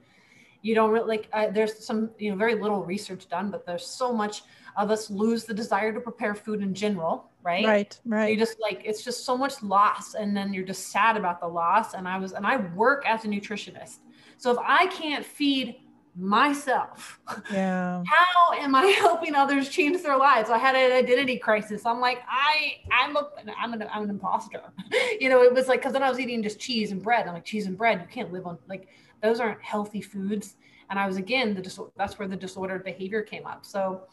You 0.61 0.75
don't 0.75 0.91
really 0.91 1.07
like, 1.07 1.29
uh, 1.33 1.47
there's 1.49 1.83
some, 1.83 2.11
you 2.19 2.29
know, 2.29 2.37
very 2.37 2.53
little 2.53 2.85
research 2.85 3.27
done, 3.27 3.49
but 3.49 3.65
there's 3.65 3.85
so 3.85 4.13
much 4.13 4.43
of 4.77 4.91
us 4.91 5.09
lose 5.09 5.45
the 5.45 5.53
desire 5.53 5.91
to 5.91 5.99
prepare 5.99 6.35
food 6.35 6.61
in 6.61 6.75
general, 6.75 7.31
right? 7.41 7.65
Right. 7.65 7.99
Right. 8.05 8.31
You 8.31 8.37
just 8.37 8.57
like 8.61 8.83
it's 8.85 9.03
just 9.03 9.25
so 9.25 9.35
much 9.35 9.63
loss 9.63 10.13
and 10.13 10.37
then 10.37 10.53
you're 10.53 10.65
just 10.65 10.89
sad 10.89 11.17
about 11.17 11.39
the 11.41 11.47
loss 11.47 11.95
and 11.95 12.07
i 12.07 12.17
was 12.17 12.33
and 12.33 12.45
i 12.45 12.57
work 12.75 13.03
as 13.05 13.25
a 13.25 13.27
nutritionist 13.27 13.97
so 14.37 14.51
if 14.51 14.57
i 14.61 14.85
can't 14.87 15.25
feed 15.25 15.77
myself. 16.15 17.19
Yeah. 17.51 18.03
how 18.05 18.53
am 18.53 18.75
i 18.75 18.85
helping 18.99 19.35
others 19.35 19.69
change 19.69 20.01
their 20.01 20.17
lives? 20.17 20.49
I 20.49 20.57
had 20.57 20.75
an 20.75 20.91
identity 20.91 21.37
crisis. 21.37 21.85
I'm 21.85 21.99
like 21.99 22.19
i 22.27 22.77
i'm 22.91 23.15
a 23.15 23.29
i'm 23.57 23.73
an, 23.73 23.85
I'm 23.91 24.03
an 24.03 24.09
imposter. 24.09 24.61
You 25.19 25.29
know 25.29 25.41
it 25.43 25.53
was 25.53 25.67
like 25.67 25.81
because 25.81 25.93
then 25.93 26.03
i 26.03 26.09
was 26.09 26.19
eating 26.19 26.41
just 26.43 26.59
cheese 26.59 26.91
and 26.91 27.01
bread. 27.01 27.27
I'm 27.27 27.33
like 27.33 27.45
cheese 27.45 27.65
and 27.67 27.77
bread 27.77 27.99
you 28.01 28.07
can't 28.13 28.31
live 28.31 28.45
on 28.47 28.57
like 28.67 28.87
those 29.21 29.39
aren't 29.39 29.61
healthy 29.61 30.01
foods. 30.01 30.55
And 30.89 30.97
i 30.99 31.05
was 31.05 31.17
again 31.17 31.53
the 31.53 31.61
dis- 31.61 31.79
that's 31.95 32.17
where 32.19 32.27
the 32.27 32.37
disordered 32.37 32.83
behavior 32.83 33.21
came 33.21 33.45
up. 33.45 33.65
So 33.65 34.03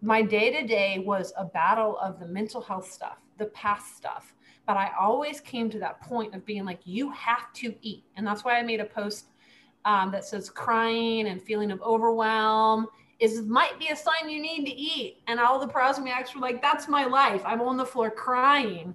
my 0.00 0.22
day 0.22 0.50
to 0.50 0.66
day 0.66 1.00
was 1.00 1.32
a 1.36 1.44
battle 1.44 1.98
of 1.98 2.20
the 2.20 2.26
mental 2.26 2.60
health 2.60 2.90
stuff, 2.90 3.18
the 3.36 3.46
past 3.46 3.96
stuff. 3.96 4.34
But 4.66 4.76
I 4.76 4.92
always 5.00 5.40
came 5.40 5.70
to 5.70 5.78
that 5.78 6.00
point 6.02 6.34
of 6.34 6.44
being 6.44 6.64
like, 6.64 6.80
you 6.84 7.10
have 7.12 7.52
to 7.54 7.74
eat. 7.80 8.04
And 8.16 8.26
that's 8.26 8.44
why 8.44 8.58
I 8.58 8.62
made 8.62 8.80
a 8.80 8.84
post 8.84 9.26
um, 9.88 10.12
that 10.12 10.22
says 10.22 10.50
crying 10.50 11.28
and 11.28 11.42
feeling 11.42 11.70
of 11.70 11.80
overwhelm 11.80 12.86
is 13.20 13.40
might 13.42 13.78
be 13.78 13.88
a 13.88 13.96
sign 13.96 14.28
you 14.28 14.40
need 14.40 14.66
to 14.66 14.72
eat. 14.72 15.22
And 15.26 15.40
all 15.40 15.58
the 15.58 15.66
prosmiacs 15.66 16.34
were 16.34 16.42
like, 16.42 16.60
that's 16.60 16.88
my 16.88 17.06
life. 17.06 17.40
I'm 17.44 17.62
on 17.62 17.78
the 17.78 17.86
floor 17.86 18.10
crying. 18.10 18.94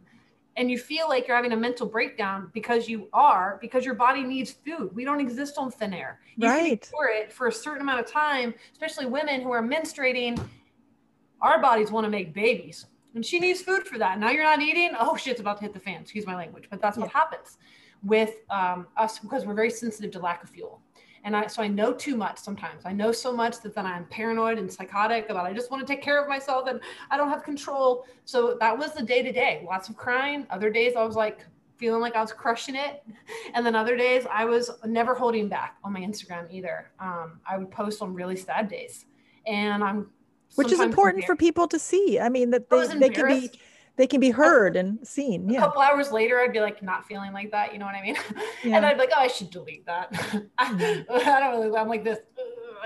And 0.56 0.70
you 0.70 0.78
feel 0.78 1.10
like 1.10 1.28
you're 1.28 1.36
having 1.36 1.54
a 1.54 1.58
mental 1.58 1.88
breakdown 1.88 2.52
because 2.54 2.88
you 2.88 3.10
are, 3.12 3.58
because 3.60 3.84
your 3.84 3.96
body 3.96 4.22
needs 4.22 4.52
food. 4.52 4.92
We 4.94 5.04
don't 5.04 5.20
exist 5.20 5.58
on 5.58 5.72
thin 5.72 5.96
air. 5.96 6.20
You 6.38 6.48
Right. 6.48 6.88
ignore 6.88 7.08
it 7.08 7.34
for 7.34 7.48
a 7.48 7.52
certain 7.52 7.82
amount 7.82 8.02
of 8.02 8.06
time, 8.06 8.54
especially 8.72 9.08
women 9.08 9.42
who 9.42 9.52
are 9.52 9.64
menstruating 9.64 10.40
our 11.42 11.60
bodies 11.60 11.92
want 11.92 12.06
to 12.06 12.10
make 12.10 12.36
babies 12.36 12.86
and 13.16 13.26
she 13.26 13.40
needs 13.40 13.62
food 13.62 13.86
for 13.86 13.98
that 13.98 14.18
now 14.18 14.30
you're 14.30 14.44
not 14.44 14.62
eating 14.62 14.92
oh 15.00 15.16
shit's 15.16 15.40
about 15.42 15.58
to 15.58 15.64
hit 15.64 15.74
the 15.74 15.80
fan 15.80 16.02
excuse 16.02 16.26
my 16.26 16.36
language 16.36 16.66
but 16.70 16.82
that's 16.82 16.98
what 16.98 17.10
happens 17.10 17.58
with 18.04 18.36
um, 18.50 18.88
us 18.98 19.20
because 19.20 19.46
we're 19.46 19.54
very 19.54 19.70
sensitive 19.70 20.12
to 20.12 20.20
lack 20.20 20.44
of 20.44 20.50
fuel 20.50 20.82
and 21.24 21.36
I, 21.36 21.48
so 21.48 21.64
I 21.64 21.68
know 21.68 21.94
too 21.94 22.18
much 22.18 22.38
sometimes. 22.38 22.86
I 22.86 22.92
know 22.92 23.12
so 23.12 23.32
much 23.32 23.62
that 23.62 23.74
then 23.74 23.86
I'm 23.86 24.06
paranoid 24.06 24.58
and 24.58 24.72
psychotic 24.72 25.30
about 25.30 25.46
I 25.46 25.54
just 25.54 25.72
want 25.72 25.86
to 25.86 25.92
take 25.92 26.04
care 26.04 26.22
of 26.22 26.28
myself 26.28 26.68
and 26.68 26.82
I 27.10 27.18
don't 27.18 27.30
have 27.30 27.44
control. 27.44 28.06
So 28.26 28.58
that 28.60 28.78
was 28.78 28.94
the 28.94 29.04
day 29.04 29.22
to 29.22 29.32
day. 29.32 29.64
Lots 29.66 29.88
of 29.88 29.96
crying. 29.96 30.46
Other 30.50 30.70
days 30.70 30.96
I 30.98 31.04
was 31.04 31.16
like 31.16 31.46
feeling 31.78 32.02
like 32.02 32.16
I 32.16 32.22
was 32.22 32.34
crushing 32.34 32.76
it. 32.76 33.04
And 33.56 33.66
then 33.66 33.76
other 33.76 33.96
days 33.96 34.26
I 34.32 34.46
was 34.46 34.72
never 34.84 35.14
holding 35.14 35.48
back 35.48 35.78
on 35.84 35.94
my 35.94 36.00
Instagram 36.00 36.52
either. 36.52 36.92
Um, 37.00 37.40
I 37.48 37.58
would 37.58 37.70
post 37.70 38.02
on 38.02 38.14
really 38.14 38.36
sad 38.36 38.68
days. 38.68 39.06
And 39.46 39.84
I'm 39.84 40.10
which 40.56 40.72
is 40.72 40.80
important 40.80 41.26
for 41.26 41.36
people 41.36 41.68
to 41.68 41.80
see. 41.80 42.20
I 42.20 42.30
mean 42.30 42.50
that 42.52 42.70
they, 42.70 42.88
they 42.88 43.10
can 43.10 43.28
be 43.28 43.52
they 43.96 44.08
can 44.08 44.20
be 44.20 44.32
heard 44.32 44.76
and 44.76 45.06
seen. 45.08 45.50
Yeah. 45.50 45.60
A 45.60 45.62
couple 45.62 45.82
hours 45.82 46.12
later, 46.12 46.40
I'd 46.40 46.54
be 46.54 46.60
like 46.60 46.82
not 46.82 47.06
feeling 47.06 47.32
like 47.32 47.52
that. 47.52 47.74
You 47.74 47.80
know 47.80 47.86
what 47.86 47.96
I 47.96 48.02
mean? 48.02 48.16
Yeah. 48.64 48.78
and 48.78 48.86
I'd 48.86 48.94
be 48.94 49.00
like, 49.00 49.12
oh, 49.16 49.20
I 49.20 49.28
should 49.28 49.50
delete 49.50 49.86
that. 49.86 50.12
Mm-hmm. 50.64 51.12
I 51.28 51.40
don't 51.40 51.62
really. 51.62 51.78
I'm 51.78 51.90
like 51.90 52.04
this 52.04 52.20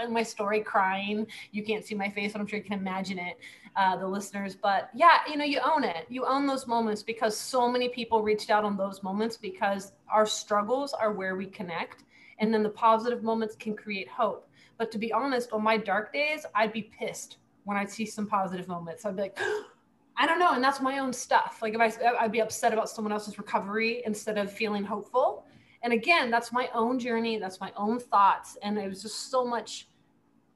in 0.02 0.12
my 0.12 0.24
story 0.24 0.62
crying. 0.62 1.28
You 1.52 1.64
can't 1.64 1.86
see 1.86 1.96
my 1.96 2.10
face, 2.10 2.34
but 2.34 2.42
I'm 2.42 2.48
sure 2.48 2.58
you 2.58 2.66
can 2.66 2.80
imagine 2.80 3.20
it, 3.20 3.38
uh, 3.76 3.96
the 3.96 4.08
listeners. 4.08 4.56
But 4.56 4.90
yeah, 4.94 5.20
you 5.30 5.38
know, 5.38 5.46
you 5.46 5.60
own 5.64 5.84
it. 5.84 6.06
You 6.10 6.26
own 6.26 6.48
those 6.48 6.68
moments 6.68 7.04
because 7.04 7.38
so 7.38 7.72
many 7.72 7.90
people 7.90 8.22
reached 8.22 8.50
out 8.50 8.64
on 8.64 8.78
those 8.78 9.04
moments 9.04 9.38
because 9.38 9.94
our 10.10 10.26
struggles 10.26 10.94
are 10.94 11.14
where 11.14 11.36
we 11.36 11.46
connect. 11.46 12.04
And 12.40 12.54
then 12.54 12.64
the 12.64 12.70
positive 12.70 13.24
moments 13.24 13.56
can 13.56 13.76
create 13.76 14.08
hope. 14.08 14.50
But 14.78 14.92
to 14.92 14.98
be 14.98 15.12
honest, 15.12 15.52
on 15.52 15.64
my 15.64 15.78
dark 15.78 16.14
days, 16.14 16.46
I'd 16.54 16.74
be 16.74 16.84
pissed 16.84 17.38
when 17.64 17.78
I'd 17.78 17.90
see 17.90 18.06
some 18.06 18.28
positive 18.28 18.68
moments. 18.68 19.06
I'd 19.06 19.16
be 19.16 19.24
like, 19.24 19.40
I 20.18 20.26
don't 20.26 20.40
know. 20.40 20.54
And 20.54 20.64
that's 20.64 20.82
my 20.82 20.98
own 20.98 21.14
stuff. 21.14 21.60
Like 21.62 21.76
if 21.76 21.80
I, 21.80 21.92
I'd 22.20 22.32
be 22.32 22.42
upset 22.42 22.74
about 22.74 22.90
someone 22.90 23.12
else's 23.12 23.38
recovery 23.38 24.02
instead 24.06 24.38
of 24.38 24.52
feeling 24.52 24.84
hopeful. 24.84 25.46
And 25.84 25.94
again, 25.94 26.32
that's 26.32 26.52
my 26.52 26.70
own 26.74 26.98
journey. 26.98 27.38
That's 27.38 27.60
my 27.60 27.72
own 27.78 28.00
thoughts. 28.00 28.58
And 28.64 28.78
it 28.78 28.90
was 28.90 29.04
just 29.04 29.30
so 29.30 29.46
much. 29.46 29.88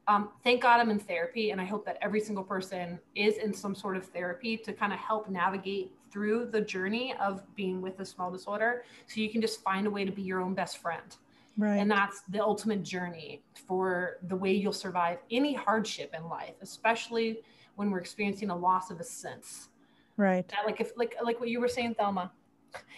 Um, 0.07 0.29
thank 0.43 0.63
God 0.63 0.79
I'm 0.79 0.89
in 0.89 0.97
therapy. 0.97 1.51
And 1.51 1.61
I 1.61 1.65
hope 1.65 1.85
that 1.85 1.99
every 2.01 2.21
single 2.21 2.43
person 2.43 2.99
is 3.15 3.37
in 3.37 3.53
some 3.53 3.75
sort 3.75 3.97
of 3.97 4.05
therapy 4.07 4.57
to 4.57 4.73
kind 4.73 4.91
of 4.91 4.99
help 4.99 5.29
navigate 5.29 5.93
through 6.11 6.47
the 6.47 6.59
journey 6.59 7.13
of 7.21 7.43
being 7.55 7.81
with 7.81 7.99
a 7.99 8.05
small 8.05 8.31
disorder. 8.31 8.83
So 9.07 9.21
you 9.21 9.29
can 9.29 9.41
just 9.41 9.61
find 9.61 9.85
a 9.85 9.91
way 9.91 10.05
to 10.05 10.11
be 10.11 10.23
your 10.23 10.41
own 10.41 10.55
best 10.55 10.79
friend. 10.79 11.15
Right. 11.57 11.77
And 11.77 11.91
that's 11.91 12.21
the 12.29 12.41
ultimate 12.41 12.81
journey 12.81 13.43
for 13.67 14.17
the 14.27 14.35
way 14.35 14.53
you'll 14.53 14.73
survive 14.73 15.19
any 15.29 15.53
hardship 15.53 16.13
in 16.17 16.27
life, 16.27 16.55
especially 16.61 17.41
when 17.75 17.91
we're 17.91 17.99
experiencing 17.99 18.49
a 18.49 18.55
loss 18.55 18.91
of 18.91 18.99
a 18.99 19.03
sense. 19.03 19.69
Right. 20.17 20.47
That, 20.49 20.65
like 20.65 20.81
if 20.81 20.91
like 20.97 21.15
like 21.23 21.39
what 21.39 21.49
you 21.49 21.59
were 21.59 21.67
saying, 21.67 21.95
Thelma. 21.95 22.31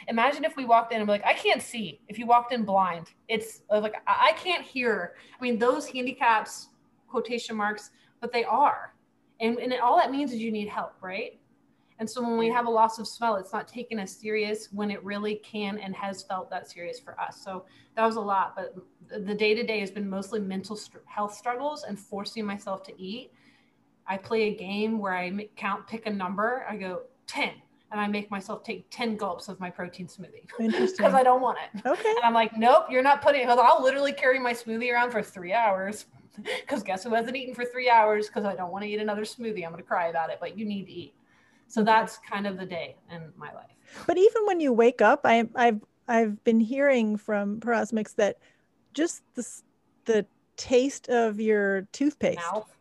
Imagine 0.07 0.45
if 0.45 0.55
we 0.55 0.65
walked 0.65 0.93
in 0.93 0.99
and 0.99 1.07
we're 1.07 1.15
like, 1.15 1.25
I 1.25 1.33
can't 1.33 1.61
see. 1.61 1.99
If 2.07 2.19
you 2.19 2.27
walked 2.27 2.53
in 2.53 2.63
blind, 2.63 3.09
it's 3.27 3.61
uh, 3.71 3.79
like 3.79 3.95
I 4.05 4.33
can't 4.33 4.63
hear. 4.63 5.15
I 5.39 5.41
mean, 5.41 5.57
those 5.57 5.87
handicaps, 5.87 6.69
quotation 7.07 7.55
marks, 7.55 7.89
but 8.21 8.31
they 8.31 8.43
are. 8.43 8.93
And, 9.39 9.57
and 9.57 9.73
all 9.81 9.97
that 9.97 10.11
means 10.11 10.31
is 10.31 10.39
you 10.39 10.51
need 10.51 10.69
help, 10.69 10.93
right? 11.01 11.39
And 11.99 12.09
so 12.09 12.21
when 12.21 12.37
we 12.37 12.49
have 12.49 12.65
a 12.65 12.69
loss 12.69 12.99
of 12.99 13.07
smell, 13.07 13.35
it's 13.35 13.53
not 13.53 13.67
taken 13.67 13.99
as 13.99 14.11
serious 14.11 14.69
when 14.71 14.91
it 14.91 15.03
really 15.03 15.35
can 15.35 15.77
and 15.77 15.95
has 15.95 16.23
felt 16.23 16.49
that 16.49 16.69
serious 16.69 16.99
for 16.99 17.19
us. 17.19 17.41
So 17.43 17.65
that 17.95 18.05
was 18.05 18.15
a 18.15 18.21
lot. 18.21 18.55
But 18.55 18.75
the 19.25 19.33
day 19.33 19.53
to 19.53 19.63
day 19.63 19.79
has 19.79 19.91
been 19.91 20.09
mostly 20.09 20.39
mental 20.39 20.79
health 21.05 21.33
struggles 21.33 21.83
and 21.83 21.99
forcing 21.99 22.45
myself 22.45 22.83
to 22.83 23.01
eat 23.01 23.31
I 24.07 24.17
play 24.17 24.43
a 24.49 24.55
game 24.55 24.99
where 24.99 25.13
I 25.13 25.47
count, 25.55 25.87
pick 25.87 26.05
a 26.05 26.09
number. 26.09 26.65
I 26.69 26.75
go 26.75 27.03
10 27.27 27.51
and 27.91 28.01
I 28.01 28.07
make 28.07 28.29
myself 28.31 28.63
take 28.63 28.87
10 28.89 29.17
gulps 29.17 29.47
of 29.47 29.59
my 29.59 29.69
protein 29.69 30.07
smoothie 30.07 30.47
because 30.57 31.13
I 31.13 31.23
don't 31.23 31.41
want 31.41 31.59
it. 31.73 31.85
Okay. 31.85 32.09
And 32.09 32.23
I'm 32.23 32.33
like, 32.33 32.57
nope, 32.57 32.87
you're 32.89 33.03
not 33.03 33.21
putting 33.21 33.41
it. 33.41 33.47
I'll 33.47 33.83
literally 33.83 34.13
carry 34.13 34.39
my 34.39 34.53
smoothie 34.53 34.91
around 34.91 35.11
for 35.11 35.21
three 35.21 35.53
hours 35.53 36.05
because 36.61 36.83
guess 36.83 37.03
who 37.03 37.13
hasn't 37.13 37.35
eaten 37.35 37.53
for 37.53 37.65
three 37.65 37.89
hours 37.89 38.27
because 38.27 38.45
I 38.45 38.55
don't 38.55 38.71
want 38.71 38.83
to 38.83 38.89
eat 38.89 38.99
another 38.99 39.21
smoothie. 39.21 39.63
I'm 39.63 39.71
going 39.71 39.83
to 39.83 39.87
cry 39.87 40.07
about 40.07 40.31
it, 40.31 40.39
but 40.41 40.57
you 40.57 40.65
need 40.65 40.85
to 40.85 40.91
eat. 40.91 41.13
So 41.67 41.83
that's 41.83 42.17
kind 42.17 42.45
of 42.45 42.57
the 42.57 42.65
day 42.65 42.97
in 43.11 43.31
my 43.37 43.53
life. 43.53 43.71
But 44.07 44.17
even 44.17 44.45
when 44.45 44.59
you 44.59 44.73
wake 44.73 45.01
up, 45.01 45.21
I, 45.23 45.47
I've 45.55 45.81
I've 46.07 46.43
been 46.43 46.59
hearing 46.59 47.17
from 47.17 47.59
Parosmics 47.59 48.15
that 48.15 48.37
just 48.93 49.21
the 49.35 49.47
the 50.05 50.25
taste 50.55 51.09
of 51.09 51.39
your 51.39 51.83
toothpaste 51.93 52.39
Mouth 52.51 52.73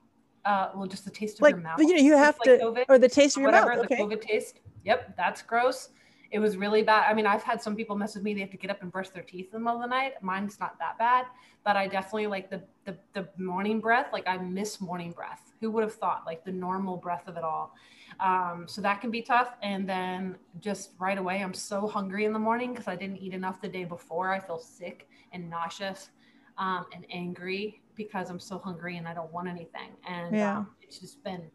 uh, 0.44 0.70
well, 0.74 0.86
just 0.86 1.04
the 1.04 1.10
taste 1.10 1.38
of 1.38 1.42
like, 1.42 1.54
your 1.54 1.62
mouth. 1.62 1.78
You 1.78 1.94
know, 1.94 2.02
you 2.02 2.16
have 2.16 2.38
to, 2.40 2.58
COVID, 2.58 2.84
or 2.88 2.98
the 2.98 3.08
taste 3.08 3.36
of 3.36 3.42
your 3.42 3.50
whatever, 3.50 3.76
mouth. 3.76 3.84
Okay. 3.84 3.96
The 3.96 4.02
COVID 4.02 4.20
taste. 4.20 4.60
Yep, 4.84 5.16
that's 5.16 5.42
gross. 5.42 5.90
It 6.30 6.38
was 6.38 6.56
really 6.56 6.82
bad. 6.82 7.10
I 7.10 7.14
mean, 7.14 7.26
I've 7.26 7.42
had 7.42 7.60
some 7.60 7.76
people 7.76 7.94
mess 7.94 8.14
with 8.14 8.24
me. 8.24 8.32
They 8.32 8.40
have 8.40 8.50
to 8.50 8.56
get 8.56 8.70
up 8.70 8.80
and 8.80 8.90
brush 8.90 9.10
their 9.10 9.22
teeth 9.22 9.46
in 9.52 9.52
the 9.52 9.58
middle 9.58 9.76
of 9.76 9.82
the 9.82 9.94
night. 9.94 10.14
Mine's 10.22 10.58
not 10.58 10.78
that 10.78 10.96
bad, 10.98 11.26
but 11.62 11.76
I 11.76 11.86
definitely 11.86 12.26
like 12.26 12.48
the 12.48 12.62
the, 12.84 12.96
the 13.12 13.28
morning 13.36 13.80
breath. 13.80 14.06
Like 14.12 14.26
I 14.26 14.38
miss 14.38 14.80
morning 14.80 15.12
breath. 15.12 15.52
Who 15.60 15.70
would 15.72 15.82
have 15.82 15.94
thought? 15.94 16.22
Like 16.24 16.44
the 16.44 16.52
normal 16.52 16.96
breath 16.96 17.28
of 17.28 17.36
it 17.36 17.44
all. 17.44 17.74
Um, 18.18 18.64
so 18.66 18.80
that 18.80 19.00
can 19.00 19.10
be 19.10 19.20
tough. 19.20 19.56
And 19.62 19.86
then 19.86 20.36
just 20.60 20.92
right 20.98 21.18
away, 21.18 21.42
I'm 21.42 21.54
so 21.54 21.86
hungry 21.86 22.24
in 22.24 22.32
the 22.32 22.38
morning 22.38 22.72
because 22.72 22.88
I 22.88 22.96
didn't 22.96 23.18
eat 23.18 23.34
enough 23.34 23.60
the 23.60 23.68
day 23.68 23.84
before. 23.84 24.32
I 24.32 24.40
feel 24.40 24.58
sick 24.58 25.08
and 25.32 25.50
nauseous 25.50 26.10
um, 26.56 26.86
and 26.94 27.04
angry 27.10 27.81
because 27.94 28.30
I'm 28.30 28.40
so 28.40 28.58
hungry 28.58 28.96
and 28.96 29.06
I 29.06 29.14
don't 29.14 29.32
want 29.32 29.48
anything. 29.48 29.90
And 30.08 30.34
yeah. 30.34 30.58
um, 30.58 30.68
it's 30.80 30.98
just 30.98 31.22
been 31.22 31.50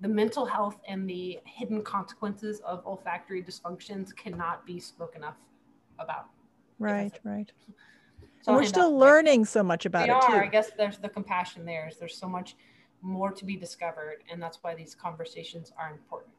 the 0.00 0.08
mental 0.08 0.44
health 0.44 0.78
and 0.88 1.08
the 1.08 1.38
hidden 1.44 1.82
consequences 1.82 2.60
of 2.60 2.82
olfactory 2.86 3.42
dysfunctions 3.42 4.14
cannot 4.14 4.66
be 4.66 4.80
spoken 4.80 5.22
enough 5.22 5.36
about. 5.98 6.26
Right, 6.78 7.18
right. 7.24 7.50
So 8.42 8.54
we're 8.54 8.64
still 8.64 8.96
learning 8.96 9.44
so 9.44 9.62
much 9.62 9.84
about 9.84 10.08
it 10.08 10.12
are. 10.12 10.26
too. 10.26 10.32
I 10.32 10.46
guess 10.46 10.70
there's 10.74 10.96
the 10.96 11.10
compassion 11.10 11.66
there. 11.66 11.86
Is 11.88 11.98
there's 11.98 12.16
so 12.16 12.26
much 12.26 12.56
more 13.02 13.30
to 13.30 13.44
be 13.44 13.54
discovered, 13.54 14.24
and 14.32 14.42
that's 14.42 14.62
why 14.62 14.74
these 14.74 14.94
conversations 14.94 15.72
are 15.78 15.90
important. 15.90 16.32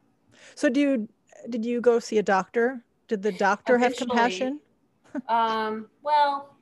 So, 0.56 0.68
do 0.68 0.80
you 0.80 1.08
did 1.48 1.64
you 1.64 1.80
go 1.80 2.00
see 2.00 2.18
a 2.18 2.22
doctor? 2.22 2.84
Did 3.06 3.22
the 3.22 3.30
doctor 3.30 3.78
have 3.78 3.94
compassion? 3.96 4.58
um, 5.28 5.86
well, 6.02 6.56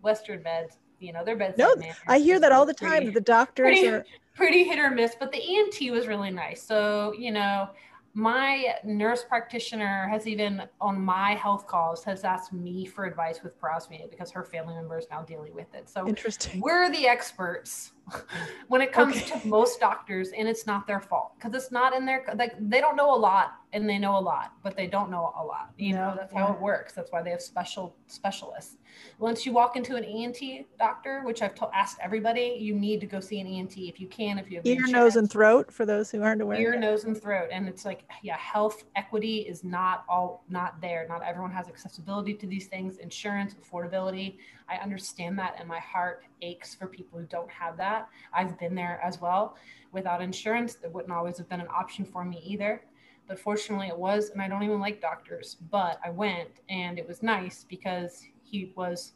Western 0.00 0.40
meds 0.40 0.78
you 1.00 1.12
know, 1.12 1.24
their 1.24 1.36
bedside 1.36 1.58
no, 1.58 1.92
I 2.06 2.18
hear 2.18 2.38
that 2.38 2.52
all 2.52 2.66
the 2.66 2.74
time. 2.74 2.98
Pretty, 2.98 3.10
the 3.10 3.20
doctors 3.20 3.64
pretty, 3.64 3.88
are 3.88 4.04
pretty 4.34 4.64
hit 4.64 4.78
or 4.78 4.90
miss, 4.90 5.16
but 5.18 5.32
the 5.32 5.42
ENT 5.42 5.92
was 5.92 6.06
really 6.06 6.30
nice. 6.30 6.62
So, 6.62 7.12
you 7.18 7.32
know, 7.32 7.70
my 8.14 8.74
nurse 8.84 9.24
practitioner 9.28 10.08
has 10.08 10.26
even 10.26 10.62
on 10.80 11.00
my 11.00 11.34
health 11.34 11.66
calls 11.66 12.02
has 12.04 12.24
asked 12.24 12.52
me 12.52 12.84
for 12.84 13.04
advice 13.04 13.42
with 13.42 13.60
parosmia 13.60 14.10
because 14.10 14.30
her 14.30 14.44
family 14.44 14.74
member 14.74 14.98
is 14.98 15.06
now 15.10 15.22
dealing 15.22 15.54
with 15.54 15.72
it. 15.74 15.88
So 15.88 16.08
interesting. 16.08 16.60
We're 16.60 16.90
the 16.90 17.06
experts 17.06 17.92
when 18.68 18.80
it 18.80 18.92
comes 18.92 19.16
okay. 19.16 19.40
to 19.40 19.48
most 19.48 19.80
doctors, 19.80 20.30
and 20.30 20.48
it's 20.48 20.66
not 20.66 20.86
their 20.86 21.00
fault 21.00 21.32
because 21.36 21.54
it's 21.54 21.72
not 21.72 21.94
in 21.94 22.04
their 22.04 22.24
like 22.36 22.54
they 22.68 22.80
don't 22.80 22.96
know 22.96 23.14
a 23.14 23.16
lot 23.16 23.60
and 23.72 23.88
they 23.88 23.98
know 23.98 24.18
a 24.18 24.20
lot, 24.20 24.52
but 24.62 24.76
they 24.76 24.86
don't 24.86 25.10
know 25.10 25.32
a 25.38 25.44
lot. 25.44 25.70
You 25.78 25.94
know, 25.94 26.14
that's 26.16 26.32
how 26.32 26.52
it 26.52 26.60
works. 26.60 26.92
That's 26.92 27.12
why 27.12 27.22
they 27.22 27.30
have 27.30 27.40
special 27.40 27.94
specialists. 28.08 28.76
Once 29.18 29.46
you 29.46 29.52
walk 29.52 29.76
into 29.76 29.94
an 29.96 30.04
ENT 30.04 30.66
doctor, 30.78 31.22
which 31.24 31.42
I've 31.42 31.54
told, 31.54 31.70
asked 31.72 31.98
everybody, 32.02 32.56
you 32.58 32.74
need 32.74 33.00
to 33.00 33.06
go 33.06 33.20
see 33.20 33.40
an 33.40 33.46
ENT 33.46 33.76
if 33.76 34.00
you 34.00 34.08
can, 34.08 34.38
if 34.38 34.50
you 34.50 34.56
have 34.56 34.66
ear, 34.66 34.86
nose, 34.88 35.16
and 35.16 35.30
throat 35.30 35.72
for 35.72 35.86
those 35.86 36.10
who 36.10 36.22
aren't 36.22 36.42
aware. 36.42 36.60
Ear, 36.60 36.78
nose, 36.78 37.04
and 37.04 37.20
throat, 37.20 37.48
and 37.52 37.68
it's 37.68 37.84
like, 37.84 38.02
yeah, 38.22 38.36
health 38.36 38.84
equity 38.96 39.38
is 39.38 39.62
not 39.62 40.04
all 40.08 40.44
not 40.48 40.80
there. 40.80 41.06
Not 41.08 41.22
everyone 41.22 41.52
has 41.52 41.68
accessibility 41.68 42.34
to 42.34 42.46
these 42.46 42.66
things. 42.66 42.98
Insurance, 42.98 43.54
affordability. 43.54 44.38
I 44.68 44.76
understand 44.76 45.38
that, 45.38 45.56
and 45.58 45.68
my 45.68 45.80
heart 45.80 46.24
aches 46.42 46.74
for 46.74 46.86
people 46.86 47.18
who 47.18 47.26
don't 47.26 47.50
have 47.50 47.76
that. 47.76 48.08
I've 48.32 48.58
been 48.58 48.74
there 48.74 49.00
as 49.02 49.20
well. 49.20 49.56
Without 49.92 50.22
insurance, 50.22 50.78
it 50.82 50.92
wouldn't 50.92 51.12
always 51.12 51.38
have 51.38 51.48
been 51.48 51.60
an 51.60 51.68
option 51.68 52.04
for 52.04 52.24
me 52.24 52.42
either 52.44 52.82
but 53.28 53.38
fortunately 53.38 53.86
it 53.86 53.96
was 53.96 54.30
and 54.30 54.42
i 54.42 54.48
don't 54.48 54.64
even 54.64 54.80
like 54.80 55.00
doctors 55.00 55.58
but 55.70 56.00
i 56.04 56.10
went 56.10 56.48
and 56.68 56.98
it 56.98 57.06
was 57.06 57.22
nice 57.22 57.64
because 57.68 58.24
he 58.42 58.72
was 58.74 59.12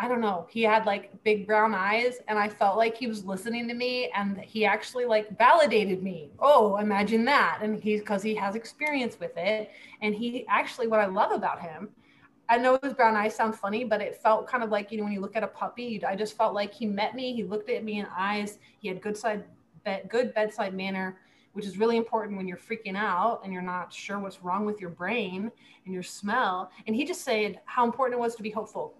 I 0.00 0.08
don't 0.08 0.22
know, 0.22 0.46
he 0.48 0.62
had 0.62 0.86
like 0.86 1.22
big 1.24 1.46
brown 1.46 1.74
eyes 1.74 2.20
and 2.26 2.38
I 2.38 2.48
felt 2.48 2.78
like 2.78 2.96
he 2.96 3.06
was 3.06 3.26
listening 3.26 3.68
to 3.68 3.74
me 3.74 4.10
and 4.16 4.38
he 4.38 4.64
actually 4.64 5.04
like 5.04 5.36
validated 5.36 6.02
me. 6.02 6.30
Oh, 6.38 6.78
imagine 6.78 7.22
that. 7.26 7.58
And 7.60 7.82
he's 7.82 8.00
because 8.00 8.22
he 8.22 8.34
has 8.36 8.54
experience 8.54 9.20
with 9.20 9.36
it. 9.36 9.70
And 10.00 10.14
he 10.14 10.46
actually, 10.48 10.86
what 10.86 11.00
I 11.00 11.06
love 11.06 11.32
about 11.32 11.60
him, 11.60 11.90
I 12.50 12.58
know 12.58 12.78
his 12.82 12.92
brown 12.92 13.16
eyes 13.16 13.34
sound 13.34 13.54
funny, 13.54 13.84
but 13.84 14.02
it 14.02 14.16
felt 14.16 14.46
kind 14.46 14.62
of 14.62 14.70
like, 14.70 14.92
you 14.92 14.98
know, 14.98 15.04
when 15.04 15.12
you 15.12 15.20
look 15.20 15.36
at 15.36 15.42
a 15.42 15.48
puppy, 15.48 16.04
I 16.04 16.14
just 16.16 16.36
felt 16.36 16.52
like 16.52 16.74
he 16.74 16.84
met 16.84 17.14
me. 17.14 17.32
He 17.32 17.44
looked 17.44 17.70
at 17.70 17.84
me 17.84 18.00
in 18.00 18.06
eyes. 18.14 18.58
He 18.80 18.88
had 18.88 19.00
good 19.00 19.16
side, 19.16 19.44
bed, 19.84 20.08
good 20.10 20.34
bedside 20.34 20.74
manner 20.74 21.16
which 21.52 21.66
is 21.66 21.78
really 21.78 21.96
important 21.96 22.36
when 22.36 22.46
you're 22.46 22.56
freaking 22.56 22.96
out 22.96 23.40
and 23.42 23.52
you're 23.52 23.62
not 23.62 23.92
sure 23.92 24.18
what's 24.18 24.42
wrong 24.42 24.64
with 24.64 24.80
your 24.80 24.90
brain 24.90 25.50
and 25.84 25.94
your 25.94 26.02
smell. 26.02 26.70
And 26.86 26.94
he 26.94 27.04
just 27.04 27.22
said 27.22 27.60
how 27.64 27.84
important 27.84 28.18
it 28.18 28.20
was 28.20 28.34
to 28.36 28.42
be 28.42 28.50
hopeful. 28.50 28.94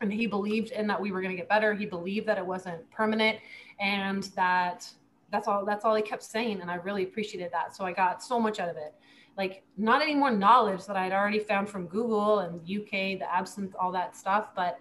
And 0.00 0.12
he 0.12 0.26
believed 0.26 0.72
in 0.72 0.86
that 0.88 1.00
we 1.00 1.12
were 1.12 1.20
going 1.20 1.34
to 1.34 1.36
get 1.36 1.48
better. 1.48 1.74
He 1.74 1.86
believed 1.86 2.26
that 2.26 2.38
it 2.38 2.46
wasn't 2.46 2.90
permanent 2.90 3.38
and 3.80 4.24
that 4.34 4.88
that's 5.30 5.48
all 5.48 5.64
that's 5.64 5.84
all 5.84 5.94
he 5.94 6.02
kept 6.02 6.22
saying 6.22 6.60
and 6.60 6.70
I 6.70 6.76
really 6.76 7.02
appreciated 7.02 7.50
that. 7.52 7.76
So 7.76 7.84
I 7.84 7.92
got 7.92 8.22
so 8.22 8.40
much 8.40 8.60
out 8.60 8.68
of 8.68 8.76
it. 8.76 8.94
Like 9.36 9.64
not 9.76 10.02
any 10.02 10.14
more 10.14 10.30
knowledge 10.30 10.86
that 10.86 10.96
I'd 10.96 11.12
already 11.12 11.40
found 11.40 11.68
from 11.68 11.86
Google 11.86 12.40
and 12.40 12.60
UK, 12.60 13.18
the 13.18 13.26
AbScent, 13.32 13.72
all 13.80 13.92
that 13.92 14.16
stuff, 14.16 14.48
but 14.54 14.78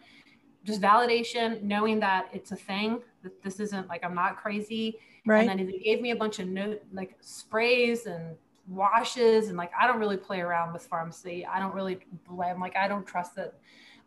just 0.63 0.81
validation, 0.81 1.61
knowing 1.61 1.99
that 1.99 2.29
it's 2.31 2.51
a 2.51 2.55
thing, 2.55 3.01
that 3.23 3.41
this 3.43 3.59
isn't 3.59 3.87
like 3.89 4.03
I'm 4.03 4.15
not 4.15 4.37
crazy 4.37 4.99
Right. 5.25 5.47
And 5.47 5.59
then 5.59 5.69
he 5.69 5.79
gave 5.79 6.01
me 6.01 6.11
a 6.11 6.15
bunch 6.15 6.39
of 6.39 6.47
note 6.47 6.81
like 6.91 7.15
sprays 7.21 8.05
and 8.05 8.35
washes 8.67 9.47
and 9.47 9.57
like 9.57 9.71
I 9.79 9.87
don't 9.87 9.99
really 9.99 10.17
play 10.17 10.41
around 10.41 10.73
with 10.73 10.85
pharmacy. 10.85 11.45
I 11.45 11.59
don't 11.59 11.73
really 11.73 11.99
I'm 12.29 12.59
like 12.59 12.75
I 12.75 12.87
don't 12.87 13.05
trust 13.05 13.37
it. 13.37 13.53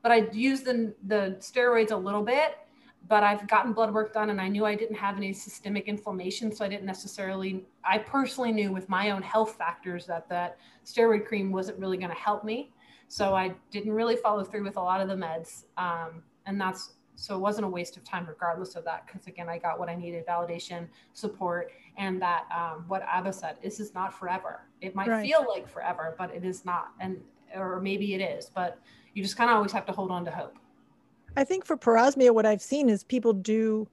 But 0.02 0.12
I 0.12 0.28
use 0.32 0.60
the 0.60 0.94
the 1.06 1.36
steroids 1.40 1.90
a 1.90 1.96
little 1.96 2.22
bit, 2.22 2.58
but 3.08 3.22
I've 3.22 3.46
gotten 3.46 3.72
blood 3.72 3.92
work 3.92 4.12
done 4.12 4.30
and 4.30 4.40
I 4.40 4.48
knew 4.48 4.64
I 4.64 4.74
didn't 4.74 4.96
have 4.96 5.16
any 5.16 5.32
systemic 5.32 5.86
inflammation, 5.86 6.54
so 6.54 6.64
I 6.64 6.68
didn't 6.68 6.86
necessarily 6.86 7.64
I 7.84 7.98
personally 7.98 8.52
knew 8.52 8.72
with 8.72 8.88
my 8.88 9.10
own 9.10 9.22
health 9.22 9.56
factors 9.56 10.06
that 10.06 10.28
that 10.28 10.58
steroid 10.84 11.26
cream 11.26 11.52
wasn't 11.52 11.78
really 11.78 11.96
going 11.96 12.10
to 12.10 12.16
help 12.16 12.44
me. 12.44 12.72
So 13.08 13.34
I 13.34 13.54
didn't 13.70 13.92
really 13.92 14.16
follow 14.16 14.42
through 14.42 14.64
with 14.64 14.76
a 14.76 14.82
lot 14.82 15.00
of 15.00 15.08
the 15.08 15.14
meds. 15.14 15.64
Um, 15.76 16.22
and 16.46 16.60
that's 16.60 16.94
so 17.16 17.34
it 17.34 17.38
wasn't 17.38 17.64
a 17.64 17.68
waste 17.68 17.96
of 17.96 18.04
time 18.04 18.26
regardless 18.26 18.76
of 18.76 18.84
that 18.84 19.06
because 19.06 19.26
again 19.26 19.48
i 19.48 19.58
got 19.58 19.78
what 19.78 19.88
i 19.88 19.94
needed 19.94 20.24
validation 20.26 20.86
support 21.14 21.72
and 21.96 22.20
that 22.20 22.44
um, 22.54 22.84
what 22.88 23.02
Ava 23.12 23.32
said 23.32 23.56
this 23.62 23.80
is 23.80 23.94
not 23.94 24.12
forever 24.12 24.60
it 24.82 24.94
might 24.94 25.08
right. 25.08 25.26
feel 25.26 25.44
like 25.48 25.66
forever 25.66 26.14
but 26.18 26.30
it 26.30 26.44
is 26.44 26.64
not 26.64 26.88
and 27.00 27.18
or 27.54 27.80
maybe 27.80 28.14
it 28.14 28.20
is 28.20 28.50
but 28.54 28.78
you 29.14 29.22
just 29.22 29.36
kind 29.36 29.50
of 29.50 29.56
always 29.56 29.72
have 29.72 29.86
to 29.86 29.92
hold 29.92 30.10
on 30.10 30.24
to 30.26 30.30
hope 30.30 30.58
i 31.36 31.44
think 31.44 31.64
for 31.64 31.76
parosmia 31.76 32.32
what 32.32 32.46
i've 32.46 32.62
seen 32.62 32.88
is 32.88 33.04
people 33.04 33.32
do 33.32 33.88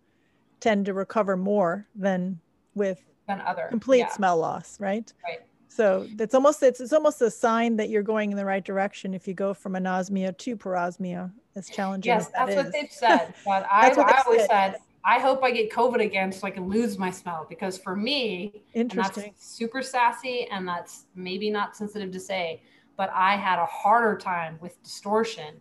tend 0.60 0.86
to 0.86 0.94
recover 0.94 1.36
more 1.36 1.86
than 1.96 2.40
with 2.76 3.04
than 3.28 3.42
other 3.42 3.68
complete 3.70 4.00
yeah. 4.00 4.10
smell 4.10 4.38
loss 4.38 4.80
right 4.80 5.14
right 5.24 5.42
so 5.68 6.08
it's 6.20 6.36
almost 6.36 6.62
it's, 6.62 6.80
it's 6.80 6.94
almost 6.94 7.22
a 7.22 7.32
sign 7.32 7.76
that 7.76 7.90
you're 7.90 8.04
going 8.04 8.32
in 8.32 8.38
the 8.38 8.46
right 8.46 8.64
direction 8.64 9.14
if 9.14 9.28
you 9.28 9.34
go 9.34 9.54
from 9.54 9.74
anosmia 9.74 10.36
to 10.38 10.56
parosmia 10.56 11.32
as 11.56 11.70
challenging 11.70 12.12
yes 12.12 12.28
as 12.28 12.32
that's 12.32 12.52
is. 12.52 12.56
what 12.58 12.72
they've 12.72 12.92
said 12.92 13.34
but 13.46 13.66
i, 13.72 13.90
I 13.90 14.24
always 14.26 14.42
said. 14.42 14.74
said. 14.74 14.76
i 15.04 15.20
hope 15.20 15.44
i 15.44 15.52
get 15.52 15.72
covid 15.72 16.02
again 16.02 16.32
so 16.32 16.48
i 16.48 16.52
can 16.52 16.70
lose 16.70 16.98
my 16.98 17.10
smell 17.10 17.46
because 17.50 17.78
for 17.78 17.96
me 17.96 18.64
interesting 18.74 19.34
that's 19.36 19.54
super 19.54 19.82
sassy 19.82 20.48
and 20.52 20.68
that's 20.68 21.06
maybe 21.16 21.50
not 21.50 21.76
sensitive 21.76 22.12
to 22.12 22.20
say 22.20 22.62
but 22.96 23.10
i 23.14 23.36
had 23.36 23.60
a 23.60 23.66
harder 23.66 24.18
time 24.18 24.58
with 24.62 24.82
distortion 24.84 25.56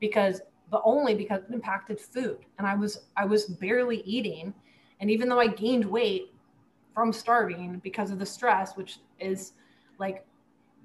because 0.00 0.40
but 0.70 0.82
only 0.84 1.14
because 1.14 1.42
it 1.48 1.54
impacted 1.54 2.00
food. 2.00 2.38
And 2.58 2.66
i 2.66 2.74
was 2.74 3.00
i 3.16 3.24
was 3.24 3.46
barely 3.46 4.02
eating. 4.04 4.54
And 5.00 5.10
even 5.10 5.28
though 5.28 5.40
i 5.40 5.46
gained 5.46 5.84
weight 5.84 6.32
from 6.94 7.12
starving 7.12 7.80
because 7.84 8.10
of 8.10 8.18
the 8.18 8.26
stress 8.26 8.76
which 8.76 8.98
is 9.20 9.52
like 9.98 10.26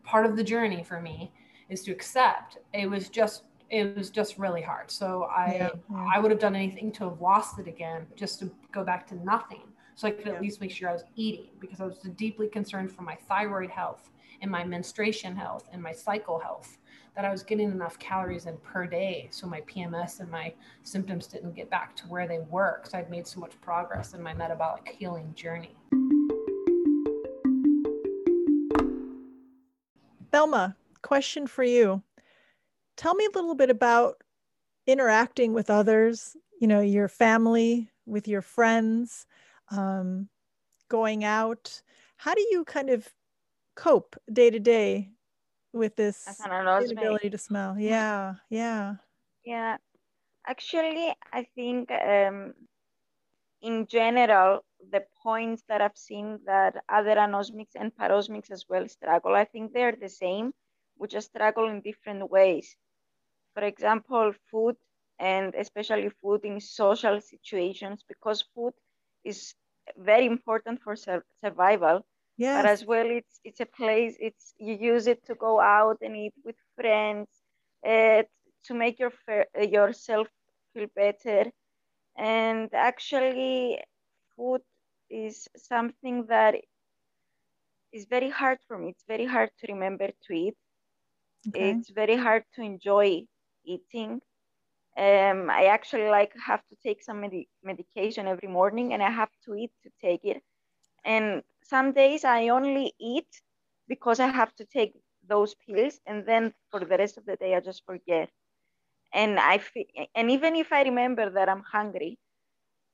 part 0.03 0.25
of 0.25 0.35
the 0.35 0.43
journey 0.43 0.83
for 0.83 1.01
me 1.01 1.31
is 1.69 1.83
to 1.83 1.91
accept 1.91 2.57
it 2.73 2.89
was 2.89 3.09
just 3.09 3.43
it 3.69 3.95
was 3.97 4.11
just 4.11 4.37
really 4.37 4.61
hard. 4.61 4.91
So 4.91 5.23
i 5.23 5.55
yeah, 5.55 5.69
i 6.15 6.19
would 6.19 6.31
have 6.31 6.39
done 6.39 6.55
anything 6.55 6.91
to 6.93 7.09
have 7.09 7.21
lost 7.21 7.59
it 7.59 7.67
again 7.67 8.05
just 8.15 8.39
to 8.39 8.51
go 8.71 8.83
back 8.83 9.07
to 9.07 9.15
nothing. 9.23 9.63
So 9.95 10.07
i 10.07 10.11
could 10.11 10.27
yeah. 10.27 10.33
at 10.33 10.41
least 10.41 10.61
make 10.61 10.71
sure 10.71 10.89
i 10.89 10.93
was 10.93 11.05
eating 11.15 11.49
because 11.59 11.79
i 11.81 11.85
was 11.85 11.97
deeply 12.15 12.47
concerned 12.47 12.91
for 12.91 13.03
my 13.03 13.15
thyroid 13.27 13.69
health 13.69 14.09
and 14.41 14.51
my 14.51 14.63
menstruation 14.63 15.35
health 15.35 15.69
and 15.71 15.81
my 15.81 15.91
cycle 15.91 16.37
health 16.39 16.77
that 17.15 17.25
i 17.25 17.31
was 17.31 17.43
getting 17.43 17.71
enough 17.71 17.97
calories 17.99 18.45
in 18.45 18.57
per 18.57 18.85
day 18.85 19.27
so 19.31 19.47
my 19.47 19.61
pms 19.61 20.19
and 20.19 20.29
my 20.29 20.53
symptoms 20.83 21.27
didn't 21.27 21.55
get 21.55 21.69
back 21.69 21.95
to 21.95 22.05
where 22.07 22.27
they 22.27 22.39
were 22.49 22.79
because 22.79 22.93
i'd 22.93 23.09
made 23.09 23.27
so 23.27 23.39
much 23.39 23.51
progress 23.61 24.13
in 24.13 24.21
my 24.21 24.33
metabolic 24.33 24.95
healing 24.97 25.33
journey 25.35 25.75
Thelma, 30.33 30.75
question 31.03 31.45
for 31.45 31.63
you. 31.63 32.01
Tell 32.97 33.13
me 33.13 33.25
a 33.25 33.37
little 33.37 33.53
bit 33.53 33.69
about 33.69 34.15
interacting 34.87 35.53
with 35.53 35.69
others, 35.69 36.35
you 36.59 36.67
know, 36.67 36.81
your 36.81 37.07
family, 37.07 37.87
with 38.07 38.27
your 38.27 38.41
friends, 38.41 39.27
um, 39.69 40.27
going 40.89 41.23
out. 41.23 41.79
How 42.17 42.33
do 42.33 42.41
you 42.49 42.65
kind 42.65 42.89
of 42.89 43.07
cope 43.75 44.15
day 44.31 44.49
to 44.49 44.59
day 44.59 45.11
with 45.73 45.95
this 45.95 46.47
ability 46.79 47.29
to 47.31 47.37
smell? 47.37 47.77
Yeah, 47.79 48.35
yeah. 48.49 48.97
Yeah. 49.45 49.77
Actually, 50.45 51.15
I 51.31 51.43
think 51.55 51.91
um, 51.91 52.55
in 53.61 53.87
general, 53.87 54.63
the 54.91 55.07
points 55.23 55.63
that 55.67 55.81
I've 55.81 55.97
seen 55.97 56.43
that 56.45 56.83
other 56.89 57.15
anosmics 57.15 57.71
and 57.75 57.95
parosmics 57.95 58.51
as 58.51 58.67
well 58.69 58.87
struggle, 58.87 59.33
I 59.35 59.45
think 59.45 59.73
they're 59.73 59.95
the 59.95 60.09
same. 60.09 60.53
We 60.97 61.07
just 61.07 61.29
struggle 61.29 61.67
in 61.69 61.81
different 61.81 62.29
ways. 62.29 62.77
For 63.55 63.63
example, 63.63 64.33
food 64.51 64.77
and 65.19 65.55
especially 65.55 66.09
food 66.09 66.45
in 66.45 66.59
social 66.61 67.21
situations 67.21 68.03
because 68.07 68.41
food 68.55 68.73
is 69.23 69.55
very 69.97 70.25
important 70.27 70.81
for 70.83 70.95
sur- 70.95 71.25
survival. 71.43 72.05
But 72.53 72.65
as 72.65 72.85
well, 72.85 73.07
it's 73.09 73.39
it's 73.43 73.59
a 73.61 73.65
place. 73.65 74.15
It's 74.19 74.53
you 74.57 74.73
use 74.75 75.07
it 75.07 75.23
to 75.25 75.35
go 75.35 75.59
out 75.59 75.97
and 76.01 76.15
eat 76.15 76.33
with 76.43 76.55
friends, 76.75 77.27
uh, 77.85 78.23
to 78.65 78.73
make 78.73 78.99
your 78.99 79.11
yourself 79.55 80.27
feel 80.73 80.87
better. 80.95 81.51
And 82.17 82.69
actually 82.73 83.83
food 84.35 84.61
is 85.09 85.47
something 85.57 86.25
that 86.27 86.55
is 87.93 88.05
very 88.05 88.29
hard 88.29 88.59
for 88.67 88.77
me. 88.77 88.89
It's 88.89 89.03
very 89.07 89.25
hard 89.25 89.51
to 89.59 89.71
remember 89.71 90.07
to 90.07 90.33
eat. 90.33 90.55
Okay. 91.47 91.77
it's 91.77 91.89
very 91.89 92.15
hard 92.15 92.43
to 92.55 92.61
enjoy 92.61 93.23
eating. 93.65 94.21
Um, 94.97 95.49
i 95.49 95.65
actually 95.77 96.09
like 96.09 96.31
have 96.45 96.63
to 96.69 96.75
take 96.85 97.01
some 97.03 97.21
med- 97.21 97.47
medication 97.63 98.27
every 98.27 98.49
morning 98.59 98.93
and 98.93 99.01
i 99.03 99.09
have 99.21 99.31
to 99.45 99.55
eat 99.55 99.71
to 99.83 99.89
take 100.01 100.23
it. 100.23 100.41
And 101.05 101.43
some 101.63 101.93
days 101.93 102.23
i 102.25 102.49
only 102.49 102.93
eat 102.99 103.41
because 103.87 104.19
i 104.19 104.27
have 104.27 104.53
to 104.55 104.65
take 104.65 104.93
those 105.27 105.55
pills 105.55 105.99
and 106.05 106.25
then 106.25 106.53
for 106.71 106.79
the 106.81 106.97
rest 106.97 107.17
of 107.17 107.25
the 107.25 107.35
day 107.37 107.55
i 107.55 107.59
just 107.59 107.85
forget 107.85 108.29
and 109.13 109.39
I 109.39 109.57
feel, 109.59 109.85
and 110.15 110.31
even 110.31 110.55
if 110.55 110.71
I 110.73 110.83
remember 110.83 111.29
that 111.31 111.49
I'm 111.49 111.63
hungry, 111.63 112.17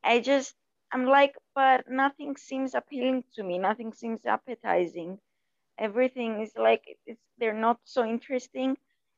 I 0.03 0.20
just 0.20 0.55
I'm 0.91 1.05
like, 1.05 1.36
but 1.55 1.89
nothing 1.89 2.36
seems 2.38 2.76
appealing 2.76 3.24
to 3.36 3.43
me. 3.43 3.57
Nothing 3.59 3.93
seems 3.93 4.26
appetizing. 4.26 5.20
Everything 5.80 6.41
is 6.41 6.53
like 6.57 6.84
it's 7.05 7.22
they're 7.38 7.53
not 7.67 7.80
so 7.86 8.05
interesting. 8.05 8.78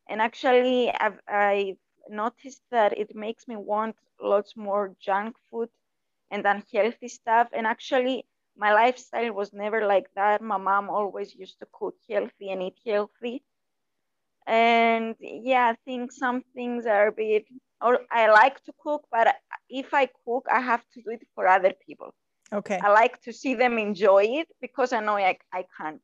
And 0.09 0.21
actually, 0.21 0.91
I've 0.91 1.19
I 1.27 1.77
noticed 2.09 2.63
that 2.71 2.97
it 2.97 3.15
makes 3.15 3.47
me 3.47 3.55
want 3.57 3.95
lots 4.21 4.55
more 4.57 4.95
junk 4.99 5.35
food 5.49 5.69
and 6.31 6.45
unhealthy 6.45 7.07
stuff. 7.09 7.49
And 7.53 7.67
actually, 7.67 8.25
my 8.61 8.73
lifestyle 8.73 9.33
was 9.33 9.51
never 9.53 9.87
like 9.87 10.09
that. 10.15 10.39
My 10.39 10.57
mom 10.57 10.91
always 10.91 11.33
used 11.33 11.57
to 11.59 11.67
cook 11.73 11.95
healthy 12.07 12.51
and 12.51 12.61
eat 12.61 12.79
healthy. 12.85 13.43
And 14.45 15.15
yeah 15.19 15.65
i 15.73 15.75
think 15.85 16.11
some 16.11 16.41
things 16.55 16.85
are 16.85 17.07
a 17.07 17.11
bit 17.11 17.45
or 17.85 17.93
i 18.19 18.21
like 18.41 18.57
to 18.65 18.73
cook 18.83 19.03
but 19.15 19.27
if 19.69 19.93
i 19.93 20.05
cook 20.25 20.43
i 20.57 20.59
have 20.59 20.83
to 20.93 21.01
do 21.03 21.11
it 21.17 21.23
for 21.35 21.47
other 21.47 21.73
people. 21.85 22.09
Okay. 22.53 22.79
I 22.83 22.89
like 23.01 23.21
to 23.25 23.31
see 23.31 23.53
them 23.55 23.77
enjoy 23.77 24.23
it 24.39 24.47
because 24.65 24.91
i 24.93 24.99
know 24.99 25.17
i, 25.17 25.37
I 25.59 25.63
can't. 25.77 26.01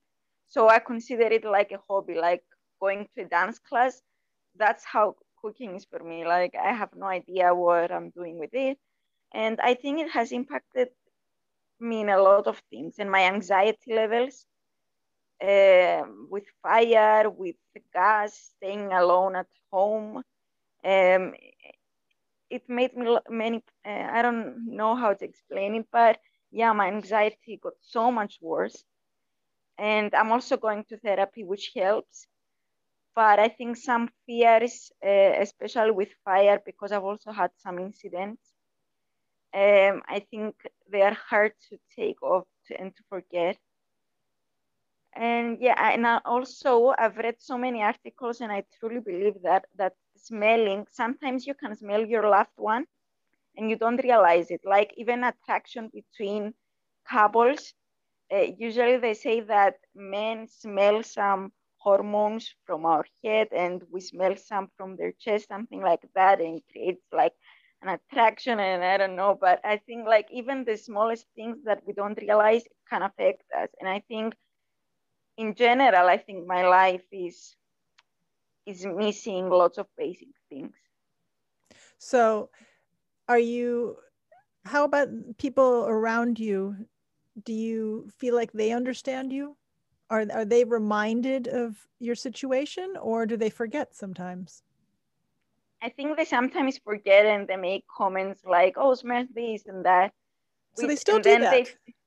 So 0.48 0.70
i 0.76 0.80
consider 0.80 1.28
it 1.38 1.46
like 1.58 1.72
a 1.72 1.82
hobby 1.88 2.16
like 2.30 2.44
going 2.80 3.08
to 3.14 3.24
a 3.24 3.26
dance 3.38 3.60
class. 3.68 4.02
That's 4.62 4.86
how 4.94 5.16
cooking 5.42 5.76
is 5.76 5.86
for 5.92 6.02
me. 6.12 6.26
Like 6.36 6.54
i 6.70 6.72
have 6.82 6.94
no 7.04 7.08
idea 7.20 7.54
what 7.64 7.92
i'm 7.92 8.10
doing 8.20 8.38
with 8.44 8.54
it. 8.54 8.78
And 9.34 9.60
i 9.70 9.74
think 9.82 10.00
it 10.00 10.12
has 10.18 10.32
impacted 10.32 10.90
me 11.80 12.02
in 12.02 12.10
a 12.10 12.22
lot 12.22 12.48
of 12.48 12.60
things 12.70 12.96
and 13.00 13.10
my 13.12 13.24
anxiety 13.24 13.94
levels 13.94 14.46
uh, 15.42 16.04
with 16.30 16.46
fire, 16.62 17.30
with 17.30 17.56
gas, 17.94 18.54
staying 18.56 18.92
alone 18.94 19.36
at 19.36 19.48
home. 19.72 20.24
Um, 20.84 21.34
it 22.50 22.64
made 22.70 22.96
me 22.96 23.18
many, 23.30 23.64
uh, 23.86 24.08
I 24.12 24.22
don't 24.22 24.68
know 24.68 24.96
how 24.96 25.14
to 25.14 25.26
explain 25.26 25.76
it, 25.76 25.88
but 25.92 26.20
yeah, 26.52 26.74
my 26.74 26.88
anxiety 26.88 27.58
got 27.62 27.74
so 27.82 28.12
much 28.12 28.40
worse. 28.42 28.84
And 29.78 30.14
I'm 30.16 30.32
also 30.32 30.58
going 30.58 30.86
to 30.90 30.98
therapy, 30.98 31.44
which 31.44 31.72
helps. 31.76 32.28
But 33.16 33.40
I 33.40 33.50
think 33.50 33.78
some 33.78 34.10
fears, 34.26 34.92
uh, 35.06 35.34
especially 35.42 35.92
with 35.92 36.10
fire, 36.24 36.62
because 36.66 36.92
I've 36.92 37.04
also 37.04 37.32
had 37.32 37.52
some 37.58 37.80
incidents, 37.80 38.54
um, 39.54 40.02
I 40.08 40.20
think 40.30 40.56
they 40.92 41.02
are 41.02 41.14
hard 41.14 41.54
to 41.70 41.78
take 41.96 42.22
off 42.24 42.46
to, 42.68 42.80
and 42.80 42.96
to 42.96 43.04
forget. 43.10 43.58
And 45.16 45.60
yeah 45.60 45.76
and 45.94 46.06
also 46.26 46.94
i've 46.98 47.18
read 47.18 47.36
so 47.40 47.58
many 47.58 47.82
articles 47.82 48.40
and 48.42 48.52
i 48.52 48.64
truly 48.80 49.00
believe 49.00 49.42
that 49.44 49.66
that 49.76 49.94
smelling 50.16 50.86
sometimes 50.92 51.46
you 51.48 51.54
can 51.56 51.76
smell 51.76 52.06
your 52.06 52.28
loved 52.30 52.58
one 52.58 52.86
and 53.58 53.70
you 53.70 53.76
don't 53.78 54.04
realize 54.04 54.50
it. 54.52 54.62
Like 54.66 54.94
even 54.98 55.24
attraction 55.24 55.90
between 55.94 56.54
couples 57.10 57.74
uh, 58.34 58.46
usually 58.58 58.98
they 58.98 59.14
say 59.14 59.42
that 59.42 59.76
men 59.96 60.48
smell 60.48 61.04
some 61.04 61.52
hormones 61.78 62.54
from 62.66 62.86
our 62.86 63.06
head 63.24 63.48
and 63.52 63.84
we 63.92 64.00
smell 64.02 64.36
some 64.36 64.70
from 64.78 64.96
their 64.98 65.12
chest 65.14 65.48
something 65.48 65.82
like 65.82 66.04
that 66.16 66.40
and 66.42 66.62
creates 66.72 67.06
like 67.12 67.34
an 67.82 67.90
attraction 67.90 68.60
and 68.60 68.84
i 68.84 68.98
don't 68.98 69.16
know 69.16 69.38
but 69.40 69.60
i 69.64 69.78
think 69.78 70.08
like 70.08 70.28
even 70.32 70.64
the 70.66 70.76
smallest 70.78 71.26
things 71.36 71.58
that 71.66 71.82
we 71.86 71.94
don't 71.94 72.18
realize 72.22 72.64
can 72.90 73.04
affect 73.04 73.44
us 73.58 73.70
and 73.80 73.88
i 73.90 74.00
think 74.08 74.34
in 75.38 75.54
general, 75.54 76.10
I 76.10 76.18
think 76.18 76.46
my 76.46 76.68
life 76.68 77.06
is 77.12 77.56
is 78.66 78.86
missing 78.86 79.50
lots 79.50 79.78
of 79.78 79.88
basic 79.98 80.28
things. 80.50 80.74
So, 81.98 82.50
are 83.28 83.40
you? 83.40 83.98
How 84.66 84.84
about 84.84 85.10
people 85.38 85.86
around 85.88 86.40
you? 86.40 86.88
Do 87.44 87.54
you 87.54 88.10
feel 88.18 88.36
like 88.36 88.52
they 88.52 88.72
understand 88.72 89.32
you? 89.32 89.56
Are 90.10 90.26
are 90.34 90.46
they 90.46 90.64
reminded 90.64 91.48
of 91.48 91.88
your 92.00 92.16
situation, 92.16 92.96
or 93.00 93.26
do 93.26 93.38
they 93.38 93.50
forget 93.50 93.96
sometimes? 93.96 94.64
I 95.82 95.90
think 95.90 96.18
they 96.18 96.26
sometimes 96.26 96.80
forget 96.80 97.26
and 97.26 97.48
they 97.48 97.56
make 97.56 97.86
comments 97.96 98.42
like, 98.46 98.76
"Oh, 98.78 98.94
smell 98.96 99.26
this 99.34 99.66
and 99.66 99.86
that." 99.86 100.12
So 100.76 100.88
they 100.88 100.96
still 100.96 101.20
do 101.20 101.40
that. 101.40 101.52
They, 101.52 101.66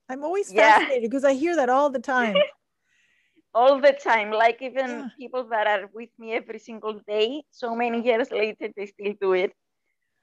I'm 0.09 0.25
always 0.25 0.53
fascinated 0.53 1.03
yeah. 1.03 1.09
because 1.09 1.25
I 1.25 1.35
hear 1.35 1.57
that 1.57 1.69
all 1.69 1.91
the 1.91 2.01
time. 2.01 2.37
all 3.55 3.81
the 3.81 3.93
time. 3.93 4.31
Like 4.31 4.61
even 4.61 4.89
yeah. 4.89 5.09
people 5.19 5.45
that 5.51 5.67
are 5.67 5.89
with 5.93 6.11
me 6.19 6.35
every 6.35 6.59
single 6.59 7.01
day, 7.07 7.45
so 7.51 7.75
many 7.75 8.03
years 8.03 8.31
later, 8.31 8.69
they 8.77 8.87
still 8.87 9.15
do 9.21 9.33
it 9.33 9.53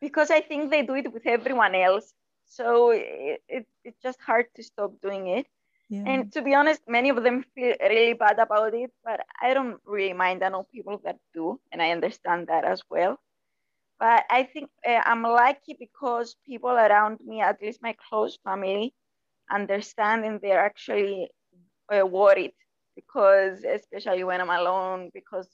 because 0.01 0.31
I 0.31 0.41
think 0.41 0.71
they 0.71 0.83
do 0.83 0.95
it 0.95 1.11
with 1.11 1.25
everyone 1.25 1.75
else. 1.75 2.13
So 2.45 2.91
it, 2.91 3.41
it, 3.47 3.67
it's 3.83 4.01
just 4.01 4.19
hard 4.21 4.45
to 4.55 4.63
stop 4.63 4.93
doing 5.01 5.27
it. 5.27 5.47
Yeah. 5.89 6.03
And 6.05 6.31
to 6.33 6.41
be 6.41 6.53
honest, 6.53 6.81
many 6.87 7.09
of 7.09 7.23
them 7.23 7.45
feel 7.55 7.75
really 7.81 8.13
bad 8.13 8.39
about 8.39 8.73
it, 8.73 8.91
but 9.05 9.21
I 9.41 9.53
don't 9.53 9.79
really 9.85 10.13
mind. 10.13 10.43
I 10.43 10.49
know 10.49 10.67
people 10.71 10.99
that 11.05 11.17
do, 11.33 11.61
and 11.71 11.81
I 11.81 11.91
understand 11.91 12.47
that 12.47 12.65
as 12.65 12.81
well. 12.89 13.19
But 13.99 14.25
I 14.29 14.43
think 14.43 14.69
uh, 14.87 15.01
I'm 15.05 15.23
lucky 15.23 15.75
because 15.79 16.35
people 16.45 16.69
around 16.71 17.19
me, 17.25 17.41
at 17.41 17.61
least 17.61 17.81
my 17.81 17.95
close 18.09 18.37
family, 18.43 18.93
understand 19.51 20.25
and 20.25 20.39
they're 20.41 20.63
actually 20.63 21.29
uh, 21.93 22.05
worried 22.05 22.53
because, 22.95 23.63
especially 23.63 24.23
when 24.23 24.41
I'm 24.41 24.49
alone, 24.49 25.09
because 25.13 25.49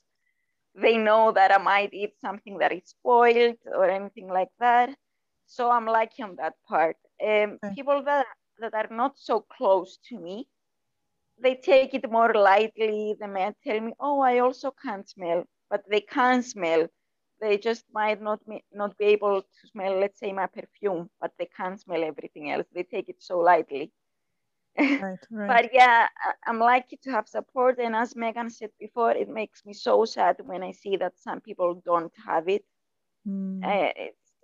they 0.74 0.96
know 0.96 1.32
that 1.32 1.52
I 1.52 1.58
might 1.58 1.94
eat 1.94 2.14
something 2.20 2.58
that 2.58 2.72
is 2.72 2.82
spoiled 2.86 3.56
or 3.66 3.88
anything 3.88 4.28
like 4.28 4.50
that. 4.60 4.90
So 5.46 5.70
I'm 5.70 5.86
lucky 5.86 6.22
on 6.22 6.36
that 6.36 6.54
part. 6.68 6.96
Um, 7.22 7.58
okay. 7.64 7.74
People 7.74 8.02
that, 8.04 8.26
that 8.60 8.74
are 8.74 8.88
not 8.90 9.18
so 9.18 9.40
close 9.40 9.98
to 10.08 10.18
me, 10.18 10.48
they 11.40 11.54
take 11.54 11.94
it 11.94 12.10
more 12.10 12.32
lightly. 12.34 13.16
They 13.18 13.26
may 13.26 13.52
tell 13.64 13.80
me, 13.80 13.92
oh, 14.00 14.20
I 14.20 14.38
also 14.40 14.72
can't 14.82 15.08
smell, 15.08 15.44
but 15.70 15.82
they 15.88 16.00
can 16.00 16.42
smell 16.42 16.88
they 17.44 17.58
just 17.58 17.84
might 17.92 18.22
not 18.22 18.40
not 18.72 18.96
be 18.98 19.06
able 19.06 19.42
to 19.42 19.68
smell, 19.72 19.98
let's 20.00 20.20
say, 20.20 20.32
my 20.32 20.46
perfume, 20.46 21.10
but 21.20 21.32
they 21.38 21.48
can't 21.56 21.80
smell 21.80 22.04
everything 22.04 22.50
else. 22.50 22.66
They 22.74 22.84
take 22.84 23.08
it 23.08 23.22
so 23.22 23.38
lightly. 23.38 23.92
Right, 24.98 25.18
right. 25.30 25.48
but 25.48 25.70
yeah, 25.72 26.08
I'm 26.46 26.58
lucky 26.58 26.98
to 27.04 27.10
have 27.12 27.28
support. 27.28 27.78
And 27.78 27.94
as 27.94 28.16
Megan 28.16 28.50
said 28.50 28.70
before, 28.80 29.12
it 29.12 29.28
makes 29.28 29.64
me 29.64 29.72
so 29.74 30.04
sad 30.04 30.36
when 30.44 30.62
I 30.62 30.72
see 30.72 30.96
that 30.96 31.18
some 31.18 31.40
people 31.40 31.82
don't 31.84 32.12
have 32.26 32.48
it. 32.48 32.64
Mm. 33.28 33.64
Uh, 33.64 33.92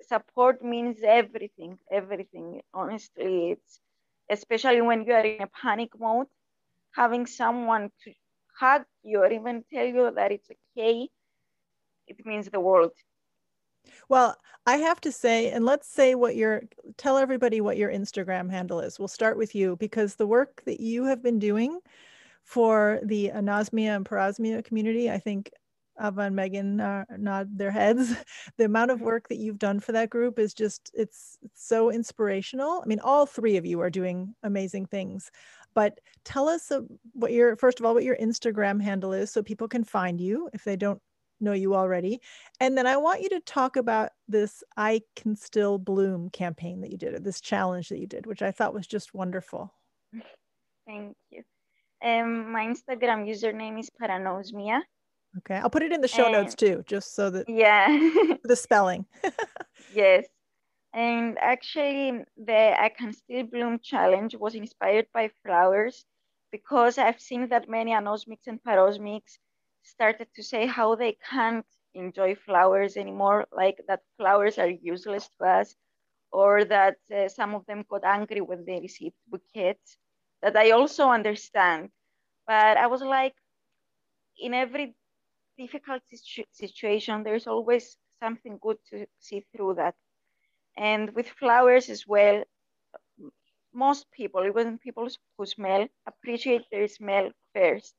support 0.02 0.62
means 0.64 0.98
everything, 1.04 1.78
everything. 1.90 2.62
Honestly, 2.74 3.52
it's 3.52 3.80
especially 4.30 4.82
when 4.82 5.04
you 5.04 5.12
are 5.12 5.24
in 5.26 5.42
a 5.42 5.48
panic 5.62 5.90
mode, 5.98 6.28
having 6.92 7.26
someone 7.26 7.90
to 8.04 8.12
hug 8.58 8.84
you 9.02 9.18
or 9.20 9.32
even 9.32 9.64
tell 9.72 9.86
you 9.86 10.10
that 10.14 10.32
it's 10.32 10.50
okay 10.50 11.08
it 12.18 12.26
means 12.26 12.48
the 12.48 12.60
world. 12.60 12.92
Well, 14.08 14.36
I 14.66 14.76
have 14.76 15.00
to 15.02 15.12
say, 15.12 15.50
and 15.50 15.64
let's 15.64 15.88
say 15.88 16.14
what 16.14 16.36
your 16.36 16.62
tell 16.96 17.16
everybody 17.16 17.60
what 17.60 17.76
your 17.76 17.90
Instagram 17.90 18.50
handle 18.50 18.80
is. 18.80 18.98
We'll 18.98 19.08
start 19.08 19.36
with 19.36 19.54
you 19.54 19.76
because 19.76 20.14
the 20.14 20.26
work 20.26 20.62
that 20.66 20.80
you 20.80 21.04
have 21.04 21.22
been 21.22 21.38
doing 21.38 21.80
for 22.42 23.00
the 23.04 23.30
anosmia 23.34 23.96
and 23.96 24.04
parosmia 24.04 24.64
community, 24.64 25.10
I 25.10 25.18
think 25.18 25.50
Ava 26.00 26.22
and 26.22 26.36
Megan 26.36 26.80
uh, 26.80 27.04
nod 27.18 27.56
their 27.56 27.70
heads. 27.70 28.14
the 28.56 28.64
amount 28.64 28.90
of 28.90 29.00
work 29.00 29.28
that 29.28 29.38
you've 29.38 29.58
done 29.58 29.80
for 29.80 29.92
that 29.92 30.10
group 30.10 30.38
is 30.38 30.54
just 30.54 30.90
it's, 30.94 31.38
it's 31.42 31.66
so 31.66 31.90
inspirational. 31.90 32.80
I 32.82 32.86
mean, 32.86 33.00
all 33.00 33.26
three 33.26 33.56
of 33.56 33.66
you 33.66 33.80
are 33.80 33.90
doing 33.90 34.34
amazing 34.42 34.86
things. 34.86 35.30
But 35.74 36.00
tell 36.24 36.48
us 36.48 36.70
uh, 36.70 36.80
what 37.12 37.32
your 37.32 37.56
first 37.56 37.80
of 37.80 37.86
all 37.86 37.94
what 37.94 38.04
your 38.04 38.16
Instagram 38.16 38.82
handle 38.82 39.12
is 39.12 39.30
so 39.30 39.42
people 39.42 39.68
can 39.68 39.84
find 39.84 40.20
you 40.20 40.50
if 40.52 40.64
they 40.64 40.76
don't 40.76 41.00
know 41.40 41.52
you 41.52 41.74
already. 41.74 42.20
And 42.60 42.76
then 42.76 42.86
I 42.86 42.96
want 42.96 43.22
you 43.22 43.28
to 43.30 43.40
talk 43.40 43.76
about 43.76 44.10
this 44.28 44.62
I 44.76 45.02
Can 45.16 45.36
Still 45.36 45.78
Bloom 45.78 46.30
campaign 46.30 46.80
that 46.80 46.90
you 46.90 46.98
did, 46.98 47.14
or 47.14 47.18
this 47.18 47.40
challenge 47.40 47.88
that 47.88 47.98
you 47.98 48.06
did, 48.06 48.26
which 48.26 48.42
I 48.42 48.50
thought 48.50 48.74
was 48.74 48.86
just 48.86 49.14
wonderful. 49.14 49.72
Thank 50.86 51.16
you. 51.30 51.42
Um, 52.02 52.50
my 52.52 52.64
Instagram 52.66 53.28
username 53.28 53.78
is 53.78 53.90
Paranosmia. 54.00 54.80
Okay, 55.38 55.56
I'll 55.56 55.70
put 55.70 55.82
it 55.82 55.92
in 55.92 56.00
the 56.00 56.08
show 56.08 56.24
and, 56.24 56.32
notes 56.32 56.54
too, 56.54 56.82
just 56.86 57.14
so 57.14 57.30
that 57.30 57.48
yeah, 57.48 57.86
the 58.44 58.56
spelling. 58.56 59.06
yes, 59.94 60.26
and 60.92 61.38
actually, 61.38 62.24
the 62.36 62.80
I 62.80 62.88
Can 62.88 63.12
Still 63.12 63.44
Bloom 63.44 63.78
challenge 63.80 64.34
was 64.34 64.54
inspired 64.54 65.06
by 65.14 65.30
flowers 65.44 66.04
because 66.50 66.98
I've 66.98 67.20
seen 67.20 67.48
that 67.50 67.68
many 67.68 67.92
anosmics 67.92 68.48
and 68.48 68.60
parosmics 68.66 69.38
started 69.82 70.28
to 70.34 70.42
say 70.42 70.66
how 70.66 70.94
they 70.94 71.12
can't 71.30 71.66
enjoy 71.94 72.34
flowers 72.34 72.96
anymore, 72.96 73.46
like 73.52 73.78
that 73.88 74.02
flowers 74.16 74.58
are 74.58 74.68
useless 74.68 75.28
to 75.38 75.44
us, 75.44 75.76
or 76.32 76.64
that 76.64 76.98
uh, 77.14 77.28
some 77.28 77.54
of 77.54 77.66
them 77.66 77.84
got 77.88 78.04
angry 78.04 78.40
when 78.40 78.64
they 78.64 78.80
received 78.80 79.16
bouquets, 79.28 79.96
that 80.42 80.56
I 80.56 80.70
also 80.72 81.08
understand. 81.08 81.90
But 82.46 82.76
I 82.78 82.86
was 82.88 83.02
like, 83.02 83.34
in 84.38 84.54
every 84.54 84.94
difficult 85.58 86.02
situ- 86.10 86.46
situation, 86.52 87.22
there's 87.22 87.46
always 87.46 87.98
something 88.20 88.58
good 88.60 88.78
to 88.90 89.06
see 89.18 89.40
through 89.52 89.74
that. 89.74 89.94
And 90.76 91.14
with 91.14 91.28
flowers 91.28 91.88
as 91.90 92.06
well, 92.06 92.44
most 93.74 94.10
people, 94.12 94.46
even 94.46 94.78
people 94.78 95.08
who 95.36 95.44
smell, 95.46 95.88
appreciate 96.06 96.64
their 96.70 96.86
smell 96.88 97.30
first. 97.54 97.94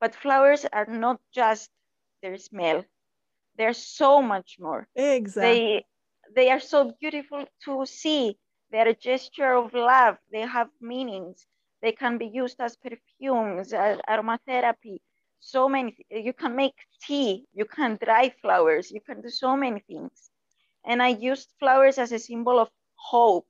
But 0.00 0.14
flowers 0.14 0.64
are 0.72 0.86
not 0.86 1.20
just 1.32 1.70
their 2.22 2.36
smell. 2.38 2.84
They're 3.56 3.74
so 3.74 4.22
much 4.22 4.58
more. 4.60 4.88
Exactly. 4.94 5.50
They, 5.50 5.86
they 6.34 6.50
are 6.50 6.60
so 6.60 6.92
beautiful 7.00 7.44
to 7.64 7.86
see. 7.86 8.38
They're 8.70 8.88
a 8.88 8.94
gesture 8.94 9.54
of 9.54 9.72
love. 9.74 10.18
They 10.32 10.40
have 10.42 10.68
meanings. 10.80 11.46
They 11.82 11.92
can 11.92 12.18
be 12.18 12.26
used 12.26 12.60
as 12.60 12.76
perfumes, 12.76 13.72
as 13.72 13.98
aromatherapy. 14.08 15.00
So 15.40 15.68
many. 15.68 15.96
You 16.10 16.32
can 16.32 16.54
make 16.56 16.74
tea. 17.02 17.46
You 17.52 17.64
can 17.64 17.98
dry 18.02 18.30
flowers. 18.42 18.90
You 18.90 19.00
can 19.00 19.20
do 19.22 19.30
so 19.30 19.56
many 19.56 19.80
things. 19.80 20.30
And 20.84 21.02
I 21.02 21.08
used 21.08 21.52
flowers 21.58 21.98
as 21.98 22.12
a 22.12 22.18
symbol 22.18 22.58
of 22.58 22.70
hope. 22.96 23.46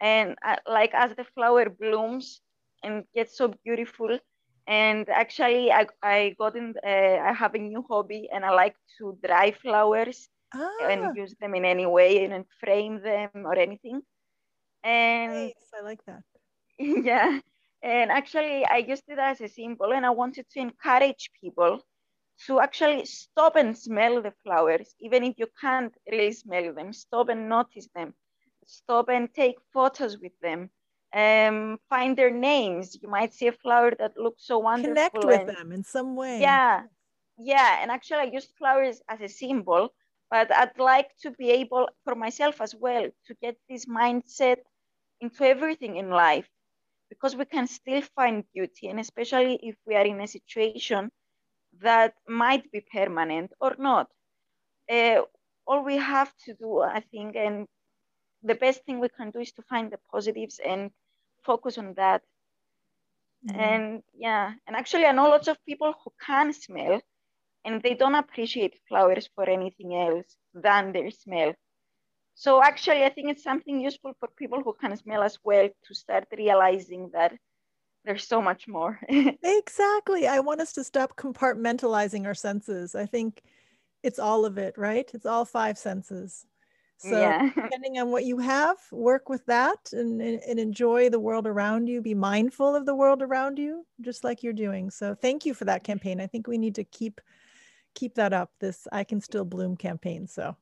And 0.00 0.36
uh, 0.44 0.56
like 0.66 0.94
as 0.94 1.14
the 1.16 1.24
flower 1.24 1.68
blooms 1.68 2.40
and 2.82 3.04
gets 3.14 3.36
so 3.36 3.48
beautiful, 3.64 4.18
and 4.66 5.08
actually 5.08 5.70
I, 5.70 5.86
I 6.02 6.34
got 6.38 6.56
in 6.56 6.74
uh, 6.84 6.88
i 6.88 7.32
have 7.32 7.54
a 7.54 7.58
new 7.58 7.84
hobby 7.88 8.28
and 8.32 8.44
i 8.44 8.50
like 8.50 8.76
to 8.98 9.18
dry 9.24 9.52
flowers 9.52 10.28
ah. 10.54 10.70
and 10.82 11.16
use 11.16 11.34
them 11.40 11.54
in 11.54 11.64
any 11.64 11.86
way 11.86 12.24
and 12.24 12.44
frame 12.60 13.00
them 13.02 13.30
or 13.34 13.56
anything. 13.56 14.02
And 14.82 15.32
nice. 15.32 15.52
i 15.78 15.82
like 15.82 16.00
that. 16.06 16.22
Yeah. 16.78 17.40
And 17.82 18.10
actually 18.10 18.64
i 18.64 18.78
used 18.78 19.04
it 19.08 19.18
as 19.18 19.40
a 19.40 19.48
symbol 19.48 19.92
and 19.92 20.06
i 20.06 20.10
wanted 20.10 20.46
to 20.52 20.60
encourage 20.60 21.30
people 21.40 21.80
to 22.46 22.60
actually 22.60 23.04
stop 23.04 23.56
and 23.56 23.76
smell 23.76 24.20
the 24.22 24.32
flowers 24.42 24.94
even 25.00 25.22
if 25.22 25.34
you 25.38 25.46
can't 25.60 25.94
really 26.10 26.32
smell 26.32 26.72
them. 26.72 26.92
Stop 26.92 27.28
and 27.28 27.48
notice 27.48 27.88
them. 27.94 28.14
Stop 28.66 29.08
and 29.10 29.32
take 29.34 29.56
photos 29.72 30.18
with 30.18 30.32
them 30.40 30.70
um, 31.14 31.78
find 31.88 32.16
their 32.16 32.30
names. 32.30 32.98
You 33.00 33.08
might 33.08 33.32
see 33.32 33.46
a 33.46 33.52
flower 33.52 33.92
that 33.98 34.18
looks 34.18 34.46
so 34.46 34.58
wonderful. 34.58 34.94
Connect 34.94 35.24
with 35.24 35.40
and, 35.40 35.48
them 35.48 35.72
in 35.72 35.84
some 35.84 36.16
way. 36.16 36.40
Yeah, 36.40 36.82
yeah. 37.38 37.78
And 37.80 37.90
actually, 37.90 38.18
I 38.18 38.30
use 38.32 38.48
flowers 38.58 39.00
as 39.08 39.20
a 39.20 39.28
symbol, 39.28 39.90
but 40.30 40.52
I'd 40.52 40.78
like 40.78 41.10
to 41.22 41.30
be 41.30 41.50
able 41.50 41.88
for 42.04 42.14
myself 42.14 42.60
as 42.60 42.74
well 42.74 43.04
to 43.26 43.34
get 43.40 43.56
this 43.68 43.86
mindset 43.86 44.58
into 45.20 45.44
everything 45.44 45.96
in 45.96 46.10
life 46.10 46.48
because 47.08 47.36
we 47.36 47.44
can 47.44 47.68
still 47.68 48.02
find 48.16 48.44
beauty, 48.52 48.88
and 48.88 48.98
especially 48.98 49.60
if 49.62 49.76
we 49.86 49.94
are 49.94 50.04
in 50.04 50.20
a 50.20 50.26
situation 50.26 51.10
that 51.80 52.14
might 52.28 52.70
be 52.72 52.80
permanent 52.80 53.52
or 53.60 53.74
not. 53.78 54.08
Uh, 54.90 55.22
all 55.66 55.82
we 55.84 55.96
have 55.96 56.32
to 56.44 56.54
do, 56.54 56.80
I 56.80 57.00
think, 57.00 57.36
and 57.36 57.66
the 58.42 58.54
best 58.54 58.84
thing 58.84 59.00
we 59.00 59.08
can 59.08 59.30
do 59.30 59.40
is 59.40 59.52
to 59.52 59.62
find 59.62 59.90
the 59.90 59.98
positives 60.10 60.60
and 60.64 60.90
focus 61.44 61.78
on 61.78 61.94
that. 61.94 62.22
Mm-hmm. 63.46 63.60
And 63.60 64.02
yeah, 64.14 64.52
and 64.66 64.76
actually, 64.76 65.06
I 65.06 65.12
know 65.12 65.28
lots 65.28 65.48
of 65.48 65.56
people 65.66 65.94
who 66.02 66.12
can 66.24 66.52
smell 66.52 67.00
and 67.64 67.82
they 67.82 67.94
don't 67.94 68.14
appreciate 68.14 68.78
flowers 68.88 69.28
for 69.34 69.48
anything 69.48 69.94
else 69.94 70.36
than 70.54 70.92
their 70.92 71.10
smell. 71.10 71.54
So 72.34 72.62
actually, 72.62 73.04
I 73.04 73.10
think 73.10 73.30
it's 73.30 73.42
something 73.42 73.80
useful 73.80 74.12
for 74.18 74.28
people 74.36 74.62
who 74.62 74.74
can 74.74 74.96
smell 74.96 75.22
as 75.22 75.38
well 75.44 75.68
to 75.86 75.94
start 75.94 76.26
realizing 76.36 77.10
that 77.12 77.32
there's 78.04 78.26
so 78.26 78.42
much 78.42 78.68
more. 78.68 78.98
exactly. 79.08 80.26
I 80.26 80.40
want 80.40 80.60
us 80.60 80.72
to 80.74 80.84
stop 80.84 81.16
compartmentalizing 81.16 82.26
our 82.26 82.34
senses. 82.34 82.94
I 82.94 83.06
think 83.06 83.42
it's 84.02 84.18
all 84.18 84.44
of 84.44 84.58
it, 84.58 84.76
right? 84.76 85.10
It's 85.14 85.26
all 85.26 85.44
five 85.44 85.78
senses. 85.78 86.44
So 86.96 87.20
yeah. 87.20 87.50
depending 87.54 87.98
on 87.98 88.10
what 88.10 88.24
you 88.24 88.38
have, 88.38 88.76
work 88.90 89.28
with 89.28 89.44
that 89.46 89.92
and, 89.92 90.20
and 90.20 90.58
enjoy 90.58 91.10
the 91.10 91.20
world 91.20 91.46
around 91.46 91.88
you. 91.88 92.00
Be 92.00 92.14
mindful 92.14 92.74
of 92.74 92.86
the 92.86 92.94
world 92.94 93.22
around 93.22 93.58
you, 93.58 93.86
just 94.00 94.24
like 94.24 94.42
you're 94.42 94.52
doing. 94.52 94.90
So 94.90 95.14
thank 95.14 95.44
you 95.44 95.54
for 95.54 95.64
that 95.66 95.84
campaign. 95.84 96.20
I 96.20 96.26
think 96.26 96.46
we 96.46 96.58
need 96.58 96.76
to 96.76 96.84
keep 96.84 97.20
keep 97.94 98.14
that 98.14 98.32
up. 98.32 98.50
This 98.60 98.86
I 98.92 99.04
can 99.04 99.20
still 99.20 99.44
bloom 99.44 99.76
campaign. 99.76 100.26
So 100.26 100.56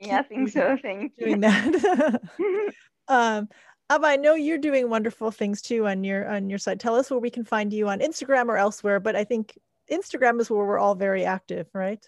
yeah, 0.00 0.20
I 0.20 0.22
think 0.22 0.50
so. 0.50 0.76
Thank 0.80 1.12
you. 1.16 1.26
Doing 1.26 1.40
that. 1.40 2.20
um, 3.08 3.48
Ava, 3.92 4.06
I 4.06 4.16
know 4.16 4.34
you're 4.34 4.58
doing 4.58 4.88
wonderful 4.88 5.30
things 5.30 5.60
too 5.60 5.86
on 5.86 6.04
your 6.04 6.28
on 6.28 6.48
your 6.48 6.58
site. 6.58 6.80
Tell 6.80 6.94
us 6.94 7.10
where 7.10 7.20
we 7.20 7.30
can 7.30 7.44
find 7.44 7.72
you 7.72 7.88
on 7.88 8.00
Instagram 8.00 8.48
or 8.48 8.56
elsewhere. 8.56 9.00
But 9.00 9.16
I 9.16 9.24
think 9.24 9.58
Instagram 9.90 10.40
is 10.40 10.50
where 10.50 10.64
we're 10.64 10.78
all 10.78 10.94
very 10.94 11.24
active, 11.24 11.68
right? 11.74 12.04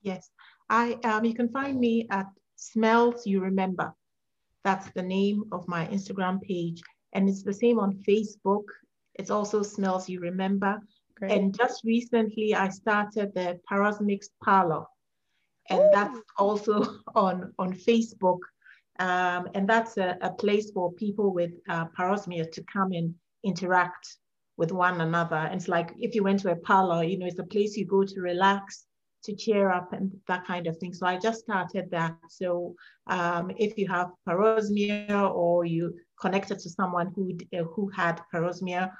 Yes, 0.00 0.30
I 0.70 0.94
um, 1.04 1.24
you 1.24 1.34
can 1.34 1.48
find 1.48 1.78
me 1.78 2.06
at 2.10 2.26
Smells 2.70 3.26
You 3.26 3.40
Remember. 3.40 3.92
That's 4.62 4.88
the 4.92 5.02
name 5.02 5.44
of 5.50 5.66
my 5.66 5.86
Instagram 5.88 6.40
page, 6.40 6.80
and 7.12 7.28
it's 7.28 7.42
the 7.42 7.52
same 7.52 7.80
on 7.80 8.02
Facebook. 8.08 8.66
It's 9.14 9.30
also 9.30 9.62
Smells 9.62 10.08
You 10.08 10.20
Remember. 10.20 10.80
Great. 11.16 11.32
And 11.32 11.56
just 11.56 11.82
recently, 11.84 12.54
I 12.54 12.68
started 12.68 13.34
the 13.34 13.58
Parosmix 13.68 14.26
Parlor, 14.44 14.84
and 15.70 15.80
Ooh. 15.80 15.90
that's 15.92 16.18
also 16.38 16.74
on 17.16 17.52
on 17.58 17.72
Facebook. 17.72 18.38
Um, 18.98 19.48
and 19.54 19.68
that's 19.68 19.96
a, 19.96 20.16
a, 20.20 20.30
place 20.30 20.70
for 20.70 20.92
people 20.92 21.32
with 21.32 21.52
uh, 21.68 21.86
parosmia 21.98 22.52
to 22.52 22.62
come 22.72 22.92
and 22.92 23.14
interact 23.42 24.16
with 24.56 24.70
one 24.70 25.00
another. 25.00 25.36
And 25.36 25.54
it's 25.54 25.66
like 25.66 25.92
if 25.98 26.14
you 26.14 26.22
went 26.22 26.40
to 26.40 26.52
a 26.52 26.56
parlor, 26.56 27.02
you 27.02 27.18
know, 27.18 27.26
it's 27.26 27.38
a 27.38 27.52
place 27.54 27.76
you 27.76 27.86
go 27.86 28.04
to 28.04 28.20
relax, 28.20 28.86
to 29.24 29.34
cheer 29.34 29.70
up, 29.70 29.92
and 29.92 30.10
that 30.28 30.46
kind 30.46 30.66
of 30.66 30.76
thing. 30.78 30.92
So 30.92 31.06
I 31.06 31.18
just 31.18 31.40
started 31.40 31.90
that. 31.90 32.16
So 32.28 32.74
um, 33.06 33.52
if 33.56 33.78
you 33.78 33.88
have 33.88 34.10
parosmia 34.28 35.30
or 35.32 35.64
you 35.64 35.94
connected 36.20 36.58
to 36.60 36.70
someone 36.70 37.12
who 37.14 37.36
uh, 37.58 37.64
who 37.64 37.88
had 37.88 38.20
parosmia, 38.32 38.90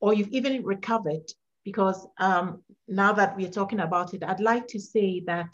or 0.00 0.14
you've 0.14 0.28
even 0.28 0.64
recovered, 0.64 1.26
because 1.64 2.06
um, 2.18 2.62
now 2.88 3.12
that 3.12 3.36
we're 3.36 3.50
talking 3.50 3.80
about 3.80 4.14
it, 4.14 4.22
I'd 4.22 4.40
like 4.40 4.66
to 4.68 4.80
say 4.80 5.22
that 5.26 5.50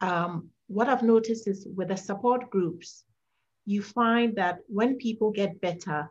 um, 0.00 0.50
what 0.66 0.88
I've 0.88 1.02
noticed 1.02 1.46
is 1.48 1.66
with 1.76 1.88
the 1.88 1.96
support 1.96 2.50
groups, 2.50 3.04
you 3.66 3.82
find 3.82 4.36
that 4.36 4.58
when 4.68 4.96
people 4.96 5.30
get 5.30 5.60
better, 5.60 6.10